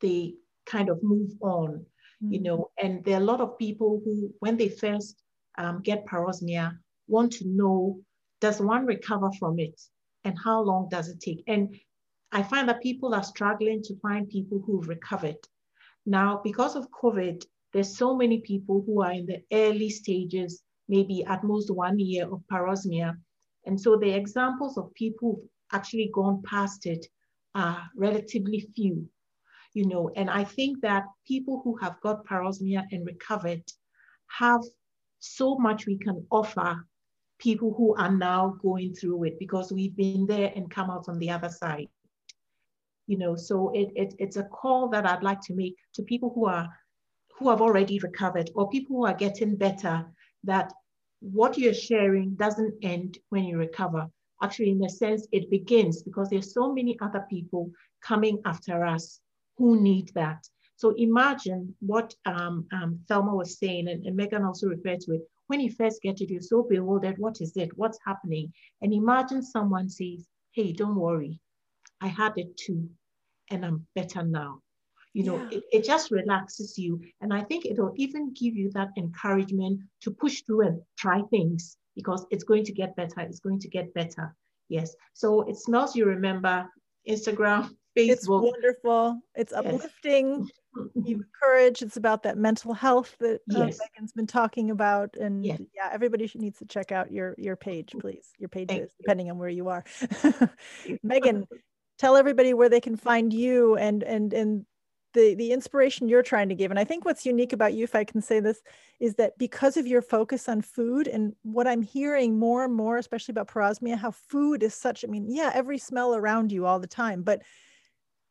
they 0.00 0.34
kind 0.66 0.88
of 0.88 1.02
move 1.02 1.30
on, 1.40 1.70
mm-hmm. 1.70 2.32
you 2.32 2.40
know, 2.42 2.70
and 2.82 3.04
there 3.04 3.16
are 3.16 3.22
a 3.22 3.24
lot 3.24 3.40
of 3.40 3.58
people 3.58 4.00
who, 4.04 4.32
when 4.40 4.56
they 4.56 4.68
first 4.68 5.22
um, 5.56 5.80
get 5.82 6.06
parosmia, 6.06 6.78
want 7.08 7.32
to 7.32 7.48
know, 7.48 8.00
does 8.40 8.60
one 8.60 8.86
recover 8.86 9.30
from 9.38 9.58
it? 9.58 9.80
And 10.24 10.36
how 10.42 10.62
long 10.62 10.88
does 10.88 11.08
it 11.08 11.20
take? 11.20 11.42
And 11.46 11.74
I 12.32 12.42
find 12.42 12.68
that 12.68 12.82
people 12.82 13.14
are 13.14 13.22
struggling 13.22 13.82
to 13.82 13.98
find 14.00 14.28
people 14.28 14.62
who've 14.64 14.88
recovered. 14.88 15.36
Now, 16.06 16.40
because 16.42 16.76
of 16.76 16.90
COVID, 16.90 17.44
there's 17.72 17.96
so 17.96 18.16
many 18.16 18.40
people 18.40 18.82
who 18.86 19.02
are 19.02 19.12
in 19.12 19.26
the 19.26 19.42
early 19.52 19.90
stages, 19.90 20.62
maybe 20.88 21.24
at 21.24 21.44
most 21.44 21.70
one 21.70 21.98
year 21.98 22.24
of 22.30 22.42
parosmia. 22.50 23.16
And 23.66 23.80
so 23.80 23.96
the 23.96 24.10
examples 24.10 24.76
of 24.76 24.92
people 24.94 25.36
who've 25.36 25.50
actually 25.72 26.10
gone 26.12 26.42
past 26.42 26.86
it 26.86 27.06
are 27.54 27.82
relatively 27.96 28.60
few, 28.74 29.08
you 29.74 29.86
know, 29.86 30.10
and 30.16 30.28
I 30.28 30.44
think 30.44 30.80
that 30.82 31.04
people 31.26 31.60
who 31.62 31.76
have 31.76 32.00
got 32.00 32.26
parosmia 32.26 32.84
and 32.90 33.06
recovered 33.06 33.62
have 34.26 34.60
so 35.24 35.56
much 35.56 35.86
we 35.86 35.98
can 35.98 36.26
offer 36.30 36.86
people 37.38 37.74
who 37.76 37.94
are 37.96 38.12
now 38.12 38.56
going 38.62 38.94
through 38.94 39.24
it 39.24 39.38
because 39.38 39.72
we've 39.72 39.96
been 39.96 40.26
there 40.26 40.52
and 40.54 40.70
come 40.70 40.90
out 40.90 41.08
on 41.08 41.18
the 41.18 41.30
other 41.30 41.48
side. 41.48 41.88
You 43.06 43.18
know, 43.18 43.36
so 43.36 43.70
it, 43.74 43.90
it, 43.96 44.14
it's 44.18 44.36
a 44.36 44.44
call 44.44 44.88
that 44.88 45.06
I'd 45.06 45.22
like 45.22 45.40
to 45.42 45.54
make 45.54 45.76
to 45.94 46.02
people 46.02 46.32
who 46.34 46.46
are 46.46 46.68
who 47.38 47.50
have 47.50 47.60
already 47.60 47.98
recovered 47.98 48.50
or 48.54 48.70
people 48.70 48.96
who 48.96 49.06
are 49.06 49.14
getting 49.14 49.56
better 49.56 50.06
that 50.44 50.72
what 51.20 51.58
you're 51.58 51.74
sharing 51.74 52.34
doesn't 52.34 52.74
end 52.82 53.18
when 53.30 53.44
you 53.44 53.58
recover 53.58 54.08
actually 54.42 54.70
in 54.70 54.84
a 54.84 54.88
sense 54.88 55.26
it 55.32 55.50
begins 55.50 56.02
because 56.02 56.28
there's 56.28 56.52
so 56.52 56.72
many 56.72 56.96
other 57.00 57.24
people 57.30 57.70
coming 58.02 58.40
after 58.44 58.84
us 58.84 59.20
who 59.56 59.80
need 59.80 60.10
that 60.14 60.46
so 60.76 60.90
imagine 60.96 61.74
what 61.80 62.14
um, 62.26 62.66
um, 62.72 63.00
Thelma 63.08 63.34
was 63.34 63.58
saying, 63.58 63.88
and, 63.88 64.04
and 64.06 64.16
Megan 64.16 64.44
also 64.44 64.68
referred 64.68 65.00
to 65.00 65.12
it. 65.12 65.22
When 65.46 65.60
you 65.60 65.70
first 65.70 66.02
get 66.02 66.20
it, 66.20 66.30
you're 66.30 66.40
so 66.40 66.62
bewildered. 66.62 67.18
What 67.18 67.40
is 67.40 67.56
it? 67.56 67.76
What's 67.76 67.98
happening? 68.04 68.52
And 68.82 68.92
imagine 68.92 69.42
someone 69.42 69.88
says, 69.88 70.26
Hey, 70.52 70.72
don't 70.72 70.96
worry. 70.96 71.40
I 72.00 72.08
had 72.08 72.32
it 72.36 72.56
too, 72.56 72.88
and 73.50 73.64
I'm 73.64 73.86
better 73.94 74.22
now. 74.22 74.60
You 75.12 75.24
know, 75.24 75.36
yeah. 75.36 75.58
it, 75.58 75.64
it 75.72 75.84
just 75.84 76.10
relaxes 76.10 76.76
you. 76.76 77.00
And 77.20 77.32
I 77.32 77.42
think 77.42 77.66
it'll 77.66 77.94
even 77.96 78.34
give 78.34 78.56
you 78.56 78.70
that 78.72 78.90
encouragement 78.96 79.80
to 80.02 80.10
push 80.10 80.42
through 80.42 80.66
and 80.66 80.82
try 80.98 81.22
things 81.30 81.76
because 81.94 82.26
it's 82.30 82.42
going 82.42 82.64
to 82.64 82.72
get 82.72 82.96
better. 82.96 83.20
It's 83.20 83.38
going 83.38 83.60
to 83.60 83.68
get 83.68 83.94
better. 83.94 84.34
Yes. 84.68 84.96
So 85.12 85.42
it 85.42 85.56
smells 85.56 85.94
you 85.94 86.06
remember 86.06 86.68
Instagram, 87.08 87.70
Facebook. 87.96 88.10
It's 88.10 88.28
wonderful. 88.28 89.20
It's 89.34 89.52
uplifting. 89.52 90.48
Yes. 90.76 91.06
you 91.06 91.16
encourage. 91.18 91.82
It's 91.82 91.96
about 91.96 92.24
that 92.24 92.36
mental 92.36 92.74
health 92.74 93.14
that 93.20 93.42
uh, 93.54 93.66
yes. 93.66 93.78
Megan's 93.78 94.12
been 94.12 94.26
talking 94.26 94.72
about. 94.72 95.16
And 95.16 95.44
yes. 95.44 95.60
yeah, 95.72 95.88
everybody 95.92 96.26
should, 96.26 96.40
needs 96.40 96.58
to 96.58 96.64
check 96.64 96.90
out 96.90 97.12
your 97.12 97.36
your 97.38 97.54
page, 97.54 97.94
please. 98.00 98.32
Your 98.40 98.48
pages, 98.48 98.90
depending 98.98 99.30
on 99.30 99.38
where 99.38 99.48
you 99.48 99.68
are. 99.68 99.84
Megan, 101.04 101.46
tell 101.98 102.16
everybody 102.16 102.54
where 102.54 102.68
they 102.68 102.80
can 102.80 102.96
find 102.96 103.32
you 103.32 103.76
and 103.76 104.02
and 104.02 104.32
and 104.32 104.66
the 105.12 105.34
the 105.36 105.52
inspiration 105.52 106.08
you're 106.08 106.22
trying 106.22 106.48
to 106.48 106.54
give 106.54 106.70
and 106.70 106.78
i 106.78 106.84
think 106.84 107.04
what's 107.04 107.24
unique 107.24 107.52
about 107.52 107.72
you 107.72 107.84
if 107.84 107.94
i 107.94 108.04
can 108.04 108.20
say 108.20 108.40
this 108.40 108.60
is 109.00 109.14
that 109.14 109.38
because 109.38 109.76
of 109.76 109.86
your 109.86 110.02
focus 110.02 110.48
on 110.48 110.60
food 110.60 111.06
and 111.08 111.34
what 111.42 111.66
i'm 111.66 111.82
hearing 111.82 112.38
more 112.38 112.64
and 112.64 112.74
more 112.74 112.98
especially 112.98 113.32
about 113.32 113.48
parosmia 113.48 113.96
how 113.96 114.10
food 114.10 114.62
is 114.62 114.74
such 114.74 115.04
i 115.04 115.08
mean 115.08 115.26
yeah 115.30 115.50
every 115.54 115.78
smell 115.78 116.14
around 116.14 116.52
you 116.52 116.66
all 116.66 116.80
the 116.80 116.86
time 116.86 117.22
but 117.22 117.42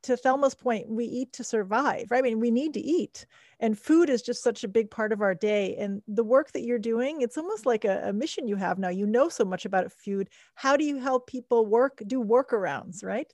to 0.04 0.18
Thelma's 0.18 0.56
point, 0.56 0.90
we 0.90 1.06
eat 1.06 1.34
to 1.34 1.44
survive, 1.44 2.10
right? 2.10 2.20
I 2.20 2.22
mean, 2.22 2.40
we 2.40 2.52
need 2.52 2.74
to 2.74 2.80
eat. 2.80 3.26
And 3.60 3.78
food 3.78 4.10
is 4.10 4.22
just 4.22 4.44
such 4.44 4.64
a 4.64 4.68
big 4.68 4.92
part 4.92 5.12
of 5.12 5.22
our 5.22 5.34
day. 5.34 5.76
And 5.78 6.02
the 6.08 6.24
work 6.24 6.52
that 6.52 6.64
you're 6.64 6.80
doing, 6.80 7.22
it's 7.22 7.38
almost 7.38 7.66
like 7.66 7.86
a, 7.86 8.10
a 8.10 8.14
mission 8.14 8.48
you 8.48 8.56
have 8.58 8.78
now. 8.78 8.90
You 8.90 9.06
know 9.06 9.30
so 9.30 9.46
much 9.46 9.66
about 9.66 9.92
food. 9.92 10.30
How 10.56 10.78
do 10.78 10.84
you 10.84 11.00
help 11.00 11.28
people 11.28 11.66
work, 11.66 12.02
do 12.06 12.24
workarounds, 12.24 13.04
right? 13.04 13.32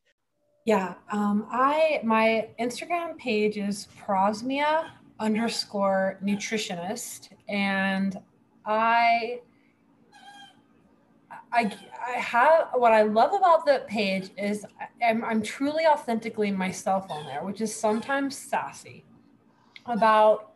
Yeah, 0.65 0.93
um, 1.11 1.47
I 1.49 1.99
my 2.03 2.49
Instagram 2.59 3.17
page 3.17 3.57
is 3.57 3.87
prosmia 4.05 4.89
underscore 5.19 6.19
nutritionist, 6.23 7.29
and 7.47 8.19
I 8.65 9.39
I 11.51 11.75
I 12.05 12.11
have 12.19 12.69
what 12.75 12.91
I 12.91 13.03
love 13.03 13.33
about 13.33 13.65
the 13.65 13.83
page 13.87 14.29
is 14.37 14.65
I'm, 15.03 15.23
I'm 15.23 15.41
truly 15.41 15.85
authentically 15.85 16.51
myself 16.51 17.09
on 17.09 17.25
there, 17.25 17.43
which 17.43 17.61
is 17.61 17.75
sometimes 17.75 18.37
sassy 18.37 19.03
about 19.85 20.53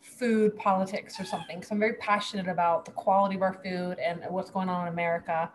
food 0.00 0.56
politics 0.56 1.20
or 1.20 1.24
something. 1.24 1.62
So 1.62 1.74
I'm 1.74 1.78
very 1.78 1.94
passionate 1.94 2.48
about 2.48 2.84
the 2.84 2.92
quality 2.92 3.36
of 3.36 3.42
our 3.42 3.54
food 3.54 3.98
and 3.98 4.22
what's 4.28 4.50
going 4.50 4.68
on 4.68 4.86
in 4.86 4.92
America 4.92 5.50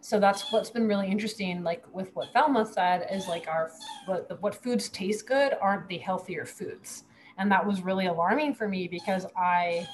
so 0.00 0.20
that's 0.20 0.52
what's 0.52 0.70
been 0.70 0.86
really 0.86 1.08
interesting 1.08 1.62
like 1.62 1.84
with 1.92 2.14
what 2.14 2.32
Thelma 2.32 2.66
said 2.66 3.06
is 3.10 3.26
like 3.28 3.48
our 3.48 3.70
what, 4.06 4.40
what 4.40 4.54
foods 4.54 4.88
taste 4.88 5.26
good 5.26 5.54
aren't 5.60 5.88
the 5.88 5.98
healthier 5.98 6.44
foods 6.44 7.04
and 7.38 7.50
that 7.50 7.64
was 7.64 7.82
really 7.82 8.06
alarming 8.06 8.54
for 8.54 8.68
me 8.68 8.88
because 8.88 9.26
i 9.36 9.86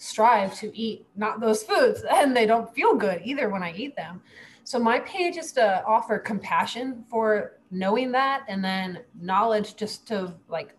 strive 0.00 0.54
to 0.54 0.74
eat 0.74 1.06
not 1.14 1.40
those 1.40 1.62
foods 1.62 2.02
and 2.10 2.34
they 2.34 2.46
don't 2.46 2.74
feel 2.74 2.94
good 2.94 3.20
either 3.22 3.50
when 3.50 3.62
i 3.62 3.72
eat 3.74 3.94
them. 3.96 4.20
So 4.64 4.78
my 4.78 5.00
page 5.00 5.36
is 5.36 5.52
to 5.52 5.84
offer 5.84 6.18
compassion 6.18 7.04
for 7.08 7.58
knowing 7.70 8.10
that 8.12 8.44
and 8.48 8.64
then 8.64 9.00
knowledge 9.20 9.76
just 9.76 10.08
to 10.08 10.32
like 10.48 10.74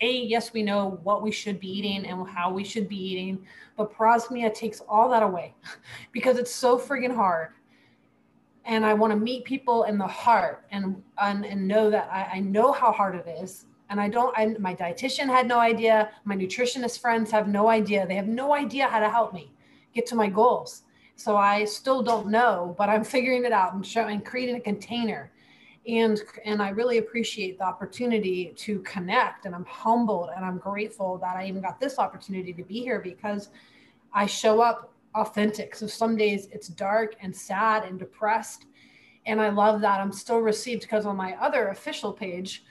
a 0.00 0.22
yes 0.22 0.52
we 0.52 0.64
know 0.64 0.98
what 1.04 1.22
we 1.22 1.30
should 1.30 1.60
be 1.60 1.68
eating 1.68 2.04
and 2.06 2.28
how 2.28 2.50
we 2.50 2.64
should 2.64 2.88
be 2.88 2.96
eating 2.96 3.46
but 3.76 3.92
parosmia 3.94 4.52
takes 4.52 4.80
all 4.88 5.08
that 5.08 5.22
away 5.22 5.54
because 6.12 6.38
it's 6.38 6.52
so 6.52 6.76
friggin' 6.76 7.14
hard. 7.14 7.50
And 8.64 8.84
i 8.84 8.94
want 8.94 9.12
to 9.12 9.16
meet 9.18 9.44
people 9.44 9.84
in 9.84 9.96
the 9.96 10.06
heart 10.06 10.64
and 10.72 11.00
and, 11.18 11.46
and 11.46 11.68
know 11.68 11.88
that 11.88 12.08
I, 12.10 12.38
I 12.38 12.40
know 12.40 12.72
how 12.72 12.90
hard 12.90 13.14
it 13.14 13.28
is 13.28 13.66
and 13.92 14.00
i 14.00 14.08
don't 14.08 14.36
I, 14.36 14.56
my 14.58 14.74
dietitian 14.74 15.26
had 15.26 15.46
no 15.46 15.58
idea. 15.60 16.10
My 16.24 16.34
nutritionist 16.34 16.98
friends 16.98 17.30
have 17.30 17.46
no 17.46 17.68
idea. 17.68 18.06
They 18.06 18.16
have 18.16 18.26
no 18.26 18.54
idea 18.54 18.88
how 18.88 19.00
to 19.00 19.10
help 19.10 19.34
me 19.34 19.52
get 19.94 20.06
to 20.06 20.14
my 20.16 20.28
goals. 20.28 20.82
So 21.14 21.36
i 21.36 21.64
still 21.66 22.02
don't 22.02 22.28
know 22.28 22.74
but 22.78 22.88
i'm 22.88 23.04
figuring 23.16 23.44
it 23.44 23.52
out. 23.52 23.74
And 23.74 23.86
showing 23.86 24.22
creating 24.22 24.56
a 24.56 24.60
container. 24.60 25.30
And 25.86 26.18
and 26.44 26.62
i 26.62 26.70
really 26.70 26.98
appreciate 26.98 27.58
the 27.58 27.64
opportunity 27.64 28.54
to 28.64 28.80
connect 28.80 29.44
and 29.44 29.54
i'm 29.54 29.66
humbled 29.66 30.30
and 30.34 30.44
i'm 30.44 30.58
grateful 30.58 31.18
that 31.18 31.36
i 31.36 31.46
even 31.46 31.60
got 31.60 31.78
this 31.78 31.98
opportunity 31.98 32.54
to 32.54 32.64
be 32.64 32.80
here 32.80 33.00
because 33.00 33.50
i 34.14 34.24
show 34.26 34.62
up 34.62 34.90
authentic. 35.14 35.74
So 35.74 35.86
some 35.86 36.16
days 36.16 36.48
it's 36.50 36.68
dark 36.68 37.16
and 37.20 37.36
sad 37.36 37.84
and 37.84 37.98
depressed 37.98 38.64
and 39.26 39.38
i 39.38 39.50
love 39.50 39.82
that. 39.82 40.00
I'm 40.00 40.12
still 40.12 40.38
received 40.38 40.82
because 40.82 41.04
on 41.04 41.16
my 41.16 41.34
other 41.46 41.68
official 41.68 42.12
page 42.14 42.64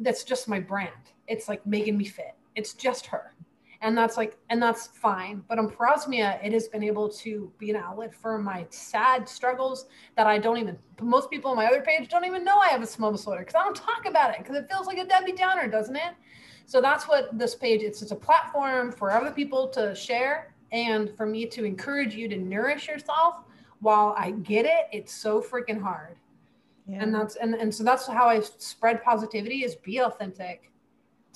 that's 0.00 0.24
just 0.24 0.48
my 0.48 0.60
brand. 0.60 0.92
It's 1.26 1.48
like 1.48 1.64
making 1.66 1.96
me 1.96 2.04
fit. 2.04 2.34
It's 2.54 2.74
just 2.74 3.06
her. 3.06 3.34
And 3.80 3.96
that's 3.96 4.16
like 4.16 4.36
and 4.50 4.60
that's 4.60 4.88
fine. 4.88 5.44
But 5.48 5.58
on 5.58 5.70
parosmia 5.70 6.44
it 6.44 6.52
has 6.52 6.66
been 6.68 6.82
able 6.82 7.08
to 7.10 7.52
be 7.58 7.70
an 7.70 7.76
outlet 7.76 8.12
for 8.14 8.38
my 8.38 8.66
sad 8.70 9.28
struggles 9.28 9.86
that 10.16 10.26
i 10.26 10.36
don't 10.36 10.58
even 10.58 10.76
most 11.00 11.30
people 11.30 11.50
on 11.52 11.56
my 11.56 11.66
other 11.66 11.80
page 11.80 12.08
don't 12.08 12.24
even 12.24 12.44
know 12.44 12.58
i 12.58 12.68
have 12.68 12.82
a 12.82 12.86
small 12.86 13.12
disorder 13.12 13.40
because 13.40 13.54
i 13.54 13.62
don't 13.62 13.76
talk 13.76 14.06
about 14.06 14.32
it 14.32 14.38
because 14.38 14.56
it 14.56 14.68
feels 14.68 14.86
like 14.88 14.98
a 14.98 15.04
debbie 15.04 15.32
downer 15.32 15.68
doesn't 15.68 15.96
it? 15.96 16.14
So 16.66 16.80
that's 16.80 17.06
what 17.06 17.38
this 17.38 17.54
page 17.54 17.82
it's 17.82 18.02
it's 18.02 18.10
a 18.10 18.16
platform 18.16 18.90
for 18.90 19.12
other 19.12 19.30
people 19.30 19.68
to 19.68 19.94
share 19.94 20.54
and 20.72 21.16
for 21.16 21.24
me 21.24 21.46
to 21.46 21.64
encourage 21.64 22.14
you 22.14 22.28
to 22.28 22.36
nourish 22.36 22.88
yourself 22.88 23.44
while 23.80 24.14
i 24.18 24.32
get 24.32 24.64
it. 24.64 24.88
It's 24.92 25.14
so 25.14 25.40
freaking 25.40 25.80
hard 25.80 26.16
yeah. 26.88 27.02
and 27.02 27.14
that's 27.14 27.36
and, 27.36 27.54
and 27.54 27.72
so 27.74 27.84
that's 27.84 28.06
how 28.06 28.26
i 28.26 28.40
spread 28.40 29.02
positivity 29.04 29.64
is 29.64 29.76
be 29.76 29.98
authentic 29.98 30.72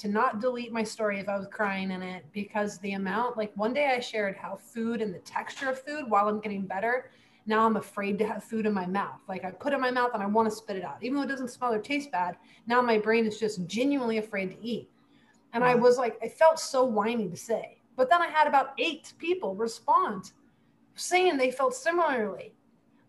to 0.03 0.09
not 0.09 0.41
delete 0.41 0.73
my 0.73 0.83
story 0.83 1.21
if 1.21 1.29
I 1.29 1.37
was 1.37 1.47
crying 1.51 1.93
in 1.93 2.03
it 2.03 2.25
because 2.33 2.79
the 2.79 2.95
amount, 2.95 3.37
like 3.37 3.53
one 3.55 3.73
day 3.73 3.95
I 3.97 4.01
shared 4.01 4.37
how 4.37 4.57
food 4.57 5.01
and 5.01 5.15
the 5.15 5.21
texture 5.21 5.71
of 5.71 5.81
food 5.81 6.11
while 6.11 6.29
I'm 6.29 6.41
getting 6.41 6.67
better, 6.67 7.11
now 7.47 7.65
I'm 7.65 7.77
afraid 7.77 8.19
to 8.19 8.27
have 8.27 8.43
food 8.43 8.67
in 8.67 8.73
my 8.73 8.87
mouth. 8.87 9.21
Like 9.29 9.45
I 9.45 9.53
put 9.53 9.73
it 9.73 9.77
in 9.77 9.81
my 9.81 9.91
mouth 9.91 10.11
and 10.15 10.23
I 10.23 10.27
want 10.27 10.51
to 10.51 10.57
spit 10.57 10.77
it 10.77 10.85
out. 10.85 10.99
Even 11.03 11.17
though 11.17 11.23
it 11.23 11.29
doesn't 11.29 11.51
smell 11.51 11.73
or 11.73 11.79
taste 11.79 12.11
bad, 12.11 12.37
now 12.67 12.81
my 12.83 12.99
brain 12.99 13.27
is 13.27 13.39
just 13.39 13.67
genuinely 13.67 14.19
afraid 14.19 14.51
to 14.51 14.67
eat. 14.67 14.91
And 15.53 15.63
I 15.63 15.75
was 15.75 15.99
like, 15.99 16.19
I 16.23 16.29
felt 16.29 16.59
so 16.59 16.85
whiny 16.85 17.29
to 17.29 17.37
say. 17.37 17.79
But 17.95 18.09
then 18.09 18.23
I 18.23 18.27
had 18.27 18.47
about 18.49 18.73
eight 18.79 19.13
people 19.19 19.55
respond 19.55 20.33
saying 20.95 21.37
they 21.37 21.51
felt 21.51 21.75
similarly. 21.75 22.55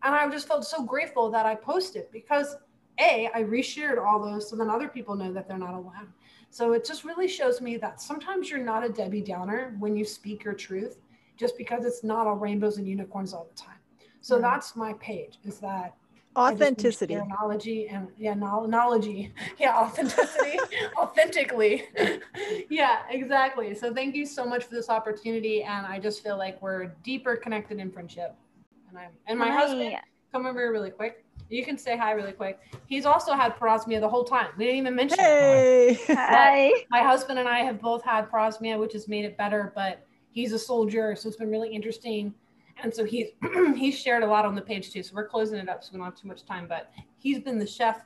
And 0.04 0.14
I 0.14 0.30
just 0.30 0.48
felt 0.48 0.66
so 0.66 0.84
grateful 0.84 1.32
that 1.32 1.46
I 1.46 1.56
posted 1.56 2.12
because 2.12 2.58
A, 3.00 3.30
I 3.34 3.44
reshared 3.44 4.04
all 4.04 4.22
those 4.22 4.50
so 4.50 4.56
then 4.56 4.70
other 4.70 4.88
people 4.88 5.16
know 5.16 5.32
that 5.34 5.48
they're 5.48 5.58
not 5.58 5.74
alone. 5.74 6.14
So 6.50 6.74
it 6.74 6.86
just 6.86 7.04
really 7.04 7.28
shows 7.28 7.62
me 7.62 7.78
that 7.78 8.02
sometimes 8.02 8.50
you're 8.50 8.60
not 8.60 8.86
a 8.86 8.90
Debbie 8.90 9.22
Downer 9.22 9.76
when 9.80 9.98
you 9.98 10.06
speak 10.06 10.44
your 10.44 10.54
truth, 10.54 11.00
just 11.36 11.58
because 11.58 11.84
it's 11.86 12.04
not 12.04 12.28
all 12.28 12.36
rainbows 12.36 12.78
and 12.78 12.88
unicorns 12.88 13.34
all 13.34 13.48
the 13.50 13.60
time. 13.60 13.80
So 14.22 14.36
mm-hmm. 14.36 14.44
that's 14.44 14.76
my 14.76 14.94
page 14.94 15.40
is 15.44 15.60
that 15.60 15.96
authenticity 16.36 17.16
knowledge 17.16 17.68
and 17.68 18.08
yeah 18.18 18.34
knowledge 18.34 19.08
yeah 19.60 19.78
authenticity 19.78 20.58
authentically 20.98 21.84
yeah 22.70 23.02
exactly 23.10 23.76
so 23.76 23.94
thank 23.94 24.16
you 24.16 24.26
so 24.26 24.44
much 24.44 24.64
for 24.64 24.74
this 24.74 24.90
opportunity 24.90 25.62
and 25.62 25.86
i 25.86 26.00
just 26.00 26.24
feel 26.24 26.38
like 26.38 26.60
we're 26.62 26.88
deeper 27.04 27.36
connected 27.36 27.80
in 27.80 27.92
friendship 27.92 28.36
and 28.96 28.98
i 29.06 29.08
and 29.28 29.40
my 29.40 29.50
Hi. 29.50 29.54
husband 29.54 29.96
come 30.32 30.46
over 30.46 30.60
here 30.60 30.72
really 30.72 30.92
quick 30.92 31.24
you 31.50 31.64
can 31.64 31.78
say 31.78 31.98
hi 31.98 32.12
really 32.12 32.32
quick. 32.32 32.60
He's 32.88 33.06
also 33.06 33.34
had 33.34 33.56
parosmia 33.56 34.00
the 34.00 34.10
whole 34.10 34.24
time. 34.24 34.48
We 34.58 34.66
didn't 34.66 34.80
even 34.80 34.96
mention 34.96 35.20
hey. 35.20 36.00
it. 36.08 36.18
Hi. 36.18 36.72
My 36.90 37.02
husband 37.04 37.40
and 37.40 37.48
I 37.48 37.60
have 37.60 37.80
both 37.80 38.04
had 38.04 38.30
parosmia, 38.30 38.80
which 38.80 38.94
has 38.94 39.08
made 39.08 39.26
it 39.26 39.38
better, 39.38 39.72
but 39.76 40.06
he's 40.32 40.52
a 40.54 40.60
soldier, 40.60 41.16
so 41.16 41.28
it's 41.28 41.38
been 41.38 41.52
really 41.52 41.70
interesting. 41.70 42.34
And 42.82 42.94
so 42.94 43.06
he's 43.06 43.28
he's 43.76 43.98
shared 44.00 44.24
a 44.24 44.28
lot 44.28 44.46
on 44.46 44.56
the 44.56 44.62
page 44.62 44.92
too. 44.92 45.04
So 45.04 45.14
we're 45.16 45.28
closing 45.28 45.60
it 45.60 45.70
up 45.70 45.84
so 45.84 45.92
we 45.94 46.00
don't 46.00 46.06
have 46.06 46.16
too 46.16 46.28
much 46.28 46.44
time. 46.46 46.66
But 46.68 46.92
he's 47.18 47.40
been 47.40 47.60
the 47.60 47.68
chef 47.68 48.04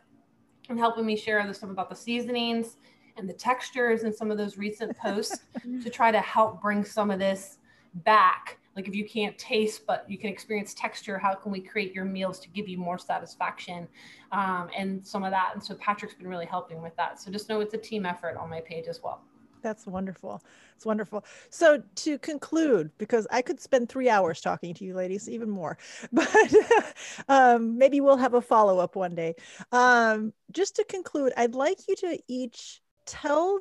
and 0.70 0.78
helping 0.78 1.06
me 1.06 1.16
share 1.16 1.46
the 1.48 1.54
stuff 1.54 1.70
about 1.70 1.90
the 1.90 1.96
seasonings 1.96 2.78
and 3.16 3.30
the 3.30 3.34
textures 3.34 4.04
and 4.04 4.14
some 4.14 4.30
of 4.30 4.38
those 4.38 4.58
recent 4.58 4.96
posts 4.98 5.40
to 5.84 5.90
try 5.90 6.12
to 6.12 6.20
help 6.20 6.62
bring 6.62 6.84
some 6.84 7.10
of 7.10 7.20
this 7.20 7.60
back 8.04 8.60
like 8.78 8.88
if 8.88 8.96
you 8.96 9.04
can't 9.04 9.38
taste 9.38 9.86
but 9.88 10.06
you 10.08 10.18
can 10.18 10.30
experience 10.30 10.74
texture 10.76 11.18
how 11.18 11.34
can 11.34 11.52
we 11.52 11.60
create 11.60 11.94
your 11.94 12.06
meals 12.06 12.40
to 12.40 12.48
give 12.50 12.70
you 12.70 12.78
more 12.78 12.98
satisfaction? 12.98 13.88
Um, 14.32 14.70
and 14.78 15.06
some 15.06 15.24
of 15.24 15.32
that 15.32 15.52
and 15.54 15.62
so 15.62 15.76
patrick's 15.76 16.14
been 16.14 16.28
really 16.28 16.46
helping 16.46 16.82
with 16.82 16.96
that. 16.96 17.20
So 17.20 17.32
just 17.32 17.50
know 17.50 17.60
it's 17.60 17.74
a 17.74 17.78
team 17.78 18.06
effort 18.06 18.38
on 18.38 18.50
my 18.50 18.62
page 18.62 18.88
as 18.88 19.02
well. 19.04 19.22
That's 19.64 19.88
wonderful. 19.88 20.44
It's 20.76 20.86
wonderful. 20.86 21.26
So 21.50 21.82
to 21.96 22.20
conclude 22.20 22.92
because 23.00 23.28
i 23.32 23.42
could 23.42 23.60
spend 23.60 23.90
three 23.90 24.10
hours 24.10 24.40
talking 24.40 24.76
to 24.76 24.86
you 24.86 24.94
ladies 24.94 25.28
even 25.28 25.50
more 25.50 25.78
but 26.14 26.54
um, 27.28 27.78
maybe 27.78 28.00
we'll 28.00 28.16
have 28.18 28.36
a 28.36 28.42
follow-up 28.42 28.96
one 28.96 29.16
day. 29.16 29.34
Um, 29.72 30.34
just 30.52 30.76
to 30.76 30.84
conclude 30.84 31.34
i'd 31.36 31.56
like 31.56 31.80
you 31.88 31.96
to 31.98 32.20
each 32.28 32.82
tell 33.08 33.60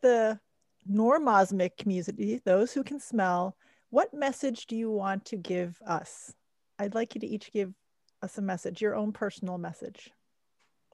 the 0.00 0.40
normosmic 0.90 1.76
community 1.76 2.40
those 2.44 2.72
who 2.72 2.82
can 2.82 2.98
smell 2.98 3.54
what 3.90 4.14
message 4.14 4.66
do 4.66 4.76
you 4.76 4.90
want 4.90 5.24
to 5.26 5.36
give 5.36 5.80
us? 5.86 6.32
I'd 6.78 6.94
like 6.94 7.14
you 7.14 7.20
to 7.20 7.26
each 7.26 7.52
give 7.52 7.74
us 8.22 8.38
a 8.38 8.42
message, 8.42 8.80
your 8.80 8.94
own 8.94 9.12
personal 9.12 9.58
message. 9.58 10.10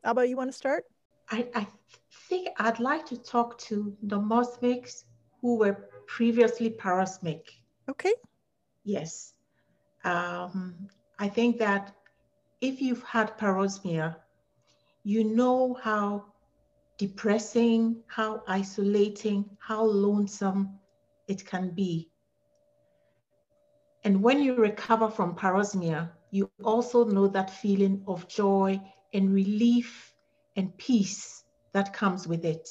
Ava, 0.04 0.26
you 0.26 0.36
want 0.36 0.50
to 0.50 0.56
start? 0.56 0.84
I, 1.30 1.46
I 1.54 1.66
think 2.28 2.48
I'd 2.58 2.80
like 2.80 3.04
to 3.06 3.16
talk 3.16 3.58
to 3.58 3.96
the 4.02 4.18
Mosmics 4.18 5.04
who 5.40 5.56
were 5.58 5.88
previously 6.06 6.70
parosmic. 6.70 7.50
Okay. 7.88 8.14
Yes. 8.84 9.34
Um, 10.04 10.88
I 11.18 11.28
think 11.28 11.58
that 11.58 11.94
if 12.60 12.80
you've 12.80 13.02
had 13.02 13.36
parosmia, 13.38 14.16
you 15.02 15.24
know 15.24 15.74
how 15.82 16.24
depressing, 16.98 18.02
how 18.06 18.42
isolating, 18.48 19.44
how 19.58 19.84
lonesome 19.84 20.78
it 21.28 21.44
can 21.44 21.70
be. 21.70 22.10
And 24.06 24.22
when 24.22 24.40
you 24.40 24.54
recover 24.54 25.10
from 25.10 25.34
parosmia, 25.34 26.10
you 26.30 26.48
also 26.62 27.04
know 27.04 27.26
that 27.26 27.50
feeling 27.50 28.04
of 28.06 28.28
joy 28.28 28.80
and 29.12 29.34
relief 29.34 30.14
and 30.54 30.78
peace 30.78 31.42
that 31.72 31.92
comes 31.92 32.28
with 32.28 32.44
it. 32.44 32.68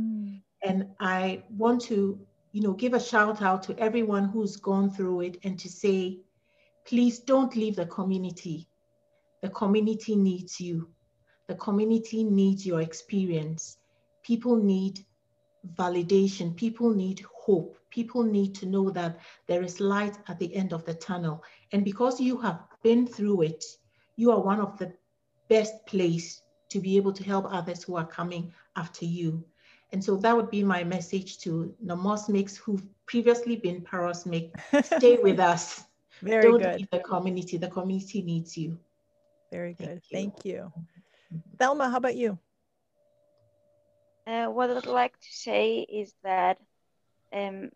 Mm. 0.00 0.40
And 0.62 0.86
I 0.98 1.42
want 1.50 1.82
to, 1.82 2.18
you 2.52 2.62
know, 2.62 2.72
give 2.72 2.94
a 2.94 3.00
shout 3.00 3.42
out 3.42 3.64
to 3.64 3.78
everyone 3.78 4.30
who's 4.30 4.56
gone 4.56 4.90
through 4.90 5.20
it 5.20 5.36
and 5.44 5.58
to 5.58 5.68
say, 5.68 6.20
please 6.86 7.18
don't 7.18 7.54
leave 7.54 7.76
the 7.76 7.84
community. 7.84 8.66
The 9.42 9.50
community 9.50 10.16
needs 10.16 10.58
you. 10.58 10.88
The 11.48 11.56
community 11.56 12.24
needs 12.24 12.64
your 12.64 12.80
experience. 12.80 13.76
People 14.22 14.56
need 14.56 15.04
validation. 15.76 16.56
People 16.56 16.94
need 16.94 17.26
hope 17.48 17.78
people 17.90 18.22
need 18.22 18.54
to 18.54 18.66
know 18.66 18.90
that 18.90 19.18
there 19.46 19.62
is 19.62 19.80
light 19.80 20.16
at 20.28 20.38
the 20.38 20.54
end 20.54 20.72
of 20.74 20.84
the 20.84 20.94
tunnel. 20.94 21.42
And 21.72 21.82
because 21.82 22.20
you 22.20 22.36
have 22.40 22.60
been 22.82 23.06
through 23.06 23.42
it, 23.42 23.64
you 24.16 24.30
are 24.30 24.40
one 24.40 24.60
of 24.60 24.76
the 24.78 24.92
best 25.48 25.74
place 25.86 26.42
to 26.68 26.78
be 26.78 26.98
able 26.98 27.12
to 27.14 27.24
help 27.24 27.46
others 27.48 27.82
who 27.82 27.96
are 27.96 28.06
coming 28.06 28.52
after 28.76 29.06
you. 29.06 29.42
And 29.92 30.04
so 30.04 30.16
that 30.16 30.36
would 30.36 30.50
be 30.50 30.62
my 30.62 30.84
message 30.84 31.38
to 31.38 31.74
normosmics 31.82 32.58
who've 32.58 32.86
previously 33.06 33.56
been 33.56 33.80
parosmic. 33.80 34.52
Stay 34.82 35.16
with 35.22 35.40
us. 35.40 35.84
Very 36.20 36.42
Don't 36.42 36.62
good. 36.62 36.80
leave 36.80 36.90
the 36.90 37.00
community. 37.00 37.56
The 37.56 37.68
community 37.68 38.20
needs 38.20 38.58
you. 38.58 38.78
Very 39.50 39.72
good. 39.72 39.86
Thank 39.88 40.04
you. 40.10 40.16
Thank 40.18 40.44
you. 40.44 40.72
Thelma, 41.58 41.88
how 41.88 41.96
about 41.96 42.16
you? 42.16 42.38
Uh, 44.26 44.48
what 44.48 44.68
I'd 44.68 44.84
like 44.84 45.18
to 45.18 45.32
say 45.32 45.86
is 45.88 46.12
that 46.22 46.58
um, 47.32 47.70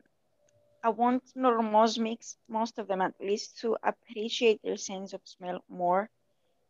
I 0.82 0.90
want 0.90 1.24
normosmics, 1.36 2.36
most 2.48 2.78
of 2.78 2.88
them 2.88 3.00
at 3.02 3.14
least, 3.20 3.58
to 3.60 3.76
appreciate 3.82 4.60
their 4.62 4.76
sense 4.76 5.12
of 5.12 5.20
smell 5.24 5.64
more 5.68 6.10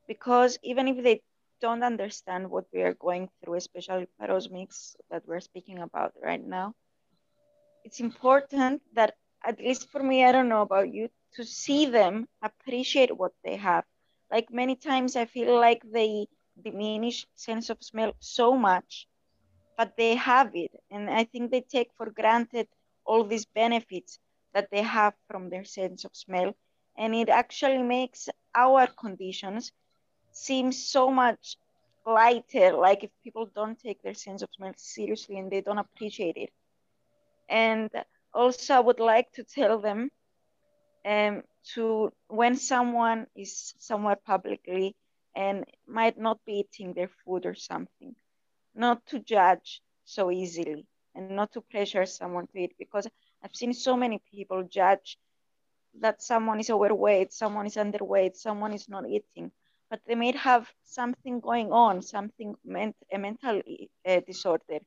because 0.06 0.58
even 0.62 0.88
if 0.88 1.02
they 1.02 1.22
don't 1.60 1.82
understand 1.82 2.50
what 2.50 2.66
we 2.72 2.82
are 2.82 2.94
going 2.94 3.28
through, 3.42 3.54
especially 3.54 4.08
parosmics 4.20 4.96
that 5.10 5.26
we're 5.26 5.40
speaking 5.40 5.78
about 5.78 6.12
right 6.22 6.44
now, 6.44 6.74
it's 7.84 8.00
important 8.00 8.82
that, 8.94 9.14
at 9.44 9.58
least 9.58 9.88
for 9.90 10.02
me, 10.02 10.24
I 10.24 10.32
don't 10.32 10.48
know 10.48 10.62
about 10.62 10.92
you, 10.92 11.08
to 11.34 11.44
see 11.44 11.86
them 11.86 12.28
appreciate 12.42 13.16
what 13.16 13.32
they 13.44 13.56
have. 13.56 13.84
Like 14.30 14.50
many 14.52 14.76
times, 14.76 15.16
I 15.16 15.24
feel 15.26 15.58
like 15.58 15.82
they 15.84 16.26
diminish 16.62 17.26
sense 17.34 17.70
of 17.70 17.82
smell 17.82 18.14
so 18.20 18.56
much 18.56 19.06
but 19.76 19.96
they 19.96 20.14
have 20.16 20.54
it. 20.54 20.72
And 20.90 21.10
I 21.10 21.24
think 21.24 21.50
they 21.50 21.60
take 21.62 21.90
for 21.96 22.10
granted 22.10 22.68
all 23.04 23.24
these 23.24 23.44
benefits 23.46 24.18
that 24.54 24.70
they 24.70 24.82
have 24.82 25.14
from 25.28 25.48
their 25.50 25.64
sense 25.64 26.04
of 26.04 26.14
smell. 26.16 26.54
And 26.96 27.14
it 27.14 27.28
actually 27.28 27.82
makes 27.82 28.28
our 28.54 28.86
conditions 28.86 29.72
seem 30.32 30.72
so 30.72 31.10
much 31.10 31.56
lighter, 32.06 32.72
like 32.72 33.04
if 33.04 33.10
people 33.22 33.46
don't 33.54 33.78
take 33.78 34.02
their 34.02 34.14
sense 34.14 34.42
of 34.42 34.50
smell 34.52 34.72
seriously 34.76 35.38
and 35.38 35.50
they 35.50 35.60
don't 35.60 35.78
appreciate 35.78 36.36
it. 36.36 36.50
And 37.48 37.90
also, 38.34 38.74
I 38.74 38.80
would 38.80 39.00
like 39.00 39.32
to 39.32 39.44
tell 39.44 39.78
them 39.80 40.10
um, 41.04 41.42
to 41.74 42.12
when 42.28 42.56
someone 42.56 43.26
is 43.36 43.74
somewhere 43.78 44.16
publicly 44.16 44.96
and 45.34 45.64
might 45.86 46.18
not 46.18 46.44
be 46.44 46.60
eating 46.60 46.92
their 46.94 47.08
food 47.24 47.46
or 47.46 47.54
something. 47.54 48.14
Not 48.74 49.06
to 49.06 49.18
judge 49.20 49.82
so 50.04 50.30
easily 50.30 50.86
and 51.14 51.28
not 51.28 51.46
to 51.46 51.54
pressure 51.54 51.98
someone 51.98 52.38
to 52.42 52.52
eat 52.52 52.68
because 52.72 53.00
I've 53.36 53.50
seen 53.50 53.72
so 53.72 53.96
many 53.96 54.18
people 54.30 54.62
judge 54.64 55.18
that 56.00 56.22
someone 56.22 56.60
is 56.60 56.70
overweight, 56.70 57.32
someone 57.32 57.66
is 57.66 57.76
underweight, 57.76 58.36
someone 58.36 58.72
is 58.74 58.88
not 58.88 59.08
eating, 59.08 59.50
but 59.90 60.00
they 60.06 60.14
may 60.14 60.32
have 60.32 60.70
something 60.84 61.40
going 61.40 61.72
on, 61.72 62.02
something 62.02 62.54
ment- 62.64 62.96
a 63.12 63.18
mental 63.18 63.62
uh, 64.06 64.20
disorder, 64.26 64.80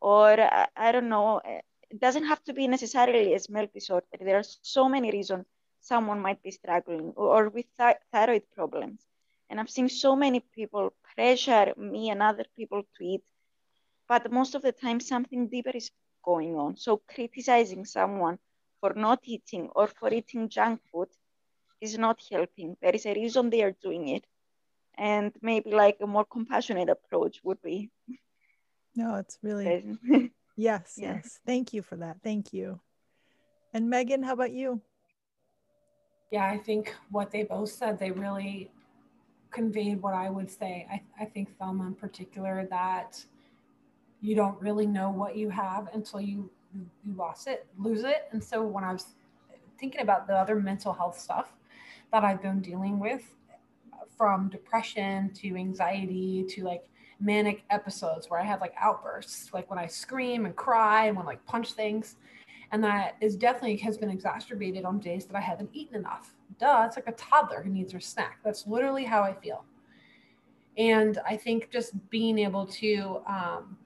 or 0.00 0.40
uh, 0.40 0.66
I 0.76 0.92
don't 0.92 1.08
know. 1.08 1.38
Uh, 1.38 1.60
it 1.90 2.00
doesn't 2.00 2.24
have 2.26 2.42
to 2.44 2.54
be 2.54 2.68
necessarily 2.68 3.34
a 3.34 3.38
smell 3.40 3.66
disorder. 3.72 4.06
There 4.20 4.38
are 4.38 4.44
so 4.44 4.88
many 4.88 5.10
reasons 5.10 5.46
someone 5.80 6.20
might 6.20 6.42
be 6.42 6.50
struggling 6.50 7.12
or, 7.16 7.28
or 7.36 7.48
with 7.48 7.66
th- 7.78 7.96
thyroid 8.12 8.44
problems. 8.54 9.06
And 9.50 9.58
I've 9.58 9.70
seen 9.70 9.88
so 9.88 10.14
many 10.14 10.40
people 10.40 10.92
pressure 11.14 11.72
me 11.76 12.10
and 12.10 12.22
other 12.22 12.44
people 12.56 12.82
to 12.96 13.04
eat, 13.04 13.22
but 14.08 14.30
most 14.30 14.54
of 14.54 14.62
the 14.62 14.72
time 14.72 15.00
something 15.00 15.48
deeper 15.48 15.70
is 15.74 15.90
going 16.24 16.54
on. 16.56 16.76
So 16.76 17.02
criticizing 17.08 17.84
someone 17.84 18.38
for 18.80 18.92
not 18.94 19.20
eating 19.24 19.70
or 19.74 19.86
for 19.86 20.12
eating 20.12 20.48
junk 20.48 20.80
food 20.92 21.08
is 21.80 21.96
not 21.98 22.20
helping. 22.30 22.76
There 22.82 22.94
is 22.94 23.06
a 23.06 23.14
reason 23.14 23.50
they 23.50 23.62
are 23.62 23.76
doing 23.82 24.08
it. 24.08 24.24
And 24.96 25.32
maybe 25.40 25.70
like 25.70 25.98
a 26.00 26.06
more 26.06 26.24
compassionate 26.24 26.88
approach 26.88 27.40
would 27.44 27.62
be. 27.62 27.90
No, 28.96 29.14
it's 29.14 29.38
really 29.42 29.96
yes, 30.56 30.94
yeah. 30.96 31.14
yes. 31.14 31.38
Thank 31.46 31.72
you 31.72 31.82
for 31.82 31.96
that. 31.96 32.16
Thank 32.22 32.52
you. 32.52 32.80
And 33.72 33.88
Megan, 33.88 34.22
how 34.22 34.32
about 34.32 34.52
you? 34.52 34.82
Yeah, 36.30 36.46
I 36.46 36.58
think 36.58 36.94
what 37.10 37.30
they 37.30 37.44
both 37.44 37.70
said, 37.70 37.98
they 37.98 38.10
really 38.10 38.70
conveyed 39.50 40.02
what 40.02 40.14
I 40.14 40.30
would 40.30 40.50
say. 40.50 40.86
I, 40.90 41.02
I 41.20 41.24
think 41.26 41.56
Thelma 41.58 41.86
in 41.86 41.94
particular 41.94 42.66
that 42.70 43.24
you 44.20 44.34
don't 44.34 44.60
really 44.60 44.86
know 44.86 45.10
what 45.10 45.36
you 45.36 45.50
have 45.50 45.88
until 45.94 46.20
you 46.20 46.50
you 46.74 46.86
lost 47.16 47.46
it, 47.46 47.66
lose 47.78 48.04
it. 48.04 48.28
And 48.32 48.44
so 48.44 48.62
when 48.62 48.84
I 48.84 48.92
was 48.92 49.06
thinking 49.80 50.02
about 50.02 50.26
the 50.26 50.34
other 50.34 50.56
mental 50.56 50.92
health 50.92 51.18
stuff 51.18 51.52
that 52.12 52.24
I've 52.24 52.42
been 52.42 52.60
dealing 52.60 52.98
with, 52.98 53.22
from 54.18 54.48
depression 54.48 55.30
to 55.32 55.56
anxiety 55.56 56.44
to 56.48 56.64
like 56.64 56.84
manic 57.20 57.62
episodes 57.70 58.28
where 58.28 58.40
I 58.40 58.44
have 58.44 58.60
like 58.60 58.74
outbursts, 58.78 59.54
like 59.54 59.70
when 59.70 59.78
I 59.78 59.86
scream 59.86 60.44
and 60.44 60.54
cry 60.54 61.06
and 61.06 61.16
when 61.16 61.24
like 61.24 61.44
punch 61.46 61.72
things. 61.72 62.16
And 62.72 62.82
that 62.84 63.16
is 63.20 63.36
definitely 63.36 63.76
has 63.78 63.96
been 63.96 64.10
exacerbated 64.10 64.84
on 64.84 64.98
days 64.98 65.24
that 65.26 65.36
I 65.36 65.40
haven't 65.40 65.70
eaten 65.72 65.94
enough. 65.94 66.34
Duh, 66.58 66.84
it's 66.86 66.96
like 66.96 67.08
a 67.08 67.12
toddler 67.12 67.62
who 67.62 67.70
needs 67.70 67.92
their 67.92 68.00
snack. 68.00 68.38
That's 68.44 68.66
literally 68.66 69.04
how 69.04 69.22
I 69.22 69.32
feel. 69.32 69.64
And 70.76 71.18
I 71.26 71.36
think 71.36 71.70
just 71.70 71.92
being 72.10 72.38
able 72.38 72.66
to 72.66 73.20
um, 73.26 73.76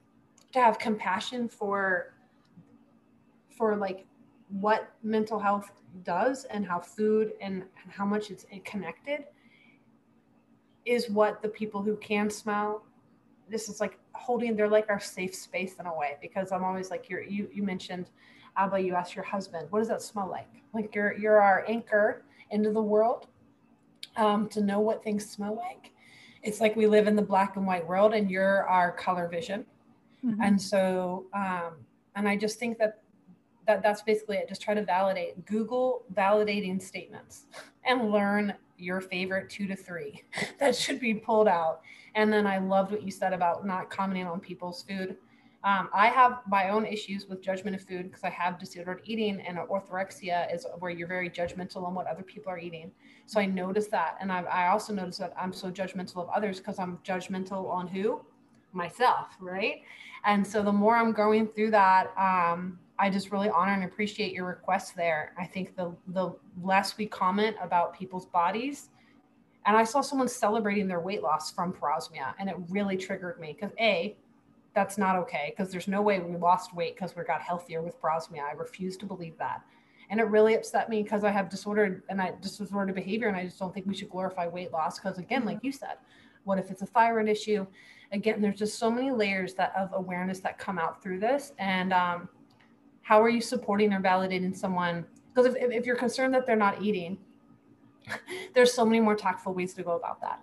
to 0.52 0.60
have 0.60 0.78
compassion 0.78 1.48
for 1.48 2.14
for 3.50 3.76
like 3.76 4.06
what 4.60 4.92
mental 5.02 5.38
health 5.38 5.70
does 6.04 6.44
and 6.44 6.66
how 6.66 6.78
food 6.80 7.32
and, 7.40 7.64
how 7.88 8.04
much 8.04 8.30
it's 8.30 8.46
connected 8.64 9.24
is 10.84 11.10
what 11.10 11.42
the 11.42 11.48
people 11.48 11.82
who 11.82 11.96
can 11.96 12.30
smell 12.30 12.84
this 13.48 13.68
is 13.68 13.80
like 13.80 13.98
holding 14.14 14.56
they're 14.56 14.68
like 14.68 14.88
our 14.88 15.00
safe 15.00 15.34
space 15.34 15.76
in 15.78 15.86
a 15.86 15.96
way 15.96 16.16
because 16.20 16.52
i'm 16.52 16.64
always 16.64 16.90
like 16.90 17.08
you 17.10 17.48
you 17.52 17.62
mentioned 17.62 18.10
Ava 18.58 18.78
you 18.78 18.94
asked 18.94 19.14
your 19.14 19.24
husband 19.24 19.66
what 19.70 19.80
does 19.80 19.88
that 19.88 20.02
smell 20.02 20.28
like 20.28 20.48
like 20.72 20.94
you're 20.94 21.16
you're 21.18 21.40
our 21.40 21.64
anchor 21.68 22.24
into 22.52 22.70
the 22.70 22.82
world 22.82 23.26
um, 24.16 24.48
to 24.48 24.60
know 24.60 24.80
what 24.80 25.02
things 25.02 25.28
smell 25.28 25.56
like 25.56 25.92
it's 26.42 26.60
like 26.60 26.74
we 26.74 26.86
live 26.86 27.06
in 27.06 27.16
the 27.16 27.22
black 27.22 27.56
and 27.56 27.66
white 27.66 27.86
world 27.86 28.14
and 28.14 28.30
you're 28.30 28.66
our 28.68 28.92
color 28.92 29.28
vision 29.28 29.64
mm-hmm. 30.24 30.40
and 30.42 30.60
so 30.60 31.26
um, 31.34 31.74
and 32.14 32.28
i 32.28 32.36
just 32.36 32.58
think 32.58 32.78
that 32.78 33.02
that 33.66 33.82
that's 33.82 34.02
basically 34.02 34.36
it. 34.36 34.48
Just 34.48 34.62
try 34.62 34.74
to 34.74 34.84
validate. 34.84 35.44
Google 35.46 36.04
validating 36.14 36.80
statements 36.80 37.46
and 37.84 38.10
learn 38.10 38.54
your 38.78 39.00
favorite 39.00 39.48
two 39.48 39.66
to 39.66 39.76
three 39.76 40.22
that 40.60 40.74
should 40.74 41.00
be 41.00 41.14
pulled 41.14 41.48
out. 41.48 41.80
And 42.14 42.32
then 42.32 42.46
I 42.46 42.58
loved 42.58 42.92
what 42.92 43.02
you 43.02 43.10
said 43.10 43.32
about 43.32 43.66
not 43.66 43.90
commenting 43.90 44.26
on 44.26 44.40
people's 44.40 44.82
food. 44.82 45.16
Um, 45.64 45.88
I 45.94 46.08
have 46.08 46.40
my 46.48 46.70
own 46.70 46.84
issues 46.84 47.26
with 47.26 47.40
judgment 47.40 47.76
of 47.76 47.82
food 47.82 48.04
because 48.04 48.24
I 48.24 48.30
have 48.30 48.58
disordered 48.58 49.02
eating, 49.04 49.40
and 49.40 49.58
orthorexia 49.58 50.52
is 50.52 50.66
where 50.80 50.90
you're 50.90 51.06
very 51.06 51.30
judgmental 51.30 51.84
on 51.84 51.94
what 51.94 52.06
other 52.08 52.22
people 52.22 52.50
are 52.50 52.58
eating. 52.58 52.90
So 53.26 53.40
I 53.40 53.46
notice 53.46 53.86
that, 53.88 54.16
and 54.20 54.32
I, 54.32 54.40
I 54.42 54.68
also 54.68 54.92
notice 54.92 55.18
that 55.18 55.32
I'm 55.38 55.52
so 55.52 55.70
judgmental 55.70 56.16
of 56.16 56.28
others 56.30 56.58
because 56.58 56.80
I'm 56.80 56.98
judgmental 57.04 57.70
on 57.70 57.86
who 57.86 58.20
myself, 58.72 59.28
right? 59.40 59.82
And 60.24 60.44
so 60.44 60.62
the 60.62 60.72
more 60.72 60.96
I'm 60.96 61.12
going 61.12 61.46
through 61.48 61.70
that, 61.72 62.12
um, 62.16 62.78
I 62.98 63.10
just 63.10 63.32
really 63.32 63.48
honor 63.48 63.72
and 63.72 63.84
appreciate 63.84 64.32
your 64.32 64.46
request 64.46 64.94
there. 64.96 65.32
I 65.38 65.46
think 65.46 65.76
the 65.76 65.94
the 66.08 66.34
less 66.62 66.96
we 66.96 67.06
comment 67.06 67.56
about 67.60 67.96
people's 67.96 68.26
bodies, 68.26 68.90
and 69.66 69.76
I 69.76 69.84
saw 69.84 70.00
someone 70.00 70.28
celebrating 70.28 70.88
their 70.88 71.00
weight 71.00 71.22
loss 71.22 71.52
from 71.52 71.72
parosmia, 71.72 72.34
and 72.38 72.48
it 72.48 72.56
really 72.68 72.96
triggered 72.96 73.40
me 73.40 73.56
because 73.58 73.74
a, 73.78 74.16
that's 74.74 74.96
not 74.98 75.16
okay 75.16 75.52
because 75.56 75.70
there's 75.70 75.88
no 75.88 76.02
way 76.02 76.18
we 76.20 76.36
lost 76.36 76.74
weight 76.74 76.94
because 76.94 77.14
we 77.14 77.22
got 77.24 77.40
healthier 77.42 77.82
with 77.82 78.00
parosmia. 78.00 78.42
I 78.42 78.52
refuse 78.52 78.96
to 78.98 79.06
believe 79.06 79.36
that, 79.38 79.62
and 80.10 80.20
it 80.20 80.24
really 80.24 80.54
upset 80.54 80.88
me 80.88 81.02
because 81.02 81.24
I 81.24 81.30
have 81.30 81.48
disordered 81.48 82.02
and 82.08 82.20
I 82.20 82.32
disordered 82.40 82.94
behavior, 82.94 83.28
and 83.28 83.36
I 83.36 83.44
just 83.44 83.58
don't 83.58 83.72
think 83.72 83.86
we 83.86 83.94
should 83.94 84.10
glorify 84.10 84.46
weight 84.46 84.72
loss 84.72 84.98
because 84.98 85.18
again, 85.18 85.44
like 85.44 85.58
you 85.62 85.72
said, 85.72 85.96
what 86.44 86.58
if 86.58 86.70
it's 86.70 86.82
a 86.82 86.86
thyroid 86.86 87.28
issue? 87.28 87.66
Again, 88.12 88.40
there's 88.42 88.58
just 88.58 88.78
so 88.78 88.90
many 88.90 89.10
layers 89.10 89.54
that 89.54 89.72
of 89.76 89.90
awareness 89.94 90.40
that 90.40 90.58
come 90.58 90.78
out 90.78 91.02
through 91.02 91.20
this, 91.20 91.52
and 91.58 91.92
um, 91.92 92.28
how 93.02 93.20
are 93.20 93.28
you 93.28 93.40
supporting 93.40 93.92
or 93.92 94.00
validating 94.00 94.56
someone 94.56 95.04
because 95.34 95.54
if, 95.54 95.70
if 95.70 95.86
you're 95.86 95.96
concerned 95.96 96.32
that 96.32 96.46
they're 96.46 96.56
not 96.56 96.80
eating 96.82 97.18
there's 98.54 98.72
so 98.72 98.84
many 98.84 99.00
more 99.00 99.14
tactful 99.14 99.52
ways 99.52 99.74
to 99.74 99.82
go 99.82 99.92
about 99.92 100.20
that 100.20 100.40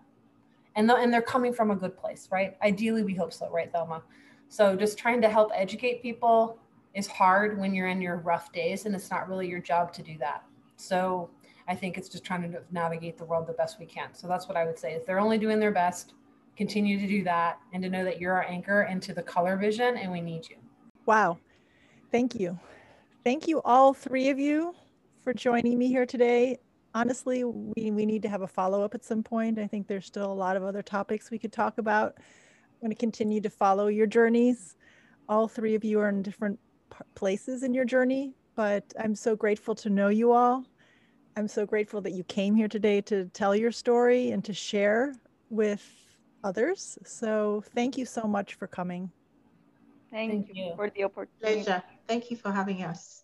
and, 0.76 0.90
the, 0.90 0.96
and 0.96 1.14
they're 1.14 1.22
coming 1.22 1.54
from 1.54 1.72
a 1.72 1.76
good 1.76 1.98
place 1.98 2.28
right? 2.32 2.58
Ideally 2.62 3.04
we 3.04 3.16
hope 3.16 3.34
so 3.34 3.50
right 3.50 3.72
thelma? 3.72 4.04
So 4.50 4.76
just 4.76 4.98
trying 4.98 5.22
to 5.22 5.30
help 5.30 5.52
educate 5.54 6.02
people 6.02 6.60
is 6.96 7.08
hard 7.08 7.60
when 7.60 7.74
you're 7.74 7.88
in 7.88 8.02
your 8.02 8.18
rough 8.18 8.52
days 8.52 8.86
and 8.86 8.96
it's 8.96 9.12
not 9.12 9.30
really 9.30 9.48
your 9.48 9.60
job 9.60 9.94
to 9.94 10.04
do 10.04 10.18
that. 10.20 10.44
So 10.78 11.30
i 11.68 11.76
think 11.76 12.00
it's 12.00 12.10
just 12.10 12.24
trying 12.24 12.52
to 12.52 12.62
navigate 12.72 13.16
the 13.16 13.26
world 13.26 13.46
the 13.46 13.54
best 13.54 13.80
we 13.80 13.86
can. 13.86 14.10
So 14.14 14.28
that's 14.28 14.48
what 14.48 14.58
i 14.58 14.66
would 14.66 14.80
say. 14.80 14.94
Is 14.94 15.06
they're 15.06 15.20
only 15.20 15.38
doing 15.38 15.60
their 15.60 15.72
best 15.72 16.14
continue 16.60 17.00
to 17.00 17.08
do 17.08 17.24
that 17.24 17.58
and 17.72 17.82
to 17.82 17.90
know 17.90 18.04
that 18.04 18.20
you're 18.20 18.34
our 18.34 18.44
anchor 18.44 18.84
into 18.92 19.14
the 19.14 19.24
color 19.24 19.56
vision 19.56 19.96
and 19.96 20.12
we 20.12 20.20
need 20.20 20.50
you. 20.50 20.58
Wow. 21.06 21.38
Thank 22.12 22.36
you. 22.36 22.60
Thank 23.24 23.48
you, 23.48 23.62
all 23.64 23.94
three 23.94 24.28
of 24.28 24.40
you, 24.40 24.76
for 25.24 25.34
joining 25.34 25.78
me 25.78 25.88
here 25.88 26.06
today. 26.06 26.58
Honestly, 27.00 27.46
we, 27.46 27.92
we 27.92 28.06
need 28.06 28.22
to 28.24 28.28
have 28.28 28.42
a 28.42 28.48
follow 28.48 28.84
up 28.84 28.94
at 28.94 29.06
some 29.06 29.24
point. 29.24 29.58
I 29.58 29.68
think 29.68 29.88
there's 29.88 30.06
still 30.06 30.30
a 30.30 30.34
lot 30.34 30.58
of 30.58 30.64
other 30.64 30.82
topics 30.82 31.32
we 31.32 31.40
could 31.40 31.54
talk 31.54 31.78
about. 31.78 32.16
I'm 32.18 32.82
going 32.82 32.92
to 32.92 32.98
continue 32.98 33.40
to 33.40 33.50
follow 33.50 33.88
your 33.88 34.06
journeys. 34.06 34.76
All 35.30 35.48
three 35.48 35.76
of 35.76 35.86
you 35.86 36.02
are 36.02 36.10
in 36.10 36.22
different 36.22 36.60
places 37.16 37.64
in 37.64 37.74
your 37.74 37.86
journey, 37.86 38.34
but 38.54 38.84
I'm 39.00 39.16
so 39.16 39.34
grateful 39.34 39.76
to 39.76 39.90
know 39.90 40.10
you 40.10 40.34
all. 40.34 40.66
I'm 41.38 41.48
so 41.48 41.66
grateful 41.66 42.02
that 42.02 42.12
you 42.12 42.26
came 42.26 42.54
here 42.54 42.68
today 42.68 43.00
to 43.04 43.30
tell 43.30 43.56
your 43.56 43.72
story 43.72 44.32
and 44.32 44.44
to 44.44 44.54
share 44.54 45.16
with 45.50 45.90
others. 46.44 46.98
So, 47.06 47.64
thank 47.74 47.98
you 47.98 48.06
so 48.06 48.24
much 48.24 48.56
for 48.56 48.68
coming. 48.68 49.10
Thank, 50.12 50.32
Thank 50.32 50.48
you, 50.50 50.66
you 50.66 50.76
for 50.76 50.90
the 50.90 51.06
opportunity. 51.06 51.64
Pleasure. 51.64 51.82
Thank 52.10 52.30
you 52.30 52.36
for 52.36 52.52
having 52.52 52.84
us. 52.84 53.24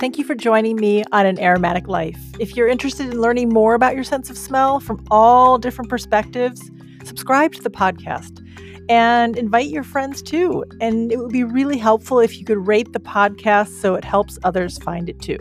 Thank 0.00 0.16
you 0.16 0.24
for 0.24 0.34
joining 0.34 0.76
me 0.76 1.04
on 1.12 1.26
An 1.26 1.38
Aromatic 1.38 1.86
Life. 1.86 2.18
If 2.38 2.56
you're 2.56 2.68
interested 2.68 3.10
in 3.10 3.20
learning 3.20 3.50
more 3.50 3.74
about 3.74 3.94
your 3.94 4.02
sense 4.02 4.30
of 4.30 4.38
smell 4.38 4.80
from 4.80 5.04
all 5.10 5.58
different 5.58 5.90
perspectives, 5.90 6.70
subscribe 7.04 7.52
to 7.52 7.60
the 7.60 7.68
podcast 7.68 8.42
and 8.88 9.36
invite 9.36 9.68
your 9.68 9.82
friends 9.82 10.22
too. 10.22 10.64
And 10.80 11.12
it 11.12 11.18
would 11.18 11.32
be 11.32 11.44
really 11.44 11.76
helpful 11.76 12.18
if 12.18 12.38
you 12.38 12.46
could 12.46 12.66
rate 12.66 12.94
the 12.94 12.98
podcast 12.98 13.78
so 13.82 13.94
it 13.94 14.02
helps 14.02 14.38
others 14.42 14.78
find 14.78 15.10
it 15.10 15.20
too. 15.20 15.36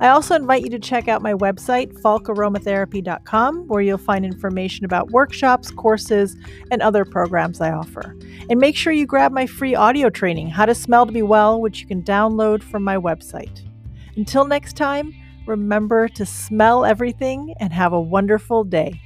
I 0.00 0.08
also 0.08 0.34
invite 0.34 0.64
you 0.64 0.70
to 0.70 0.80
check 0.80 1.06
out 1.06 1.22
my 1.22 1.34
website, 1.34 1.92
falkaromatherapy.com, 2.00 3.68
where 3.68 3.82
you'll 3.82 3.98
find 3.98 4.24
information 4.24 4.84
about 4.84 5.12
workshops, 5.12 5.70
courses, 5.70 6.36
and 6.72 6.82
other 6.82 7.04
programs 7.04 7.60
I 7.60 7.70
offer. 7.70 8.16
And 8.50 8.58
make 8.58 8.74
sure 8.74 8.92
you 8.92 9.06
grab 9.06 9.30
my 9.30 9.46
free 9.46 9.76
audio 9.76 10.10
training, 10.10 10.48
How 10.48 10.66
to 10.66 10.74
Smell 10.74 11.06
to 11.06 11.12
Be 11.12 11.22
Well, 11.22 11.60
which 11.60 11.82
you 11.82 11.86
can 11.86 12.02
download 12.02 12.64
from 12.64 12.82
my 12.82 12.96
website. 12.96 13.62
Until 14.16 14.46
next 14.46 14.76
time, 14.76 15.14
remember 15.46 16.08
to 16.08 16.26
smell 16.26 16.84
everything 16.84 17.54
and 17.60 17.72
have 17.72 17.92
a 17.92 18.00
wonderful 18.00 18.64
day. 18.64 19.00